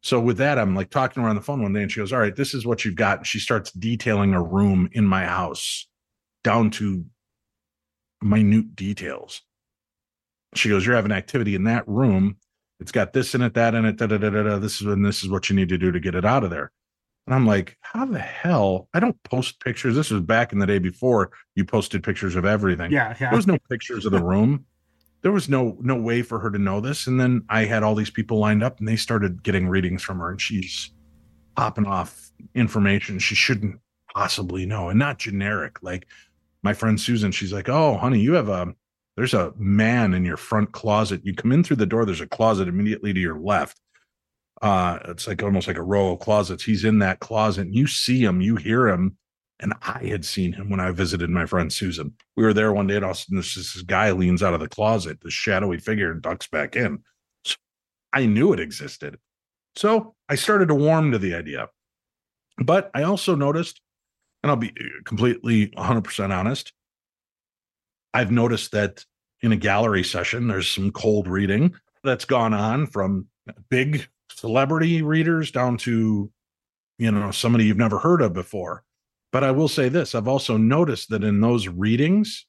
So 0.00 0.18
with 0.18 0.38
that, 0.38 0.58
I'm 0.58 0.74
like 0.74 0.90
talking 0.90 1.22
around 1.22 1.36
the 1.36 1.42
phone 1.42 1.62
one 1.62 1.72
day, 1.74 1.82
and 1.82 1.92
she 1.92 2.00
goes, 2.00 2.12
"All 2.12 2.18
right, 2.20 2.34
this 2.34 2.54
is 2.54 2.64
what 2.64 2.84
you've 2.84 2.94
got." 2.94 3.18
And 3.18 3.26
she 3.26 3.38
starts 3.38 3.70
detailing 3.72 4.32
a 4.32 4.42
room 4.42 4.88
in 4.92 5.06
my 5.06 5.26
house 5.26 5.86
down 6.42 6.70
to 6.72 7.04
minute 8.22 8.74
details. 8.74 9.42
She 10.54 10.70
goes, 10.70 10.86
"You're 10.86 10.96
having 10.96 11.12
activity 11.12 11.54
in 11.54 11.64
that 11.64 11.86
room. 11.86 12.38
It's 12.82 12.92
got 12.92 13.12
this 13.12 13.34
in 13.34 13.42
it, 13.42 13.54
that 13.54 13.76
in 13.76 13.84
it, 13.84 13.96
da 13.96 14.08
da 14.08 14.18
da 14.18 14.28
da. 14.28 14.42
da. 14.42 14.58
This 14.58 14.80
is 14.80 14.86
and 14.88 15.06
this 15.06 15.22
is 15.22 15.30
what 15.30 15.48
you 15.48 15.54
need 15.54 15.68
to 15.68 15.78
do 15.78 15.92
to 15.92 16.00
get 16.00 16.16
it 16.16 16.24
out 16.24 16.42
of 16.42 16.50
there." 16.50 16.72
And 17.26 17.34
I'm 17.34 17.46
like, 17.46 17.78
"How 17.80 18.04
the 18.04 18.18
hell? 18.18 18.88
I 18.92 18.98
don't 18.98 19.22
post 19.22 19.60
pictures. 19.60 19.94
This 19.94 20.10
was 20.10 20.20
back 20.22 20.52
in 20.52 20.58
the 20.58 20.66
day 20.66 20.80
before 20.80 21.30
you 21.54 21.64
posted 21.64 22.02
pictures 22.02 22.34
of 22.34 22.44
everything. 22.44 22.90
Yeah, 22.90 23.14
yeah. 23.20 23.30
There 23.30 23.36
was 23.36 23.46
no 23.46 23.58
pictures 23.70 24.04
of 24.04 24.10
the 24.10 24.22
room. 24.22 24.66
There 25.22 25.30
was 25.30 25.48
no 25.48 25.78
no 25.80 25.94
way 25.94 26.22
for 26.22 26.40
her 26.40 26.50
to 26.50 26.58
know 26.58 26.80
this. 26.80 27.06
And 27.06 27.20
then 27.20 27.44
I 27.48 27.64
had 27.66 27.84
all 27.84 27.94
these 27.94 28.10
people 28.10 28.38
lined 28.38 28.64
up, 28.64 28.80
and 28.80 28.88
they 28.88 28.96
started 28.96 29.44
getting 29.44 29.68
readings 29.68 30.02
from 30.02 30.18
her, 30.18 30.30
and 30.30 30.40
she's 30.40 30.90
popping 31.54 31.86
off 31.86 32.32
information 32.56 33.20
she 33.20 33.36
shouldn't 33.36 33.78
possibly 34.12 34.66
know, 34.66 34.88
and 34.88 34.98
not 34.98 35.20
generic. 35.20 35.80
Like 35.82 36.08
my 36.64 36.74
friend 36.74 37.00
Susan, 37.00 37.30
she's 37.30 37.52
like, 37.52 37.68
"Oh, 37.68 37.96
honey, 37.96 38.18
you 38.18 38.32
have 38.32 38.48
a 38.48 38.74
there's 39.16 39.34
a 39.34 39.52
man 39.56 40.14
in 40.14 40.24
your 40.24 40.36
front 40.36 40.72
closet. 40.72 41.20
You 41.24 41.34
come 41.34 41.52
in 41.52 41.64
through 41.64 41.76
the 41.76 41.86
door. 41.86 42.04
There's 42.04 42.20
a 42.20 42.26
closet 42.26 42.68
immediately 42.68 43.12
to 43.12 43.20
your 43.20 43.38
left. 43.38 43.78
Uh, 44.62 44.98
it's 45.06 45.26
like 45.26 45.42
almost 45.42 45.66
like 45.66 45.76
a 45.76 45.82
row 45.82 46.12
of 46.12 46.20
closets. 46.20 46.64
He's 46.64 46.84
in 46.84 47.00
that 47.00 47.20
closet. 47.20 47.62
And 47.66 47.74
you 47.74 47.86
see 47.86 48.24
him, 48.24 48.40
you 48.40 48.56
hear 48.56 48.88
him, 48.88 49.16
and 49.60 49.74
I 49.82 50.06
had 50.06 50.24
seen 50.24 50.52
him 50.52 50.70
when 50.70 50.80
I 50.80 50.90
visited 50.90 51.30
my 51.30 51.46
friend 51.46 51.72
Susan. 51.72 52.14
We 52.36 52.44
were 52.44 52.54
there 52.54 52.72
one 52.72 52.86
day, 52.86 52.96
and 52.96 53.04
all 53.04 53.12
of 53.12 53.16
a 53.16 53.20
sudden, 53.20 53.36
this, 53.36 53.54
this 53.54 53.82
guy 53.82 54.10
leans 54.12 54.42
out 54.42 54.54
of 54.54 54.60
the 54.60 54.68
closet, 54.68 55.20
this 55.22 55.32
shadowy 55.32 55.78
figure, 55.78 56.10
and 56.10 56.22
ducks 56.22 56.48
back 56.48 56.74
in. 56.74 57.00
So 57.44 57.56
I 58.12 58.26
knew 58.26 58.52
it 58.52 58.60
existed. 58.60 59.18
So 59.76 60.14
I 60.28 60.34
started 60.34 60.68
to 60.68 60.74
warm 60.74 61.12
to 61.12 61.18
the 61.18 61.34
idea. 61.34 61.68
But 62.58 62.90
I 62.94 63.02
also 63.02 63.34
noticed, 63.34 63.80
and 64.42 64.50
I'll 64.50 64.56
be 64.56 64.74
completely 65.04 65.68
100% 65.68 66.36
honest, 66.36 66.72
I've 68.14 68.30
noticed 68.30 68.72
that 68.72 69.04
in 69.40 69.52
a 69.52 69.56
gallery 69.56 70.04
session, 70.04 70.48
there's 70.48 70.70
some 70.70 70.90
cold 70.92 71.26
reading 71.26 71.74
that's 72.04 72.24
gone 72.24 72.54
on 72.54 72.86
from 72.86 73.26
big 73.68 74.06
celebrity 74.30 75.02
readers 75.02 75.50
down 75.50 75.76
to, 75.78 76.30
you 76.98 77.10
know, 77.10 77.30
somebody 77.30 77.64
you've 77.64 77.76
never 77.76 77.98
heard 77.98 78.22
of 78.22 78.32
before. 78.32 78.84
But 79.32 79.44
I 79.44 79.50
will 79.50 79.68
say 79.68 79.88
this 79.88 80.14
I've 80.14 80.28
also 80.28 80.56
noticed 80.56 81.08
that 81.10 81.24
in 81.24 81.40
those 81.40 81.66
readings, 81.68 82.46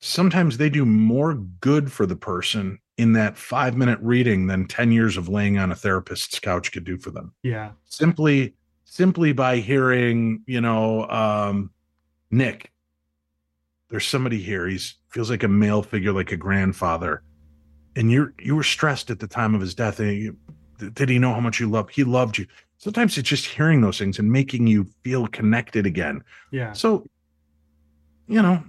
sometimes 0.00 0.58
they 0.58 0.70
do 0.70 0.84
more 0.84 1.34
good 1.34 1.90
for 1.90 2.06
the 2.06 2.16
person 2.16 2.78
in 2.96 3.12
that 3.14 3.36
five 3.36 3.76
minute 3.76 3.98
reading 4.02 4.46
than 4.46 4.66
10 4.66 4.92
years 4.92 5.16
of 5.16 5.28
laying 5.28 5.58
on 5.58 5.72
a 5.72 5.74
therapist's 5.74 6.38
couch 6.38 6.72
could 6.72 6.84
do 6.84 6.98
for 6.98 7.10
them 7.10 7.32
Yeah. 7.42 7.70
simply 7.84 8.54
simply 8.84 9.32
by 9.32 9.56
hearing 9.58 10.42
you 10.46 10.60
know 10.60 11.08
um 11.08 11.70
nick 12.30 12.72
there's 13.90 14.06
somebody 14.06 14.38
here 14.42 14.66
he's 14.66 14.96
feels 15.10 15.30
like 15.30 15.42
a 15.42 15.48
male 15.48 15.82
figure 15.82 16.12
like 16.12 16.32
a 16.32 16.36
grandfather 16.36 17.22
and 17.96 18.10
you're 18.12 18.32
you 18.38 18.54
were 18.54 18.62
stressed 18.62 19.10
at 19.10 19.18
the 19.18 19.26
time 19.26 19.54
of 19.54 19.60
his 19.60 19.74
death 19.74 19.98
and 20.00 20.12
you, 20.16 20.36
did 20.92 21.08
he 21.08 21.18
know 21.18 21.32
how 21.34 21.40
much 21.40 21.58
you 21.60 21.68
loved 21.68 21.90
he 21.94 22.04
loved 22.04 22.38
you 22.38 22.46
sometimes 22.76 23.16
it's 23.18 23.28
just 23.28 23.46
hearing 23.46 23.80
those 23.80 23.98
things 23.98 24.18
and 24.18 24.30
making 24.30 24.66
you 24.66 24.86
feel 25.02 25.26
connected 25.28 25.86
again 25.86 26.22
Yeah. 26.50 26.72
so 26.72 27.06
you 28.26 28.42
know 28.42 28.62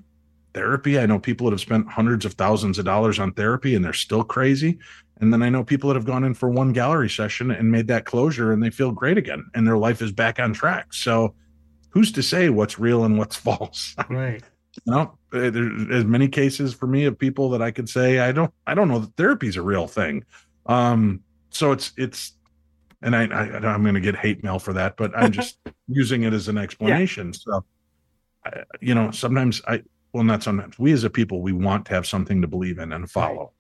therapy 0.54 0.98
i 0.98 1.06
know 1.06 1.20
people 1.20 1.46
that 1.46 1.52
have 1.54 1.60
spent 1.62 1.88
hundreds 1.88 2.26
of 2.26 2.34
thousands 2.34 2.80
of 2.80 2.86
dollars 2.86 3.20
on 3.20 3.34
therapy 3.34 3.76
and 3.76 3.84
they're 3.86 3.94
still 3.94 4.24
crazy 4.24 4.80
and 5.22 5.34
then 5.34 5.44
I 5.44 5.50
know 5.50 5.66
people 5.66 5.90
that 5.90 5.96
have 5.96 6.06
gone 6.06 6.24
in 6.24 6.34
for 6.34 6.48
one 6.50 6.72
gallery 6.72 7.10
session 7.10 7.52
and 7.52 7.70
made 7.70 7.88
that 7.90 8.06
closure 8.06 8.54
and 8.54 8.64
they 8.64 8.70
feel 8.70 8.94
great 8.94 9.18
again 9.18 9.44
and 9.54 9.68
their 9.68 9.78
life 9.78 10.02
is 10.02 10.14
back 10.14 10.40
on 10.40 10.54
track. 10.54 10.94
So 10.94 11.36
who's 11.90 12.14
to 12.14 12.24
say 12.24 12.48
what's 12.48 12.80
real 12.80 13.04
and 13.04 13.18
what's 13.18 13.36
false? 13.48 13.98
Right. 14.08 14.42
You 14.86 14.94
know, 14.94 15.18
uh, 15.34 15.50
there's 15.50 15.88
as 15.92 16.06
many 16.06 16.28
cases 16.28 16.74
for 16.74 16.88
me 16.88 17.06
of 17.06 17.18
people 17.18 17.50
that 17.52 17.62
I 17.62 17.72
could 17.72 17.90
say 17.90 18.20
I 18.20 18.32
don't 18.32 18.54
I 18.68 18.74
don't 18.76 18.88
know 18.88 19.00
that 19.00 19.16
therapy 19.16 19.48
is 19.48 19.58
a 19.58 19.62
real 19.62 19.88
thing. 19.88 20.24
Um 20.66 21.22
so 21.52 21.72
it's 21.72 21.92
it's 21.98 22.34
and 23.02 23.16
I, 23.16 23.24
I 23.26 23.58
I'm 23.68 23.82
going 23.84 23.96
to 23.96 24.02
get 24.02 24.16
hate 24.16 24.44
mail 24.44 24.60
for 24.60 24.74
that, 24.74 24.98
but 24.98 25.12
I'm 25.16 25.32
just 25.32 25.58
using 25.88 26.24
it 26.24 26.34
as 26.34 26.48
an 26.50 26.58
explanation. 26.58 27.34
So 27.34 27.64
I, 28.46 28.64
you 28.82 28.94
know, 28.94 29.12
sometimes 29.12 29.62
I 29.68 29.84
well 30.14 30.24
not 30.24 30.44
sometimes 30.44 30.78
we 30.78 30.92
as 30.92 31.04
a 31.04 31.10
people 31.10 31.42
we 31.42 31.54
want 31.54 31.86
to 31.86 31.94
have 31.94 32.06
something 32.08 32.42
to 32.42 32.48
believe 32.48 32.78
in 32.80 32.92
and 32.94 33.10
follow. 33.10 33.54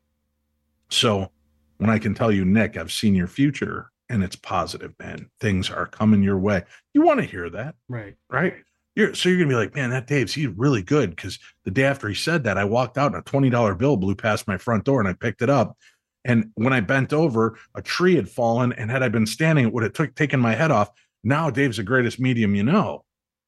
So 0.90 1.32
when 1.78 1.90
I 1.90 2.00
can 2.00 2.14
tell 2.14 2.32
you, 2.32 2.46
Nick, 2.46 2.78
I've 2.78 2.92
seen 2.92 3.16
your 3.16 3.28
future 3.28 3.92
and 4.10 4.24
it's 4.24 4.36
positive, 4.36 4.94
man. 5.00 5.30
Things 5.40 5.70
are 5.70 5.86
coming 5.86 6.24
your 6.24 6.38
way. 6.38 6.64
You 6.94 7.02
want 7.04 7.20
to 7.20 7.26
hear 7.26 7.50
that, 7.52 7.76
Right. 7.88 8.16
right? 8.30 8.56
You're 8.96 9.14
so 9.14 9.30
you're 9.30 9.38
gonna 9.38 9.50
be 9.50 9.56
like, 9.56 9.76
man, 9.76 9.92
that 9.92 10.08
Dave's 10.08 10.34
he's 10.34 10.48
really 10.48 10.82
good 10.82 11.12
because 11.12 11.40
the 11.64 11.72
day 11.72 11.84
after 11.84 12.10
he 12.10 12.16
said 12.16 12.44
that, 12.44 12.58
I 12.58 12.66
walked 12.66 12.98
out 12.98 13.14
and 13.14 13.22
a 13.22 13.24
twenty 13.24 13.50
dollar 13.50 13.76
bill 13.76 13.98
blew 13.98 14.16
past 14.16 14.48
my 14.48 14.58
front 14.58 14.84
door 14.86 15.00
and 15.00 15.08
I 15.08 15.14
picked 15.14 15.42
it 15.42 15.50
up. 15.50 15.78
And 16.26 16.52
when 16.56 16.74
I 16.74 16.82
bent 16.82 17.14
over, 17.14 17.58
a 17.76 17.82
tree 17.82 18.16
had 18.16 18.30
fallen, 18.30 18.74
and 18.74 18.92
had 18.92 19.04
I 19.04 19.10
been 19.10 19.26
standing, 19.26 19.66
it 19.66 19.74
would 19.74 19.84
have 19.84 19.94
took 19.94 20.16
taken 20.16 20.40
my 20.40 20.54
head 20.54 20.72
off. 20.72 20.90
Now 21.24 21.50
Dave's 21.50 21.78
the 21.78 21.84
greatest 21.84 22.20
medium 22.20 22.56
you 22.56 22.64
know, 22.64 23.06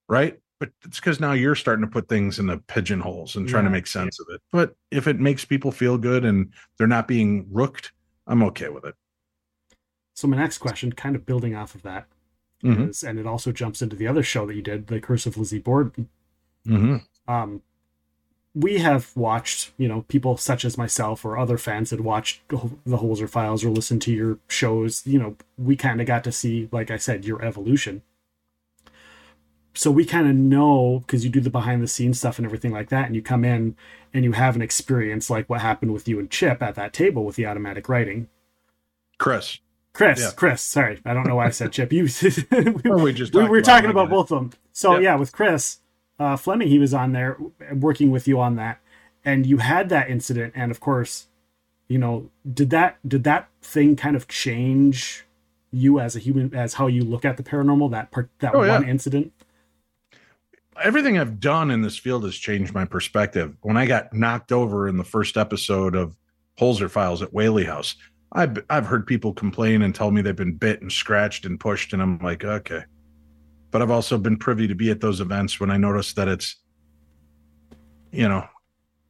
right? 0.07 0.37
But 0.59 0.69
it's 0.85 0.99
because 0.99 1.19
now 1.19 1.33
you're 1.33 1.55
starting 1.55 1.83
to 1.83 1.91
put 1.91 2.07
things 2.07 2.37
in 2.37 2.45
the 2.45 2.59
pigeonholes 2.59 3.35
and 3.35 3.49
trying 3.49 3.63
to 3.63 3.71
make 3.71 3.87
sense 3.87 4.19
of 4.19 4.27
it. 4.29 4.41
But 4.51 4.75
if 4.91 5.07
it 5.07 5.19
makes 5.19 5.43
people 5.43 5.71
feel 5.71 5.97
good 5.97 6.23
and 6.23 6.53
they're 6.77 6.85
not 6.85 7.07
being 7.07 7.47
rooked, 7.51 7.91
I'm 8.27 8.43
okay 8.43 8.69
with 8.69 8.85
it. 8.85 8.93
So 10.13 10.27
my 10.27 10.37
next 10.37 10.59
question, 10.59 10.91
kind 10.91 11.15
of 11.15 11.25
building 11.25 11.55
off 11.55 11.73
of 11.73 11.81
that, 11.81 12.05
Mhm. 12.63 12.89
is- 12.89 13.03
and 13.03 13.17
it 13.19 13.25
also 13.25 13.51
jumps 13.51 13.81
into 13.81 13.95
the 13.95 14.07
other 14.07 14.23
show 14.23 14.45
that 14.45 14.55
you 14.55 14.61
did, 14.61 14.87
The 14.87 14.99
Curse 14.99 15.25
of 15.25 15.37
Lizzie 15.37 15.59
Borden. 15.59 16.09
Mm-hmm. 16.67 16.97
Um, 17.31 17.61
we 18.53 18.79
have 18.79 19.11
watched, 19.15 19.71
you 19.77 19.87
know, 19.87 20.01
people 20.09 20.35
such 20.37 20.65
as 20.65 20.77
myself 20.77 21.23
or 21.23 21.37
other 21.37 21.57
fans 21.57 21.89
that 21.89 22.01
watched 22.01 22.41
the 22.49 22.57
Holzer 22.97 23.29
Files 23.29 23.63
or 23.63 23.69
listened 23.69 24.01
to 24.03 24.11
your 24.11 24.39
shows. 24.47 25.07
You 25.07 25.19
know, 25.19 25.35
we 25.57 25.75
kind 25.75 26.01
of 26.01 26.07
got 26.07 26.23
to 26.25 26.31
see, 26.31 26.67
like 26.71 26.91
I 26.91 26.97
said, 26.97 27.23
your 27.25 27.41
evolution. 27.43 28.01
So 29.73 29.89
we 29.89 30.03
kind 30.03 30.27
of 30.27 30.35
know 30.35 30.99
because 30.99 31.23
you 31.23 31.29
do 31.31 31.39
the 31.39 31.49
behind 31.49 31.81
the 31.81 31.87
scenes 31.87 32.17
stuff 32.19 32.37
and 32.37 32.45
everything 32.45 32.73
like 32.73 32.89
that, 32.89 33.05
and 33.05 33.15
you 33.15 33.21
come 33.21 33.45
in 33.45 33.77
and 34.13 34.25
you 34.25 34.33
have 34.33 34.57
an 34.57 34.61
experience 34.61 35.29
like 35.29 35.49
what 35.49 35.61
happened 35.61 35.93
with 35.93 36.09
you 36.09 36.19
and 36.19 36.29
Chip 36.29 36.61
at 36.61 36.75
that 36.75 36.91
table 36.91 37.23
with 37.23 37.37
the 37.37 37.45
automatic 37.45 37.87
writing. 37.87 38.27
Chris, 39.17 39.59
Chris, 39.93 40.19
Yeah. 40.21 40.31
Chris, 40.35 40.61
sorry, 40.61 40.99
I 41.05 41.13
don't 41.13 41.27
know 41.27 41.35
why 41.35 41.47
I 41.47 41.49
said 41.49 41.71
Chip. 41.73 41.91
You, 41.91 42.07
or 42.89 42.97
we 42.99 43.11
just 43.13 43.33
we 43.35 43.43
were 43.47 43.61
talking 43.61 43.87
I 43.87 43.91
about 43.91 44.09
both 44.09 44.31
of 44.31 44.39
them. 44.39 44.51
So 44.71 44.93
Yep. 44.93 45.01
yeah, 45.03 45.15
with 45.15 45.31
Chris 45.31 45.79
uh, 46.19 46.37
Fleming, 46.37 46.67
he 46.69 46.79
was 46.79 46.93
on 46.93 47.11
there 47.11 47.37
working 47.73 48.09
with 48.11 48.27
you 48.27 48.39
on 48.39 48.55
that, 48.55 48.79
and 49.25 49.45
you 49.45 49.57
had 49.57 49.89
that 49.89 50.09
incident, 50.09 50.53
and 50.55 50.71
of 50.71 50.79
course, 50.79 51.27
you 51.89 51.97
know, 51.97 52.29
did 52.51 52.69
that 52.69 52.97
did 53.07 53.23
that 53.25 53.49
thing 53.61 53.95
kind 53.97 54.15
of 54.15 54.27
change 54.27 55.25
you 55.71 55.99
as 55.99 56.15
a 56.15 56.19
human, 56.19 56.53
as 56.55 56.75
how 56.75 56.87
you 56.87 57.03
look 57.03 57.25
at 57.25 57.35
the 57.37 57.43
paranormal? 57.43 57.91
That 57.91 58.11
part, 58.11 58.29
that 58.39 58.55
Oh, 58.55 58.63
yeah. 58.63 58.79
one 58.79 58.87
incident. 58.87 59.33
everything 60.81 61.17
I've 61.17 61.39
done 61.39 61.69
in 61.69 61.81
this 61.81 61.97
field 61.97 62.23
has 62.23 62.35
changed 62.35 62.73
my 62.73 62.85
perspective. 62.85 63.55
When 63.61 63.77
I 63.77 63.85
got 63.85 64.13
knocked 64.13 64.51
over 64.51 64.87
in 64.87 64.97
the 64.97 65.03
first 65.03 65.37
episode 65.37 65.95
of 65.95 66.15
Holzer 66.59 66.89
Files 66.89 67.21
at 67.21 67.33
Whaley 67.33 67.65
House, 67.65 67.95
I've 68.33 68.57
I've 68.69 68.85
heard 68.85 69.05
people 69.05 69.33
complain 69.33 69.81
and 69.81 69.93
tell 69.93 70.11
me 70.11 70.21
they've 70.21 70.35
been 70.35 70.55
bit 70.55 70.81
and 70.81 70.91
scratched 70.91 71.45
and 71.45 71.59
pushed, 71.59 71.93
and 71.93 72.01
I'm 72.01 72.17
like, 72.19 72.43
okay. 72.43 72.83
But 73.71 73.81
I've 73.81 73.91
also 73.91 74.17
been 74.17 74.37
privy 74.37 74.67
to 74.67 74.75
be 74.75 74.91
at 74.91 75.01
those 75.01 75.21
events 75.21 75.59
when 75.59 75.71
I 75.71 75.77
notice 75.77 76.13
that 76.13 76.27
it's, 76.27 76.57
you 78.11 78.27
know, 78.27 78.45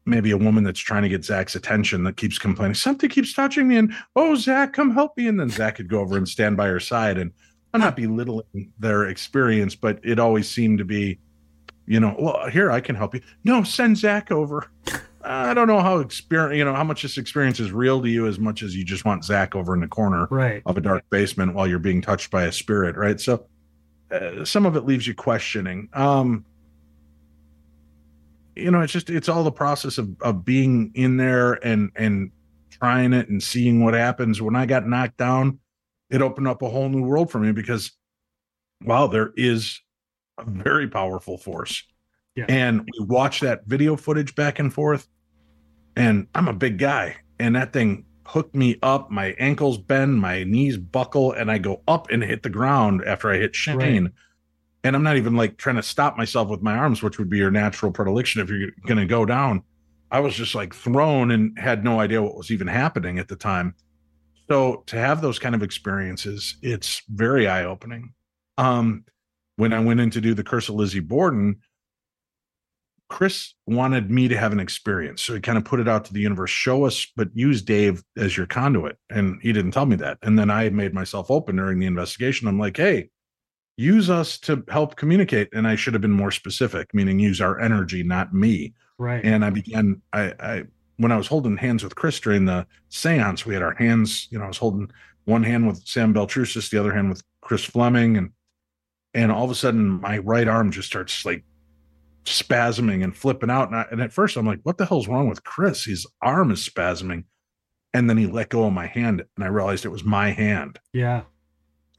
maybe 0.05 0.31
a 0.31 0.37
woman 0.37 0.63
that's 0.63 0.79
trying 0.79 1.03
to 1.03 1.09
get 1.09 1.25
Zak's 1.25 1.55
attention 1.55 2.03
that 2.03 2.17
keeps 2.17 2.37
complaining, 2.37 2.75
something 2.75 3.09
keeps 3.09 3.33
touching 3.33 3.67
me, 3.67 3.77
and 3.77 3.93
oh 4.15 4.35
Zak, 4.35 4.73
come 4.73 4.91
help 4.91 5.17
me, 5.17 5.27
and 5.27 5.39
then 5.39 5.49
Zak 5.49 5.75
could 5.75 5.89
go 5.89 5.99
over 5.99 6.17
and 6.17 6.27
stand 6.27 6.57
by 6.57 6.67
her 6.67 6.79
side, 6.79 7.17
and 7.17 7.31
I'm 7.73 7.81
not 7.81 7.95
belittling 7.95 8.71
their 8.79 9.05
experience, 9.05 9.75
but 9.75 9.99
it 10.03 10.19
always 10.19 10.49
seemed 10.49 10.79
to 10.79 10.85
be 10.85 11.19
you 11.91 11.99
know, 11.99 12.15
well, 12.17 12.47
here 12.49 12.71
I 12.71 12.79
can 12.79 12.95
help 12.95 13.15
you. 13.15 13.21
No, 13.43 13.63
send 13.63 13.97
Zak 13.97 14.31
over. 14.31 14.71
I 15.23 15.53
don't 15.53 15.67
know 15.67 15.79
how 15.81 15.99
experience, 15.99 16.57
you 16.57 16.65
know, 16.65 16.73
how 16.73 16.83
much 16.83 17.01
this 17.01 17.17
experience 17.17 17.59
is 17.59 17.71
real 17.71 18.01
to 18.01 18.09
you 18.09 18.27
as 18.27 18.39
much 18.39 18.63
as 18.63 18.75
you 18.75 18.83
just 18.83 19.05
want 19.05 19.23
Zak 19.23 19.55
over 19.55 19.73
in 19.73 19.81
the 19.81 19.87
corner 19.87 20.27
Right. 20.29 20.61
of 20.65 20.77
a 20.77 20.81
dark 20.81 21.03
basement 21.09 21.53
while 21.53 21.67
you're 21.67 21.79
being 21.79 22.01
touched 22.01 22.31
by 22.31 22.43
a 22.43 22.51
spirit, 22.51 22.95
right? 22.95 23.19
So 23.19 23.45
uh, 24.11 24.43
some 24.45 24.65
of 24.65 24.75
it 24.75 24.85
leaves 24.85 25.07
you 25.07 25.13
questioning. 25.13 25.89
Um, 25.93 26.45
you 28.55 28.69
know, 28.71 28.81
it's 28.81 28.93
just 28.93 29.09
it's 29.09 29.29
all 29.29 29.43
the 29.43 29.51
process 29.51 29.97
of 29.97 30.09
of 30.21 30.43
being 30.43 30.91
in 30.95 31.17
there 31.17 31.53
and 31.65 31.91
and 31.95 32.31
trying 32.69 33.13
it 33.13 33.29
and 33.29 33.41
seeing 33.41 33.83
what 33.83 33.93
happens. 33.93 34.41
When 34.41 34.55
I 34.55 34.65
got 34.65 34.87
knocked 34.87 35.17
down, 35.17 35.59
it 36.09 36.21
opened 36.21 36.47
up 36.47 36.61
a 36.61 36.69
whole 36.69 36.89
new 36.89 37.03
world 37.03 37.31
for 37.31 37.39
me 37.39 37.51
because 37.53 37.91
wow, 38.83 39.07
there 39.07 39.31
is 39.37 39.79
a 40.37 40.43
very 40.43 40.87
powerful 40.87 41.37
force. 41.37 41.83
Yeah. 42.41 42.55
And 42.55 42.81
we 42.81 43.05
watch 43.05 43.39
that 43.41 43.65
video 43.65 43.95
footage 43.95 44.35
back 44.35 44.59
and 44.59 44.73
forth, 44.73 45.07
and 45.95 46.27
I'm 46.35 46.47
a 46.47 46.53
big 46.53 46.77
guy. 46.77 47.17
and 47.39 47.55
that 47.55 47.73
thing 47.73 48.05
hooked 48.25 48.55
me 48.55 48.77
up. 48.83 49.09
My 49.09 49.35
ankles 49.39 49.77
bend, 49.77 50.19
my 50.21 50.43
knees 50.43 50.77
buckle, 50.77 51.31
and 51.33 51.49
I 51.51 51.57
go 51.57 51.81
up 51.87 52.09
and 52.11 52.23
hit 52.23 52.43
the 52.43 52.49
ground 52.49 53.03
after 53.05 53.31
I 53.31 53.37
hit 53.37 53.55
Shane. 53.55 53.77
Right. 54.03 54.11
And 54.83 54.95
I'm 54.95 55.03
not 55.03 55.17
even 55.17 55.35
like 55.35 55.57
trying 55.57 55.75
to 55.75 55.83
stop 55.83 56.17
myself 56.17 56.47
with 56.47 56.61
my 56.61 56.75
arms, 56.77 57.03
which 57.03 57.17
would 57.19 57.29
be 57.29 57.37
your 57.37 57.51
natural 57.51 57.91
predilection 57.91 58.41
if 58.41 58.49
you're 58.49 58.69
going 58.85 58.99
to 58.99 59.05
go 59.05 59.25
down. 59.25 59.63
I 60.11 60.19
was 60.19 60.35
just 60.35 60.55
like 60.55 60.73
thrown 60.73 61.31
and 61.31 61.57
had 61.57 61.83
no 61.83 61.99
idea 61.99 62.21
what 62.21 62.35
was 62.35 62.51
even 62.51 62.67
happening 62.67 63.17
at 63.19 63.27
the 63.27 63.35
time. 63.35 63.75
So 64.49 64.83
to 64.87 64.97
have 64.97 65.21
those 65.21 65.39
kind 65.39 65.55
of 65.55 65.63
experiences, 65.63 66.57
it's 66.61 67.01
very 67.09 67.47
eye 67.47 67.65
opening. 67.65 68.13
Um, 68.57 69.05
when 69.55 69.73
I 69.73 69.79
went 69.79 69.99
in 69.99 70.09
to 70.11 70.21
do 70.21 70.33
the 70.33 70.43
Curse 70.43 70.69
of 70.69 70.75
Lizzie 70.75 70.99
Borden, 70.99 71.61
Chris 73.11 73.53
wanted 73.67 74.09
me 74.09 74.29
to 74.29 74.37
have 74.37 74.53
an 74.53 74.59
experience. 74.61 75.21
So 75.21 75.33
he 75.33 75.41
kind 75.41 75.57
of 75.57 75.65
put 75.65 75.81
it 75.81 75.87
out 75.89 76.05
to 76.05 76.13
the 76.13 76.21
universe, 76.21 76.49
show 76.49 76.85
us, 76.85 77.05
but 77.17 77.27
use 77.33 77.61
Dave 77.61 78.01
as 78.15 78.37
your 78.37 78.47
conduit. 78.47 78.97
And 79.09 79.37
he 79.41 79.51
didn't 79.51 79.71
tell 79.71 79.85
me 79.85 79.97
that. 79.97 80.17
And 80.21 80.39
then 80.39 80.49
I 80.49 80.69
made 80.69 80.93
myself 80.93 81.29
open 81.29 81.57
during 81.57 81.77
the 81.77 81.87
investigation. 81.87 82.47
I'm 82.47 82.57
like, 82.57 82.77
hey, 82.77 83.09
use 83.75 84.09
us 84.09 84.39
to 84.39 84.63
help 84.69 84.95
communicate. 84.95 85.49
And 85.51 85.67
I 85.67 85.75
should 85.75 85.93
have 85.93 86.01
been 86.01 86.09
more 86.09 86.31
specific, 86.31 86.93
meaning 86.93 87.19
use 87.19 87.41
our 87.41 87.59
energy, 87.59 88.01
not 88.01 88.33
me. 88.33 88.73
Right. 88.97 89.23
And 89.25 89.43
I 89.43 89.49
began, 89.49 90.01
I, 90.13 90.33
I, 90.39 90.63
when 90.95 91.11
I 91.11 91.17
was 91.17 91.27
holding 91.27 91.57
hands 91.57 91.83
with 91.83 91.95
Chris 91.95 92.17
during 92.17 92.45
the 92.45 92.65
seance, 92.87 93.45
we 93.45 93.53
had 93.53 93.61
our 93.61 93.75
hands, 93.75 94.29
you 94.31 94.39
know, 94.39 94.45
I 94.45 94.47
was 94.47 94.57
holding 94.57 94.89
one 95.25 95.43
hand 95.43 95.67
with 95.67 95.85
Sam 95.85 96.13
Baltrusis, 96.13 96.69
the 96.69 96.79
other 96.79 96.93
hand 96.93 97.09
with 97.09 97.23
Chris 97.41 97.65
Fleming. 97.65 98.15
And, 98.15 98.29
and 99.13 99.33
all 99.33 99.43
of 99.43 99.51
a 99.51 99.55
sudden 99.55 99.99
my 99.99 100.19
right 100.19 100.47
arm 100.47 100.71
just 100.71 100.87
starts 100.87 101.25
like 101.25 101.43
spasming 102.25 103.03
and 103.03 103.15
flipping 103.15 103.49
out. 103.49 103.67
And, 103.69 103.77
I, 103.77 103.85
and 103.91 104.01
at 104.01 104.13
first 104.13 104.37
I'm 104.37 104.45
like, 104.45 104.59
what 104.63 104.77
the 104.77 104.85
hell's 104.85 105.07
wrong 105.07 105.27
with 105.27 105.43
Chris? 105.43 105.85
His 105.85 106.05
arm 106.21 106.51
is 106.51 106.67
spasming. 106.67 107.23
And 107.93 108.09
then 108.09 108.17
he 108.17 108.25
let 108.25 108.49
go 108.49 108.63
of 108.65 108.73
my 108.73 108.87
hand 108.87 109.23
and 109.35 109.43
I 109.43 109.47
realized 109.47 109.85
it 109.85 109.89
was 109.89 110.03
my 110.03 110.31
hand. 110.31 110.79
yeah. 110.93 111.23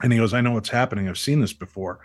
And 0.02 0.12
he 0.12 0.18
goes, 0.18 0.34
I 0.34 0.40
know 0.40 0.50
what's 0.50 0.68
happening. 0.68 1.08
I've 1.08 1.16
seen 1.16 1.40
this 1.40 1.52
before. 1.52 2.00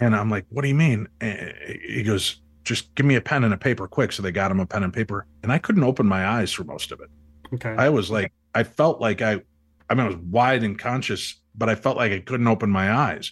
And 0.00 0.16
I'm 0.16 0.30
like, 0.30 0.46
what 0.48 0.62
do 0.62 0.68
you 0.68 0.74
mean? 0.74 1.06
And 1.20 1.54
he 1.86 2.02
goes, 2.02 2.40
just 2.64 2.92
give 2.96 3.06
me 3.06 3.14
a 3.14 3.20
pen 3.20 3.44
and 3.44 3.54
a 3.54 3.56
paper 3.56 3.86
quick. 3.86 4.10
So 4.10 4.20
they 4.20 4.32
got 4.32 4.50
him 4.50 4.58
a 4.58 4.66
pen 4.66 4.82
and 4.82 4.92
paper. 4.92 5.28
And 5.44 5.52
I 5.52 5.58
couldn't 5.58 5.84
open 5.84 6.08
my 6.08 6.26
eyes 6.26 6.52
for 6.52 6.64
most 6.64 6.90
of 6.90 7.00
it. 7.00 7.08
Okay. 7.54 7.72
I 7.78 7.88
was 7.88 8.10
like, 8.10 8.32
I 8.56 8.64
felt 8.64 9.00
like 9.00 9.22
I, 9.22 9.40
I 9.88 9.94
mean, 9.94 10.06
I 10.06 10.08
was 10.08 10.16
wide 10.16 10.64
and 10.64 10.76
conscious, 10.76 11.40
but 11.54 11.68
I 11.68 11.76
felt 11.76 11.96
like 11.96 12.10
I 12.10 12.18
couldn't 12.18 12.48
open 12.48 12.68
my 12.70 12.92
eyes. 12.92 13.30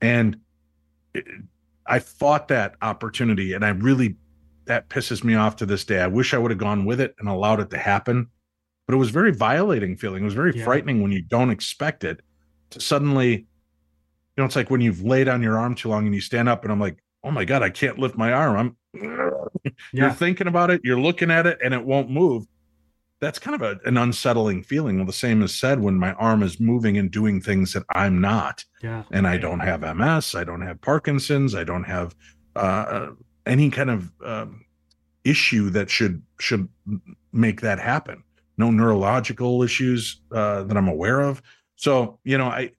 And 0.00 0.36
I 1.86 1.98
fought 1.98 2.48
that 2.48 2.74
opportunity. 2.82 3.52
And 3.54 3.64
I 3.64 3.70
really, 3.70 4.16
that 4.66 4.88
pisses 4.88 5.24
me 5.24 5.34
off 5.34 5.56
to 5.56 5.66
this 5.66 5.84
day. 5.84 6.00
I 6.00 6.06
wish 6.06 6.34
I 6.34 6.38
would 6.38 6.50
have 6.50 6.58
gone 6.58 6.84
with 6.84 7.00
it 7.00 7.14
and 7.18 7.28
allowed 7.28 7.60
it 7.60 7.70
to 7.70 7.78
happen. 7.78 8.28
But 8.86 8.94
it 8.94 8.98
was 8.98 9.10
very 9.10 9.32
violating 9.32 9.96
feeling. 9.96 10.22
It 10.22 10.26
was 10.26 10.34
very 10.34 10.56
Yeah. 10.56 10.64
frightening 10.64 11.02
when 11.02 11.12
you 11.12 11.22
don't 11.22 11.50
expect 11.50 12.04
it 12.04 12.20
to 12.70 12.80
suddenly, 12.80 13.30
you 13.36 13.46
know, 14.38 14.44
it's 14.44 14.56
like 14.56 14.70
when 14.70 14.80
you've 14.80 15.02
laid 15.02 15.28
on 15.28 15.42
your 15.42 15.58
arm 15.58 15.74
too 15.74 15.88
long 15.88 16.06
and 16.06 16.14
you 16.14 16.20
stand 16.20 16.48
up 16.48 16.62
and 16.64 16.72
I'm 16.72 16.80
like, 16.80 17.02
oh 17.24 17.30
my 17.30 17.44
God, 17.44 17.62
I 17.62 17.70
can't 17.70 17.98
lift 17.98 18.16
my 18.16 18.32
arm. 18.32 18.56
I'm 18.56 18.76
you're 19.92 20.10
thinking 20.10 20.46
about 20.48 20.70
it, 20.70 20.80
you're 20.84 21.00
looking 21.00 21.30
at 21.30 21.46
it, 21.46 21.58
and 21.64 21.72
it 21.72 21.84
won't 21.84 22.10
move. 22.10 22.44
That's 23.22 23.38
kind 23.38 23.54
of 23.54 23.62
a, 23.62 23.78
an 23.88 23.96
unsettling 23.96 24.64
feeling. 24.64 24.96
Well, 24.96 25.06
the 25.06 25.12
same 25.12 25.42
is 25.42 25.56
said 25.58 25.80
when 25.80 25.94
my 25.94 26.12
arm 26.14 26.42
is 26.42 26.58
moving 26.58 26.98
and 26.98 27.08
doing 27.08 27.40
things 27.40 27.72
that 27.72 27.84
I'm 27.94 28.20
not, 28.20 28.64
Yeah. 28.82 29.04
and 29.12 29.28
I 29.28 29.38
don't 29.38 29.60
have 29.60 29.80
MS, 29.96 30.34
I 30.34 30.42
don't 30.42 30.60
have 30.62 30.80
Parkinson's, 30.80 31.54
I 31.54 31.62
don't 31.62 31.84
have 31.84 32.16
uh, 32.56 33.10
any 33.46 33.70
kind 33.70 33.90
of 33.90 34.10
um, 34.24 34.64
issue 35.22 35.70
that 35.70 35.88
should 35.88 36.20
should 36.40 36.68
make 37.32 37.60
that 37.60 37.78
happen. 37.78 38.24
No 38.58 38.72
neurological 38.72 39.62
issues 39.62 40.20
uh, 40.32 40.64
that 40.64 40.76
I'm 40.76 40.88
aware 40.88 41.20
of. 41.20 41.40
So 41.76 42.18
you 42.24 42.36
know, 42.36 42.46
I 42.48 42.72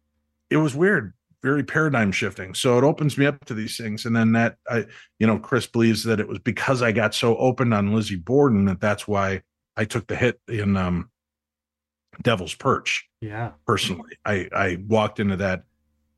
it 0.50 0.58
was 0.58 0.76
weird, 0.76 1.14
very 1.42 1.64
paradigm 1.64 2.12
shifting. 2.12 2.54
So 2.54 2.78
it 2.78 2.84
opens 2.84 3.18
me 3.18 3.26
up 3.26 3.44
to 3.46 3.54
these 3.54 3.78
things, 3.78 4.06
and 4.06 4.14
then 4.14 4.34
that 4.34 4.58
I 4.70 4.88
you 5.20 5.26
know, 5.28 5.40
Chris 5.40 5.68
believes 5.68 6.04
that 6.04 6.20
it 6.20 6.28
was 6.28 6.40
because 6.40 6.82
I 6.82 6.92
got 6.92 7.16
so 7.16 7.38
open 7.38 7.72
on 7.72 7.94
Lizzie 7.94 8.18
Borden 8.18 8.66
that 8.66 8.82
that's 8.82 9.08
why 9.08 9.42
I 9.76 9.86
took 9.86 10.08
the 10.08 10.16
hit 10.16 10.40
in 10.48 10.78
um, 10.78 11.10
Devil's 12.22 12.56
Perch. 12.56 13.10
Yeah. 13.22 13.52
Personally, 13.66 14.18
I 14.26 14.50
I 14.56 14.78
walked 14.88 15.20
into 15.20 15.36
that 15.38 15.64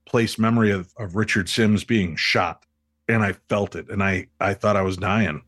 place 0.06 0.38
memory 0.38 0.72
of, 0.72 0.94
of 0.98 1.16
Richard 1.16 1.50
Sims 1.50 1.84
being 1.84 2.16
shot, 2.16 2.66
and 3.08 3.24
I 3.24 3.34
felt 3.34 3.76
it, 3.76 3.90
and 3.90 4.04
I 4.04 4.28
I 4.40 4.54
thought 4.54 4.76
I 4.76 4.82
was 4.82 4.98
dying. 4.98 5.44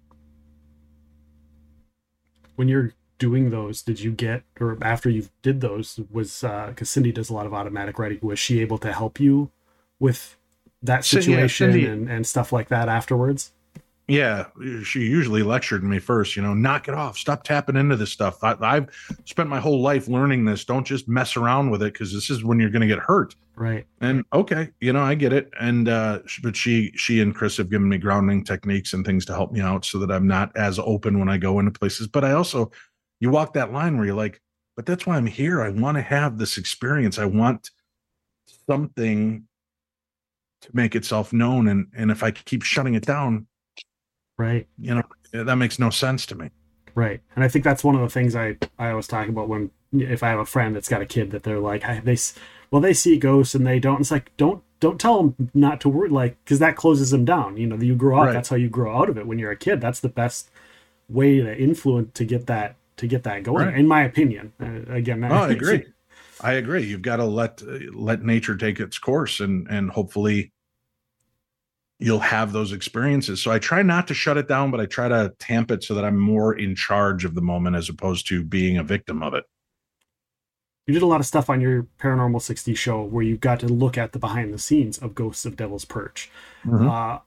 When 2.56 2.68
you're 2.68 2.94
doing 3.20 3.50
those, 3.50 3.82
did 3.82 4.00
you 4.00 4.12
get, 4.12 4.44
or 4.60 4.78
after 4.82 5.10
you 5.10 5.28
did 5.42 5.62
those, 5.62 6.00
was, 6.12 6.44
uh, 6.44 6.68
because 6.70 6.90
Cindy 6.90 7.12
does 7.12 7.30
a 7.30 7.34
lot 7.34 7.46
of 7.46 7.54
automatic 7.54 8.00
writing, 8.00 8.20
was 8.22 8.40
she 8.40 8.62
able 8.62 8.78
to 8.80 8.94
help 8.94 9.20
you 9.20 9.52
with 10.00 10.38
that 10.82 11.04
So, 11.06 11.18
yeah, 11.18 11.22
situation 11.22 11.72
Cindy- 11.72 11.86
and, 11.88 12.10
and 12.10 12.26
stuff 12.28 12.52
like 12.52 12.70
that 12.70 12.90
afterwards? 12.90 13.54
Yeah, 14.08 14.46
she 14.84 15.02
usually 15.02 15.44
lectured 15.44 15.84
me 15.84 16.00
first. 16.00 16.38
You 16.38 16.42
know, 16.42 16.54
knock 16.54 16.88
it 16.88 16.94
off. 16.94 17.18
Stop 17.18 17.44
tapping 17.44 17.76
into 17.76 17.98
this 17.98 18.12
stuff. 18.12 18.42
I, 18.42 18.56
I've 18.62 18.88
spent 19.26 19.50
my 19.50 19.60
whole 19.60 19.82
life 19.82 20.08
learning 20.08 20.46
this. 20.46 20.64
Don't 20.64 20.88
just 20.88 21.10
mess 21.10 21.36
around 21.36 21.72
with 21.72 21.84
it 21.84 21.92
because 21.92 22.14
this 22.14 22.30
is 22.30 22.42
when 22.42 22.58
you're 22.58 22.70
going 22.70 22.82
to 22.82 22.88
get 22.88 23.00
hurt. 23.00 23.36
Right. 23.58 23.86
And 24.00 24.24
okay, 24.32 24.70
you 24.80 24.94
know, 24.94 25.02
I 25.02 25.16
get 25.16 25.34
it. 25.34 25.50
And 25.60 25.90
uh 25.90 26.20
but 26.44 26.56
she 26.56 26.92
she 26.96 27.22
and 27.22 27.34
Chris 27.36 27.58
have 27.58 27.70
given 27.70 27.90
me 27.90 27.98
grounding 27.98 28.44
techniques 28.44 28.94
and 28.94 29.04
things 29.04 29.26
to 29.26 29.34
help 29.34 29.52
me 29.52 29.62
out 29.62 29.84
so 29.84 29.98
that 29.98 30.12
I'm 30.12 30.28
not 30.28 30.56
as 30.56 30.78
open 30.78 31.20
when 31.20 31.28
I 31.28 31.38
go 31.38 31.60
into 31.60 31.72
places. 31.72 32.08
But 32.08 32.24
I 32.24 32.34
also 32.34 32.72
you 33.20 33.32
walk 33.32 33.54
that 33.54 33.74
line 33.74 33.98
where 33.98 34.06
you're 34.06 34.16
like, 34.16 34.40
but 34.76 34.86
that's 34.86 35.08
why 35.08 35.18
I'm 35.18 35.26
here. 35.26 35.64
I 35.64 35.70
want 35.70 35.98
to 35.98 36.04
have 36.04 36.38
this 36.38 36.58
experience. 36.58 37.18
I 37.18 37.26
want 37.26 37.72
something 38.70 39.48
to 40.62 40.70
make 40.74 40.96
itself 40.96 41.34
known. 41.34 41.68
And 41.68 41.88
and 41.96 42.12
if 42.12 42.22
I 42.22 42.32
keep 42.32 42.62
shutting 42.62 42.94
it 42.94 43.06
down, 43.06 43.48
Right. 44.38 44.68
you 44.80 44.94
know, 44.96 45.04
that 45.32 45.56
makes 45.56 45.80
no 45.80 45.90
sense 45.90 46.26
to 46.28 46.36
me. 46.36 46.52
Right. 46.96 47.22
And 47.36 47.44
I 47.44 47.48
think 47.48 47.64
that's 47.66 47.84
one 47.84 47.96
of 47.96 48.02
the 48.02 48.10
things 48.10 48.36
I, 48.36 48.58
I 48.80 48.90
always 48.92 49.08
talk 49.08 49.28
about 49.28 49.50
when, 49.50 49.72
if 49.94 50.22
I 50.24 50.30
have 50.30 50.40
a 50.40 50.46
friend 50.46 50.76
that's 50.76 50.90
got 50.90 51.02
a 51.02 51.06
kid 51.06 51.32
that 51.32 51.44
they're 51.44 51.60
like, 51.60 51.84
I, 51.86 52.00
they, 52.00 52.18
well, 52.72 52.82
they 52.82 52.94
see 52.94 53.18
ghosts 53.18 53.56
and 53.56 53.66
they 53.66 53.80
don't. 53.80 54.02
It's 54.02 54.12
like, 54.12 54.32
don't, 54.38 54.62
don't 54.80 55.00
tell 55.00 55.18
them 55.24 55.50
not 55.54 55.82
to 55.82 55.90
worry, 55.90 56.10
like, 56.10 56.38
because 56.44 56.60
that 56.60 56.76
closes 56.76 57.10
them 57.12 57.26
down. 57.26 57.58
You 57.58 57.68
know, 57.68 57.78
you 57.78 57.96
grow 57.96 58.18
up, 58.20 58.26
Right. 58.28 58.34
that's 58.34 58.50
how 58.50 58.56
you 58.58 58.70
grow 58.70 58.96
out 58.96 59.10
of 59.10 59.18
it. 59.18 59.26
When 59.28 59.40
you're 59.40 59.52
a 59.52 59.56
kid, 59.58 59.80
that's 59.82 60.00
the 60.02 60.10
best 60.10 60.50
way 61.10 61.40
to 61.40 61.58
influence 61.58 62.12
to 62.16 62.26
get 62.26 62.48
that, 62.48 62.76
to 62.98 63.08
get 63.08 63.24
that 63.24 63.44
going, 63.44 63.68
Right. 63.68 63.78
in 63.78 63.88
my 63.88 64.04
opinion. 64.04 64.54
Uh, 64.62 64.92
again, 64.94 65.24
Oh, 65.24 65.28
I 65.34 65.50
agree. 65.52 65.86
I 66.42 66.54
agree. 66.54 66.84
You've 66.84 67.02
got 67.02 67.16
to 67.18 67.26
let 67.26 67.64
uh, 67.68 67.80
let 67.94 68.22
nature 68.24 68.56
take 68.56 68.80
its 68.80 69.00
course, 69.00 69.40
and 69.40 69.68
and 69.70 69.90
hopefully 69.90 70.52
you'll 72.00 72.20
have 72.20 72.52
those 72.52 72.72
experiences. 72.72 73.42
So 73.42 73.52
I 73.52 73.60
try 73.60 73.82
not 73.82 74.08
to 74.08 74.14
shut 74.14 74.38
it 74.38 74.48
down, 74.48 74.70
but 74.72 74.80
I 74.80 74.86
try 74.86 75.08
to 75.08 75.34
tamp 75.40 75.72
it 75.72 75.84
so 75.84 75.96
that 75.96 76.06
I'm 76.06 76.20
more 76.20 76.54
in 76.54 76.76
charge 76.76 77.26
of 77.26 77.34
the 77.34 77.42
moment 77.42 77.76
as 77.76 77.90
opposed 77.90 78.28
to 78.28 78.44
being 78.44 78.78
a 78.78 78.84
victim 78.84 79.24
of 79.24 79.34
it. 79.34 79.46
You 80.86 80.94
did 80.94 81.04
a 81.04 81.08
lot 81.08 81.20
of 81.20 81.26
stuff 81.26 81.50
on 81.50 81.60
your 81.60 81.88
Paranormal 82.00 82.42
60 82.42 82.74
show 82.76 83.04
where 83.04 83.24
you 83.24 83.36
got 83.36 83.60
to 83.60 83.68
look 83.68 83.98
at 83.98 84.14
the 84.14 84.20
behind 84.20 84.54
the 84.54 84.60
scenes 84.60 84.98
of 84.98 85.16
Ghosts 85.16 85.46
of 85.46 85.58
Devil's 85.58 85.84
Perch. 85.84 86.32
Uh, 86.90 87.20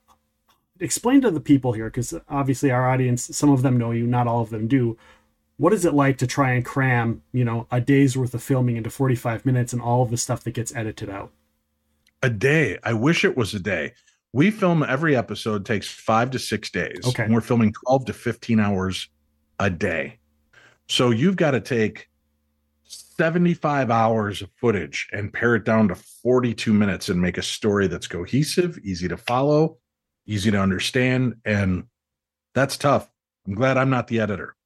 explain 0.78 1.20
to 1.20 1.30
the 1.30 1.40
people 1.40 1.72
here, 1.72 1.86
because 1.86 2.14
obviously 2.28 2.70
our 2.70 2.88
audience, 2.88 3.36
some 3.36 3.50
of 3.50 3.60
them 3.62 3.76
know 3.76 3.90
you, 3.90 4.06
not 4.06 4.26
all 4.26 4.40
of 4.40 4.50
them 4.50 4.66
do. 4.66 4.96
What 5.58 5.74
is 5.74 5.84
it 5.84 5.92
like 5.92 6.16
to 6.18 6.26
try 6.26 6.52
and 6.52 6.64
cram, 6.64 7.22
you 7.32 7.44
know, 7.44 7.66
a 7.70 7.82
day's 7.82 8.16
worth 8.16 8.32
of 8.32 8.42
filming 8.42 8.76
into 8.76 8.88
45 8.88 9.44
minutes 9.44 9.74
and 9.74 9.82
all 9.82 10.02
of 10.02 10.10
the 10.10 10.16
stuff 10.16 10.42
that 10.44 10.52
gets 10.52 10.74
edited 10.74 11.10
out? 11.10 11.30
A 12.22 12.30
day. 12.30 12.78
I 12.82 12.94
wish 12.94 13.26
it 13.26 13.36
was 13.36 13.52
a 13.52 13.60
day. 13.60 13.92
We 14.32 14.50
film 14.50 14.82
every 14.82 15.16
episode 15.16 15.66
takes 15.66 15.88
five 15.88 16.30
to 16.30 16.38
six 16.38 16.70
days. 16.70 17.00
Okay. 17.04 17.24
And 17.24 17.34
we're 17.34 17.40
filming 17.40 17.72
12 17.72 18.06
to 18.06 18.12
15 18.12 18.60
hours 18.60 19.08
a 19.58 19.70
day. 19.70 20.18
So 20.88 21.10
you've 21.10 21.36
got 21.36 21.52
to 21.52 21.60
take 21.60 22.08
75 22.84 23.90
hours 23.90 24.40
of 24.40 24.50
footage 24.56 25.08
and 25.12 25.32
pare 25.32 25.54
it 25.54 25.64
down 25.64 25.88
to 25.88 25.94
42 25.94 26.72
minutes 26.72 27.08
and 27.08 27.20
make 27.20 27.38
a 27.38 27.42
story 27.42 27.86
that's 27.86 28.06
cohesive, 28.06 28.78
easy 28.78 29.08
to 29.08 29.16
follow, 29.16 29.78
easy 30.26 30.50
to 30.50 30.58
understand. 30.58 31.34
And 31.44 31.84
that's 32.54 32.76
tough. 32.76 33.08
I'm 33.46 33.54
glad 33.54 33.76
I'm 33.76 33.90
not 33.90 34.06
the 34.06 34.20
editor. 34.20 34.56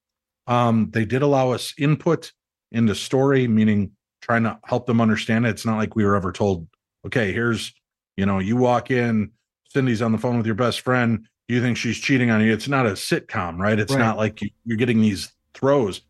Um, 0.47 0.91
they 0.93 1.05
did 1.05 1.23
allow 1.23 1.51
us 1.51 1.75
input 1.79 2.33
into 2.71 2.95
story, 2.95 3.49
meaning 3.49 3.93
trying 4.21 4.45
to 4.45 4.59
help 4.65 4.87
them 4.87 5.01
understand 5.01 5.47
it. 5.47 5.51
It's 5.51 5.67
not 5.67 5.77
like 5.77 5.97
we 5.97 6.05
were 6.05 6.17
ever 6.17 6.33
told, 6.33 6.67
okay, 7.07 7.33
here's, 7.33 7.75
you 8.17 8.25
know, 8.25 8.39
you 8.39 8.57
walk 8.57 8.91
in, 8.91 9.33
Cindy's 9.75 10.03
on 10.03 10.13
the 10.13 10.19
phone 10.19 10.37
with 10.37 10.47
your 10.47 10.55
best 10.55 10.81
friend. 10.81 11.27
You 11.49 11.61
think 11.61 11.77
she's 11.77 11.99
cheating 11.99 12.31
on 12.31 12.41
you. 12.43 12.53
It's 12.53 12.69
not 12.69 12.87
a 12.87 12.91
sitcom, 12.91 13.59
right? 13.59 13.79
It's 13.79 13.93
Right. 13.93 13.99
not 13.99 14.17
like 14.17 14.41
you, 14.41 14.51
you're 14.65 14.79
getting 14.79 15.01
these 15.01 15.33
throws. 15.53 16.01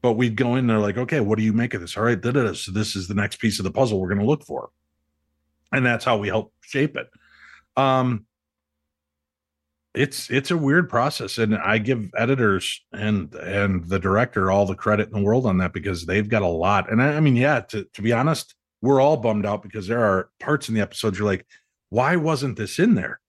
But 0.00 0.12
we'd 0.12 0.36
go 0.36 0.56
in 0.56 0.66
there 0.66 0.78
like, 0.78 0.96
okay, 0.98 1.20
what 1.20 1.38
do 1.38 1.44
you 1.44 1.52
make 1.52 1.74
of 1.74 1.80
this? 1.80 1.96
All 1.96 2.04
right, 2.04 2.20
da, 2.20 2.30
da, 2.30 2.44
da. 2.44 2.52
so 2.52 2.72
this 2.72 2.94
is 2.94 3.08
the 3.08 3.14
next 3.14 3.40
piece 3.40 3.58
of 3.58 3.64
the 3.64 3.70
puzzle 3.70 3.98
we're 4.00 4.08
going 4.08 4.20
to 4.20 4.26
look 4.26 4.44
for, 4.44 4.68
and 5.72 5.84
that's 5.84 6.04
how 6.04 6.18
we 6.18 6.28
help 6.28 6.52
shape 6.60 6.96
it. 6.96 7.08
Um, 7.76 8.26
it's 9.94 10.28
it's 10.30 10.50
a 10.50 10.56
weird 10.56 10.90
process 10.90 11.38
and 11.38 11.56
i 11.56 11.78
give 11.78 12.10
editors 12.16 12.84
and 12.92 13.32
and 13.36 13.84
the 13.88 13.98
director 13.98 14.50
all 14.50 14.66
the 14.66 14.74
credit 14.74 15.06
in 15.06 15.14
the 15.14 15.22
world 15.22 15.46
on 15.46 15.58
that 15.58 15.72
because 15.72 16.04
they've 16.04 16.28
got 16.28 16.42
a 16.42 16.48
lot 16.48 16.90
and 16.90 17.00
i, 17.00 17.14
I 17.14 17.20
mean 17.20 17.36
yeah 17.36 17.60
to, 17.60 17.84
to 17.84 18.02
be 18.02 18.12
honest 18.12 18.56
we're 18.82 19.00
all 19.00 19.16
bummed 19.16 19.46
out 19.46 19.62
because 19.62 19.86
there 19.86 20.04
are 20.04 20.30
parts 20.40 20.68
in 20.68 20.74
the 20.74 20.80
episodes 20.80 21.16
you're 21.16 21.28
like 21.28 21.46
why 21.94 22.16
wasn't 22.16 22.56
this 22.56 22.78
in 22.78 22.94
there? 22.96 23.20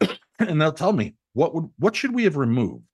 And 0.38 0.60
they'll 0.60 0.72
tell 0.72 0.92
me 0.92 1.14
what 1.32 1.54
would 1.54 1.70
what 1.78 1.96
should 1.96 2.14
we 2.14 2.24
have 2.24 2.36
removed? 2.36 2.84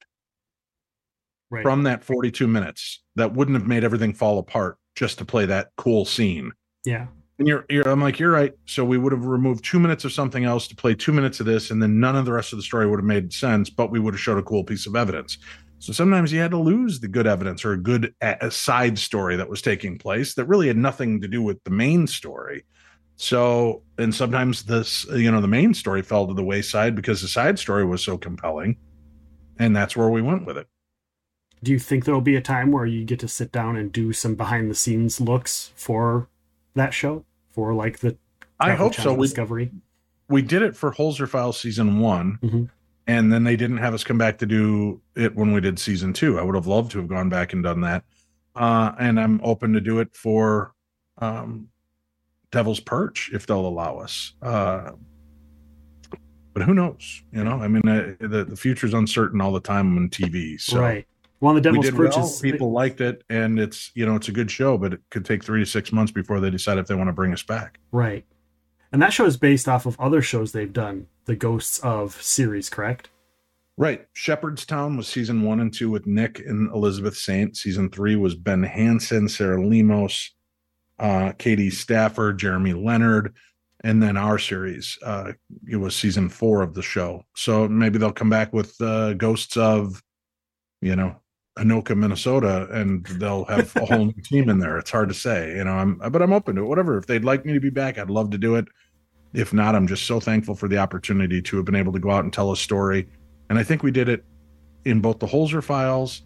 Right. 1.51 1.63
from 1.63 1.83
that 1.83 2.03
42 2.03 2.47
minutes 2.47 3.03
that 3.17 3.35
wouldn't 3.35 3.59
have 3.59 3.67
made 3.67 3.85
everything 3.85 4.15
fall 4.15 4.39
apart 4.39 4.79
just 4.95 5.19
to 5.19 5.27
play 5.27 5.45
that 5.47 5.69
cool 5.77 6.07
scene. 6.07 6.53
Yeah. 6.85 7.09
and 7.39 7.47
you're, 7.49 7.67
you're 7.69 7.89
i'm 7.89 8.01
like 8.01 8.19
you're 8.19 8.31
right. 8.31 8.53
So 8.67 8.85
we 8.85 8.97
would 8.97 9.13
have 9.13 9.25
removed 9.25 9.65
two 9.65 9.81
minutes 9.81 10.05
of 10.05 10.13
something 10.13 10.45
else 10.45 10.69
to 10.69 10.77
play 10.77 10.95
two 10.95 11.13
minutes 11.13 11.41
of 11.41 11.47
this 11.47 11.71
and 11.71 11.83
then 11.83 11.99
none 11.99 12.15
of 12.15 12.25
the 12.25 12.33
rest 12.33 12.53
of 12.53 12.59
the 12.59 12.63
story 12.63 12.87
would 12.87 13.01
have 13.01 13.05
made 13.05 13.33
sense 13.33 13.71
but 13.71 13.91
we 13.91 13.99
would 13.99 14.15
have 14.15 14.21
showed 14.21 14.39
a 14.39 14.43
cool 14.43 14.63
piece 14.63 14.87
of 14.87 14.95
evidence. 14.95 15.39
So 15.81 15.93
sometimes 15.93 16.33
you 16.33 16.39
had 16.39 16.53
to 16.53 16.59
lose 16.59 17.01
the 17.01 17.09
good 17.09 17.27
evidence 17.27 17.65
or 17.65 17.73
a 17.73 17.83
good 17.91 18.15
a, 18.23 18.37
a 18.43 18.51
side 18.53 18.99
story 18.99 19.35
that 19.37 19.49
was 19.49 19.63
taking 19.63 19.99
place 19.99 20.35
that 20.35 20.45
really 20.45 20.69
had 20.69 20.77
nothing 20.77 21.21
to 21.23 21.29
do 21.29 21.43
with 21.43 21.63
the 21.65 21.71
main 21.71 22.07
story 22.07 22.65
so 23.17 23.83
and 23.99 24.15
sometimes 24.15 24.65
this 24.65 25.05
you 25.11 25.31
know 25.31 25.41
the 25.41 25.49
main 25.49 25.75
story 25.75 26.03
fell 26.03 26.27
to 26.27 26.35
the 26.35 26.45
wayside 26.45 26.95
because 26.95 27.21
the 27.23 27.29
side 27.29 27.59
story 27.59 27.85
was 27.85 28.03
so 28.05 28.17
compelling 28.19 28.77
and 29.59 29.77
that's 29.77 29.97
where 29.97 30.09
we 30.09 30.23
went 30.23 30.45
with 30.47 30.57
it 30.57 30.67
Do 31.63 31.73
you 31.73 31.79
think 31.79 32.05
there'll 32.05 32.21
be 32.21 32.37
a 32.37 32.41
time 32.41 32.73
where 32.73 32.87
you 32.87 33.05
get 33.05 33.21
to 33.21 33.29
sit 33.29 33.53
down 33.53 33.77
and 33.77 33.93
do 33.93 34.13
some 34.13 34.35
behind 34.35 34.71
the 34.71 34.75
scenes 34.75 35.21
looks 35.21 35.73
for 35.77 36.29
that 36.75 36.93
show? 36.95 37.25
For 37.51 37.75
like 37.75 37.99
the 37.99 38.17
i 38.59 38.73
hope 38.75 38.95
so 38.95 39.13
we, 39.13 39.27
Discovery. 39.27 39.71
we 40.29 40.41
did 40.43 40.63
it 40.63 40.75
for 40.77 40.93
holzer 40.93 41.29
files 41.29 41.61
season 41.61 41.99
one 42.01 42.39
Mhm. 42.43 42.71
and 43.07 43.33
then 43.33 43.45
they 43.45 43.57
didn't 43.57 43.77
have 43.79 43.93
us 43.93 44.05
come 44.05 44.17
back 44.19 44.39
to 44.39 44.47
do 44.47 45.01
it 45.15 45.35
when 45.37 45.53
we 45.53 45.61
did 45.61 45.79
season 45.79 46.13
two 46.15 46.39
i 46.39 46.43
would 46.43 46.55
have 46.55 46.67
loved 46.67 46.93
to 46.93 46.99
have 46.99 47.09
gone 47.09 47.29
back 47.29 47.53
and 47.53 47.63
done 47.63 47.83
that 47.83 48.05
uh, 48.57 48.93
and 48.99 49.21
i'm 49.21 49.39
open 49.45 49.73
to 49.75 49.81
do 49.81 49.99
it 50.01 50.15
for 50.17 50.73
um, 51.19 51.69
devil's 52.53 52.81
perch 52.81 53.31
if 53.33 53.47
they'll 53.47 53.67
allow 53.67 53.99
us 53.99 54.35
uh, 54.43 54.93
but 56.55 56.63
who 56.63 56.75
knows 56.75 57.23
you 57.33 57.43
know 57.43 57.61
i 57.61 57.67
mean 57.67 57.87
uh, 57.89 58.15
the, 58.21 58.45
the 58.45 58.57
future's 58.57 58.95
uncertain 58.95 59.41
all 59.41 59.53
the 59.53 59.61
time 59.61 59.97
on 59.97 60.09
tv 60.09 60.61
so 60.61 60.81
right. 60.81 61.07
Well, 61.41 61.55
the 61.55 61.61
Devil's 61.61 61.87
did 61.87 61.97
Perch 61.97 62.15
well. 62.15 62.25
is 62.25 62.39
people 62.39 62.71
liked 62.71 63.01
it 63.01 63.25
and 63.29 63.59
it's 63.59 63.91
you 63.97 64.07
know 64.07 64.15
it's 64.15 64.29
a 64.29 64.33
good 64.33 64.49
show 64.49 64.79
but 64.79 64.93
it 64.93 65.01
could 65.11 65.25
take 65.25 65.43
three 65.43 65.59
to 65.59 65.67
six 65.67 65.91
months 65.91 66.13
before 66.13 66.39
they 66.39 66.51
decide 66.51 66.79
if 66.79 66.87
they 66.87 66.95
want 66.95 67.09
to 67.09 67.13
bring 67.13 67.33
us 67.33 67.43
back 67.43 67.81
right, 67.91 68.25
and 68.93 69.01
that 69.01 69.13
show 69.13 69.25
is 69.25 69.39
based 69.39 69.69
off 69.69 69.87
of 69.87 69.99
other 69.99 70.21
shows 70.21 70.53
they've 70.53 70.73
done, 70.73 71.07
the 71.25 71.35
Ghosts 71.35 71.79
of 71.79 72.21
series, 72.21 72.69
correct? 72.69 73.09
Right. 73.79 74.07
Shepherdstown 74.13 74.99
was 74.99 75.09
season 75.09 75.43
one 75.43 75.61
and 75.61 75.73
two 75.73 75.91
with 75.91 76.07
Nick 76.07 76.41
and 76.41 76.71
Elizabeth 76.73 77.17
Saint. 77.17 77.57
Season 77.57 77.89
three 77.89 78.17
was 78.17 78.35
Ben 78.35 78.63
Hansen, 78.63 79.29
Sarah 79.31 79.67
Lemos, 79.67 80.33
uh, 80.99 81.33
Katie 81.39 81.71
Stafford, 81.71 82.39
Jeremy 82.39 82.73
Leonard. 82.73 83.35
And 83.85 84.01
then 84.01 84.17
our 84.17 84.39
series, 84.39 84.97
uh, 85.05 85.33
it 85.69 85.77
was 85.77 85.97
season 85.97 86.29
four 86.29 86.63
of 86.63 86.75
the 86.75 86.83
show. 86.83 87.25
So 87.35 87.69
maybe 87.69 87.99
they'll 87.99 88.13
come 88.13 88.31
back 88.31 88.53
with 88.53 88.81
uh, 88.81 89.15
Ghosts 89.15 89.57
of, 89.57 90.01
you 90.81 90.95
know, 90.95 91.17
Anoka, 91.59 91.97
Minnesota, 91.97 92.69
and 92.71 93.05
they'll 93.05 93.45
have 93.47 93.75
a 93.77 93.85
whole 93.85 94.07
new 94.07 94.23
team 94.23 94.49
in 94.49 94.61
there. 94.61 94.79
It's 94.79 94.91
hard 94.91 95.09
to 95.09 95.15
say, 95.15 95.57
you 95.57 95.65
know, 95.65 95.73
I'm, 95.73 95.97
but 95.97 96.23
I'm 96.23 96.33
open 96.33 96.55
to 96.57 96.63
it. 96.63 96.69
Whatever. 96.69 96.97
If 96.97 97.07
they'd 97.07 97.25
like 97.25 97.45
me 97.45 97.53
to 97.55 97.61
be 97.61 97.71
back, 97.71 97.99
I'd 97.99 98.09
love 98.09 98.31
to 98.31 98.39
do 98.39 98.55
it. 98.55 98.67
If 99.35 99.53
not, 99.53 99.75
I'm 99.75 99.89
just 99.89 100.07
so 100.07 100.21
thankful 100.21 100.55
for 100.55 100.69
the 100.69 100.79
opportunity 100.79 101.43
to 101.43 101.57
have 101.57 101.67
been 101.67 101.75
able 101.75 101.93
to 101.93 101.99
go 101.99 102.11
out 102.11 102.23
and 102.23 102.33
tell 102.33 102.53
a 102.53 102.57
story 102.57 103.09
and 103.53 103.59
I 103.59 103.65
think 103.65 103.83
we 103.83 103.91
did 103.91 104.09
it 104.09 104.25
in 104.87 105.03
both 105.03 105.19
the 105.19 105.27
Holzer 105.27 105.63
files 105.63 106.23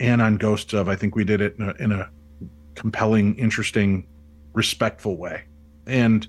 and 0.00 0.22
on 0.22 0.38
Ghosts 0.38 0.72
of. 0.72 0.88
I 0.88 0.96
think 0.96 1.14
we 1.14 1.22
did 1.22 1.42
it 1.42 1.56
in 1.58 1.68
a, 1.68 1.74
in 1.74 1.92
a 1.92 2.10
compelling, 2.78 3.36
interesting, 3.36 4.06
respectful 4.54 5.16
way. 5.16 5.44
And, 5.86 6.26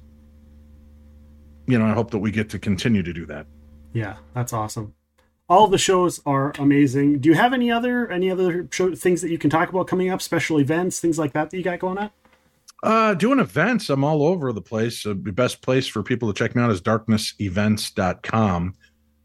you 1.67 1.77
know, 1.77 1.85
I 1.85 1.93
hope 1.93 2.11
that 2.11 2.19
we 2.19 2.31
get 2.31 2.49
to 2.49 2.59
continue 2.59 3.03
to 3.03 3.13
do 3.13 3.25
that. 3.27 3.45
Yeah, 3.93 4.17
that's 4.33 4.53
awesome. 4.53 4.93
All 5.47 5.67
the 5.67 5.77
shows 5.77 6.21
are 6.25 6.53
amazing. 6.59 7.19
Do 7.19 7.29
you 7.29 7.35
have 7.35 7.53
any 7.53 7.71
other 7.71 8.09
any 8.11 8.29
other 8.29 8.67
show, 8.71 8.93
things 8.93 9.21
that 9.21 9.31
you 9.31 9.39
can 9.39 9.49
talk 9.49 9.69
about 9.69 9.87
coming 9.87 10.09
up? 10.09 10.21
Special 10.21 10.59
events, 10.59 10.99
things 10.99 11.17
like 11.17 11.33
that 11.33 11.49
that 11.49 11.57
you 11.57 11.63
got 11.63 11.79
going 11.79 11.97
on? 11.97 12.11
Uh, 12.81 13.13
doing 13.13 13.39
events, 13.39 13.89
I'm 13.89 14.03
all 14.03 14.23
over 14.23 14.53
the 14.53 14.61
place. 14.61 15.05
Uh, 15.05 15.09
the 15.09 15.31
best 15.31 15.61
place 15.61 15.87
for 15.87 16.03
people 16.03 16.31
to 16.31 16.37
check 16.37 16.55
me 16.55 16.61
out 16.61 16.71
is 16.71 16.81
darknessevents.com. 16.81 18.75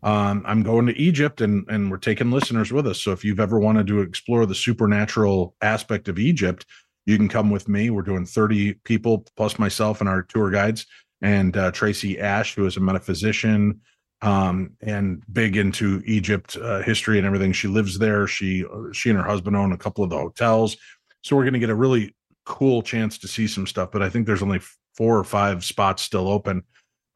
Um, 0.03 0.43
I'm 0.47 0.63
going 0.63 0.87
to 0.87 0.99
Egypt 0.99 1.41
and, 1.41 1.65
and 1.69 1.91
we're 1.91 1.97
taking 1.97 2.31
listeners 2.31 2.73
with 2.73 2.87
us. 2.87 3.01
So 3.01 3.13
if 3.13 3.25
you've 3.25 3.41
ever 3.41 3.59
wanted 3.59 3.87
to 3.87 4.01
explore 4.01 4.45
the 4.45 4.55
supernatural 4.55 5.55
aspect 5.63 6.09
of 6.09 6.19
Egypt, 6.19 6.67
you 7.07 7.17
can 7.17 7.29
come 7.29 7.51
with 7.51 7.69
me. 7.69 7.91
We're 7.91 8.03
doing 8.03 8.27
30 8.27 8.75
people 8.85 9.27
plus 9.37 9.59
myself 9.59 10.01
and 10.01 10.09
our 10.09 10.23
tour 10.23 10.51
guides 10.51 10.87
and 11.21 11.57
uh, 11.57 11.71
Tracy 11.71 12.19
Ash, 12.19 12.55
who 12.55 12.67
is 12.67 12.77
a 12.77 12.81
metaphysician 12.81 13.81
um, 14.23 14.71
and 14.81 15.23
big 15.33 15.57
into 15.57 16.03
Egypt 16.07 16.57
uh, 16.57 16.83
history 16.83 17.19
and 17.19 17.27
everything. 17.27 17.53
She 17.53 17.69
lives 17.69 17.99
there. 17.99 18.27
She 18.27 18.65
she 18.93 19.11
and 19.11 19.19
her 19.19 19.25
husband 19.25 19.57
own 19.57 19.73
a 19.73 19.79
couple 19.79 20.03
of 20.03 20.11
the 20.11 20.19
hotels. 20.19 20.77
So 21.23 21.37
we're 21.37 21.45
going 21.45 21.55
to 21.55 21.61
get 21.61 21.71
a 21.71 21.75
really 21.75 22.15
cool 22.45 22.83
chance 22.83 23.19
to 23.19 23.29
see 23.29 23.47
some 23.47 23.67
stuff. 23.67 23.91
But 23.93 24.03
I 24.03 24.09
think 24.09 24.27
there's 24.27 24.43
only 24.43 24.61
four 24.97 25.19
or 25.19 25.25
five 25.25 25.65
spots 25.65 26.03
still 26.03 26.29
open. 26.29 26.63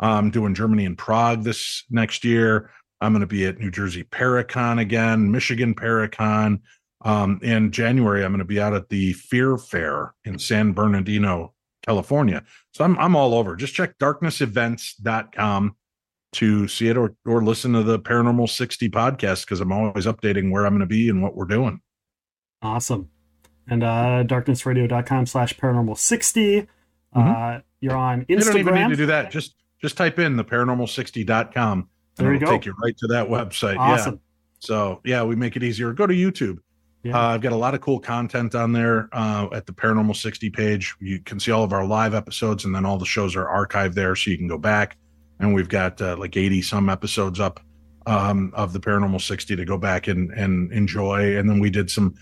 I'm 0.01 0.31
doing 0.31 0.55
Germany 0.55 0.85
and 0.87 0.97
Prague 0.97 1.43
this 1.43 1.85
next 1.91 2.25
year. 2.25 2.71
I'm 3.01 3.13
going 3.13 3.21
to 3.21 3.27
be 3.27 3.47
at 3.47 3.59
New 3.59 3.71
Jersey 3.71 4.05
Paracon 4.05 4.81
again, 4.81 5.31
Michigan 5.31 5.75
Paracon. 5.75 6.61
Um, 7.03 7.39
in 7.43 7.71
January, 7.71 8.25
I'm 8.25 8.33
going 8.33 8.39
to 8.41 8.45
be 8.45 8.61
out 8.61 8.75
at 8.75 8.89
the 8.89 9.13
Fear 9.13 9.57
Fair 9.59 10.15
in 10.25 10.39
San 10.39 10.73
Bernardino, 10.73 11.55
California. 11.87 12.43
So 12.73 12.85
I'm 12.85 12.99
I'm 12.99 13.15
all 13.15 13.35
over. 13.35 13.55
Just 13.57 13.75
check 13.75 13.97
darknessevents.com 13.99 15.77
to 16.33 16.69
see 16.69 16.89
it 16.89 16.97
or 16.97 17.15
or 17.25 17.43
listen 17.43 17.73
to 17.73 17.83
the 17.83 17.99
Paranormal 17.99 18.49
60 18.49 18.91
podcast 18.91 19.45
because 19.47 19.61
I'm 19.61 19.73
always 19.73 20.07
updating 20.07 20.51
where 20.51 20.67
I'm 20.67 20.73
going 20.73 20.81
to 20.81 20.87
be 20.87 21.09
and 21.09 21.23
what 21.23 21.35
we're 21.35 21.47
doing. 21.47 21.81
Awesome. 22.63 23.09
And 23.71 23.83
uh 23.83 24.25
darknessradio.com 24.27 25.27
slash 25.27 25.55
paranormal 25.57 25.97
60. 25.97 26.67
Uh 27.15 27.61
you're 27.81 27.97
on 27.97 28.23
Instagram. 28.25 28.29
You 28.29 28.37
don't 28.41 28.59
even 28.59 28.75
need 28.75 28.89
to 28.91 28.97
do 28.97 29.07
that. 29.07 29.31
Just 29.31 29.55
just 29.81 29.97
type 29.97 30.19
in 30.19 30.37
the 30.37 30.45
paranormal60.com 30.45 31.79
and 31.79 31.87
There 32.17 32.31
you 32.33 32.37
it'll 32.37 32.47
go. 32.47 32.53
take 32.53 32.67
you 32.67 32.75
right 32.83 32.97
to 32.99 33.07
that 33.09 33.29
website. 33.29 33.75
Yeah. 33.75 33.81
Awesome. 33.93 34.21
So 34.59 35.01
yeah, 35.05 35.23
we 35.23 35.37
make 35.37 35.55
it 35.57 35.63
easier. 35.63 35.93
Go 35.93 36.07
to 36.07 36.15
YouTube. 36.15 36.59
Yeah. 37.03 37.17
Uh, 37.17 37.29
I've 37.29 37.41
got 37.41 37.53
a 37.53 37.57
lot 37.57 37.75
of 37.75 37.81
cool 37.81 38.01
content 38.01 38.55
on 38.55 38.73
there 38.73 39.09
uh, 39.13 39.49
at 39.53 39.67
the 39.67 39.73
Paranormal 39.73 40.17
60 40.17 40.51
page. 40.51 40.95
You 41.01 41.21
can 41.21 41.39
see 41.39 41.53
all 41.53 41.63
of 41.63 41.73
our 41.73 41.87
live 41.87 42.15
episodes, 42.15 42.65
and 42.65 42.75
then 42.75 42.85
all 42.85 42.99
the 42.99 43.07
shows 43.07 43.37
are 43.37 43.47
archived 43.47 43.95
there, 43.95 44.17
so 44.17 44.31
you 44.31 44.39
can 44.39 44.49
go 44.49 44.59
back. 44.59 44.97
And 45.39 45.55
we've 45.55 45.69
got 45.69 46.03
uh, 46.03 46.17
like 46.19 46.37
80 46.37 46.63
some 46.63 46.89
episodes 46.89 47.39
up 47.39 47.61
um, 48.07 48.53
of 48.55 48.73
the 48.73 48.81
Paranormal 48.81 49.21
60 49.21 49.55
to 49.55 49.65
go 49.65 49.79
back 49.79 50.09
and 50.09 50.33
and 50.33 50.73
enjoy. 50.73 51.39
And 51.39 51.49
then 51.49 51.61
we 51.61 51.71
did 51.71 51.91
some 51.91 52.15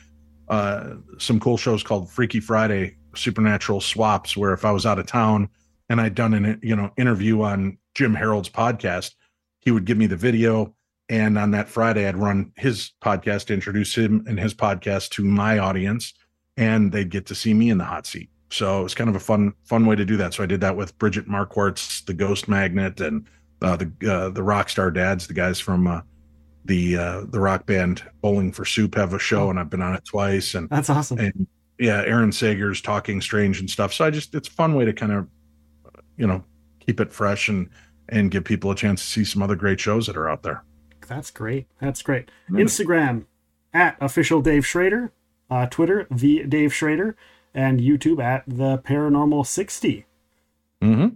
uh, 0.49 0.95
some 1.19 1.41
cool 1.41 1.57
shows 1.57 1.83
called 1.83 2.11
Freaky 2.11 2.41
Friday 2.41 2.97
Supernatural 3.15 3.81
Swaps, 3.81 4.37
where 4.37 4.53
if 4.53 4.65
I 4.65 4.73
was 4.73 4.85
out 4.85 4.99
of 4.99 5.07
town 5.07 5.49
and 5.89 6.01
I'd 6.01 6.15
done 6.15 6.35
an 6.35 6.61
you 6.63 6.77
know 6.77 6.91
interview 6.99 7.41
on 7.43 7.79
Jim 7.95 8.15
Harold's 8.15 8.51
podcast, 8.51 9.15
he 9.61 9.71
would 9.71 9.87
give 9.87 9.97
me 9.97 10.07
the 10.07 10.17
video 10.17 10.75
and 11.09 11.39
on 11.39 11.53
that 11.53 11.69
Friday, 11.69 12.09
I'd 12.09 12.17
run 12.17 12.53
his 12.57 12.93
podcast, 13.03 13.53
introduce 13.53 13.95
him 13.95 14.25
and 14.29 14.39
his 14.39 14.55
podcast 14.55 15.11
to 15.11 15.25
my 15.25 15.59
audience, 15.59 16.15
and 16.57 16.91
they'd 16.91 17.11
get 17.11 17.27
to 17.27 17.35
see 17.35 17.55
me 17.55 17.71
in 17.71 17.79
the 17.79 17.85
hot 17.85 18.07
seat. 18.07 18.31
So 18.51 18.81
it 18.81 18.83
was 18.83 18.95
kind 18.95 19.11
of 19.11 19.17
a 19.17 19.21
fun, 19.21 19.53
fun 19.65 19.87
way 19.87 19.97
to 19.97 20.05
do 20.05 20.17
that. 20.17 20.35
So 20.35 20.43
I 20.43 20.47
did 20.47 20.61
that 20.61 20.77
with 20.77 20.97
Bridget 20.99 21.29
Marquardt, 21.29 22.05
the 22.07 22.15
Ghost 22.15 22.49
Magnet, 22.49 23.01
and 23.01 23.27
uh, 23.63 23.77
the 23.77 23.87
uh, 24.09 24.29
the 24.31 24.43
Rockstar 24.43 24.93
Dads, 24.93 25.27
the 25.27 25.35
guys 25.35 25.59
from 25.61 25.87
uh, 25.87 26.01
the 26.65 26.97
uh, 26.97 27.21
the 27.29 27.41
rock 27.41 27.67
band 27.67 28.03
Bowling 28.21 28.53
for 28.53 28.65
Soup, 28.65 28.95
have 28.95 29.15
a 29.15 29.19
show, 29.19 29.51
and 29.51 29.59
I've 29.59 29.71
been 29.71 29.83
on 29.83 29.95
it 29.95 30.05
twice. 30.05 30.55
And 30.55 30.69
That's 30.69 30.91
awesome. 30.91 31.19
and 31.19 31.47
yeah, 31.79 32.03
Aaron 32.07 32.31
Sagers' 32.31 32.83
talking 32.83 33.21
strange 33.21 33.61
and 33.61 33.69
stuff. 33.69 33.93
So 33.93 34.05
I 34.05 34.11
just 34.11 34.35
it's 34.35 34.49
a 34.49 34.53
fun 34.53 34.75
way 34.75 34.85
to 34.85 34.93
kind 34.93 35.13
of 35.13 35.27
you 36.17 36.27
know 36.27 36.45
keep 36.81 37.01
it 37.01 37.13
fresh 37.13 37.49
and 37.49 37.69
and 38.09 38.31
give 38.31 38.45
people 38.45 38.71
a 38.71 38.75
chance 38.77 39.03
to 39.03 39.07
see 39.09 39.25
some 39.25 39.43
other 39.43 39.57
great 39.57 39.81
shows 39.81 40.07
that 40.07 40.17
are 40.17 40.29
out 40.29 40.43
there. 40.43 40.63
That's 41.07 41.31
great. 41.31 41.67
That's 41.81 42.03
great. 42.03 42.31
Instagram 42.51 43.25
at 43.73 43.97
official 44.01 44.41
Dave 44.41 44.67
Schrader, 44.67 45.13
uh, 45.51 45.67
Twitter 45.67 46.07
the 46.11 46.45
Dave 46.45 46.73
Schrader, 46.73 47.17
and 47.55 47.81
YouTube 47.81 48.23
at 48.23 48.45
the 48.47 48.79
Paranormal 48.79 49.47
60. 49.47 50.07
Mm-hmm. 50.83 51.09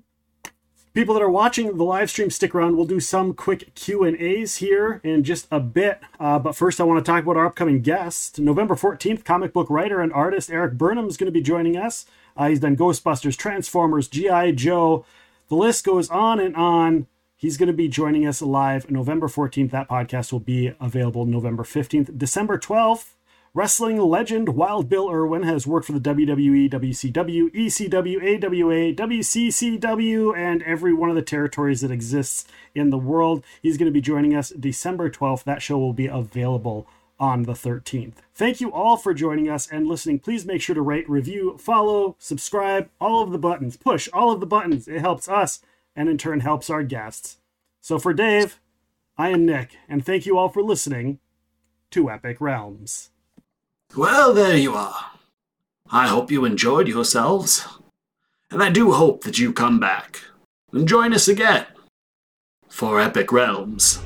People 0.92 1.14
that 1.14 1.22
are 1.22 1.30
watching 1.30 1.76
the 1.76 1.84
live 1.84 2.10
stream, 2.10 2.30
stick 2.30 2.52
around. 2.52 2.76
We'll 2.76 2.84
do 2.84 2.98
some 2.98 3.32
quick 3.32 3.74
Q 3.76 4.02
and 4.02 4.20
A's 4.20 4.56
here 4.56 5.00
in 5.04 5.22
just 5.22 5.46
a 5.48 5.60
bit. 5.60 6.00
Uh, 6.18 6.40
but 6.40 6.56
first, 6.56 6.80
I 6.80 6.84
want 6.84 7.04
to 7.04 7.08
talk 7.08 7.22
about 7.22 7.36
our 7.36 7.46
upcoming 7.46 7.80
guest. 7.80 8.40
November 8.40 8.74
14th, 8.74 9.24
comic 9.24 9.52
book 9.52 9.70
writer 9.70 10.00
and 10.00 10.12
artist 10.12 10.50
Erik 10.50 10.72
Burnham 10.72 11.06
is 11.06 11.16
going 11.16 11.26
to 11.26 11.32
be 11.32 11.42
joining 11.42 11.76
us. 11.76 12.06
Uh, 12.36 12.48
he's 12.48 12.58
done 12.58 12.76
Ghostbusters, 12.76 13.36
Transformers, 13.36 14.08
GI 14.08 14.52
Joe. 14.52 15.04
The 15.48 15.54
list 15.54 15.84
goes 15.84 16.10
on 16.10 16.40
and 16.40 16.56
on. 16.56 17.06
He's 17.40 17.56
going 17.56 17.68
to 17.68 17.72
be 17.72 17.88
joining 17.88 18.26
us 18.26 18.42
live 18.42 18.90
November 18.90 19.26
14th. 19.26 19.70
That 19.70 19.88
podcast 19.88 20.30
will 20.30 20.40
be 20.40 20.74
available 20.78 21.24
November 21.24 21.62
15th. 21.62 22.18
December 22.18 22.58
12th, 22.58 23.14
wrestling 23.54 23.98
legend 23.98 24.50
Wild 24.50 24.90
Bill 24.90 25.10
Irwin 25.10 25.44
has 25.44 25.66
worked 25.66 25.86
for 25.86 25.92
the 25.92 26.00
WWE, 26.00 26.70
WCW, 26.70 27.50
ECW, 27.54 28.44
AWA, 28.44 28.92
WCCW, 28.92 30.36
and 30.36 30.62
every 30.64 30.92
one 30.92 31.08
of 31.08 31.16
the 31.16 31.22
territories 31.22 31.80
that 31.80 31.90
exists 31.90 32.46
in 32.74 32.90
the 32.90 32.98
world. 32.98 33.42
He's 33.62 33.78
going 33.78 33.90
to 33.90 33.90
be 33.90 34.02
joining 34.02 34.36
us 34.36 34.50
December 34.50 35.08
12th. 35.08 35.44
That 35.44 35.62
show 35.62 35.78
will 35.78 35.94
be 35.94 36.08
available 36.08 36.86
on 37.18 37.44
the 37.44 37.54
13th. 37.54 38.16
Thank 38.34 38.60
you 38.60 38.70
all 38.70 38.98
for 38.98 39.14
joining 39.14 39.48
us 39.48 39.66
and 39.66 39.86
listening. 39.86 40.18
Please 40.18 40.44
make 40.44 40.60
sure 40.60 40.74
to 40.74 40.82
rate, 40.82 41.08
review, 41.08 41.56
follow, 41.56 42.16
subscribe, 42.18 42.90
all 43.00 43.22
of 43.22 43.30
the 43.30 43.38
buttons. 43.38 43.78
Push 43.78 44.10
all 44.12 44.30
of 44.30 44.40
the 44.40 44.46
buttons. 44.46 44.86
It 44.86 45.00
helps 45.00 45.26
us 45.26 45.60
and 45.94 46.08
in 46.08 46.18
turn 46.18 46.40
helps 46.40 46.70
our 46.70 46.82
guests. 46.82 47.38
So 47.80 47.98
for 47.98 48.12
Dave, 48.12 48.60
I 49.16 49.30
am 49.30 49.46
Nick, 49.46 49.76
and 49.88 50.04
thank 50.04 50.26
you 50.26 50.38
all 50.38 50.48
for 50.48 50.62
listening 50.62 51.18
to 51.90 52.10
Epic 52.10 52.40
Realms. 52.40 53.10
Well, 53.96 54.32
there 54.32 54.56
you 54.56 54.74
are. 54.74 55.12
I 55.90 56.06
hope 56.06 56.30
you 56.30 56.44
enjoyed 56.44 56.88
yourselves. 56.88 57.66
And 58.50 58.62
I 58.62 58.70
do 58.70 58.92
hope 58.92 59.24
that 59.24 59.38
you 59.38 59.52
come 59.52 59.78
back 59.78 60.22
and 60.72 60.88
join 60.88 61.12
us 61.12 61.28
again 61.28 61.66
for 62.68 63.00
Epic 63.00 63.32
Realms. 63.32 64.00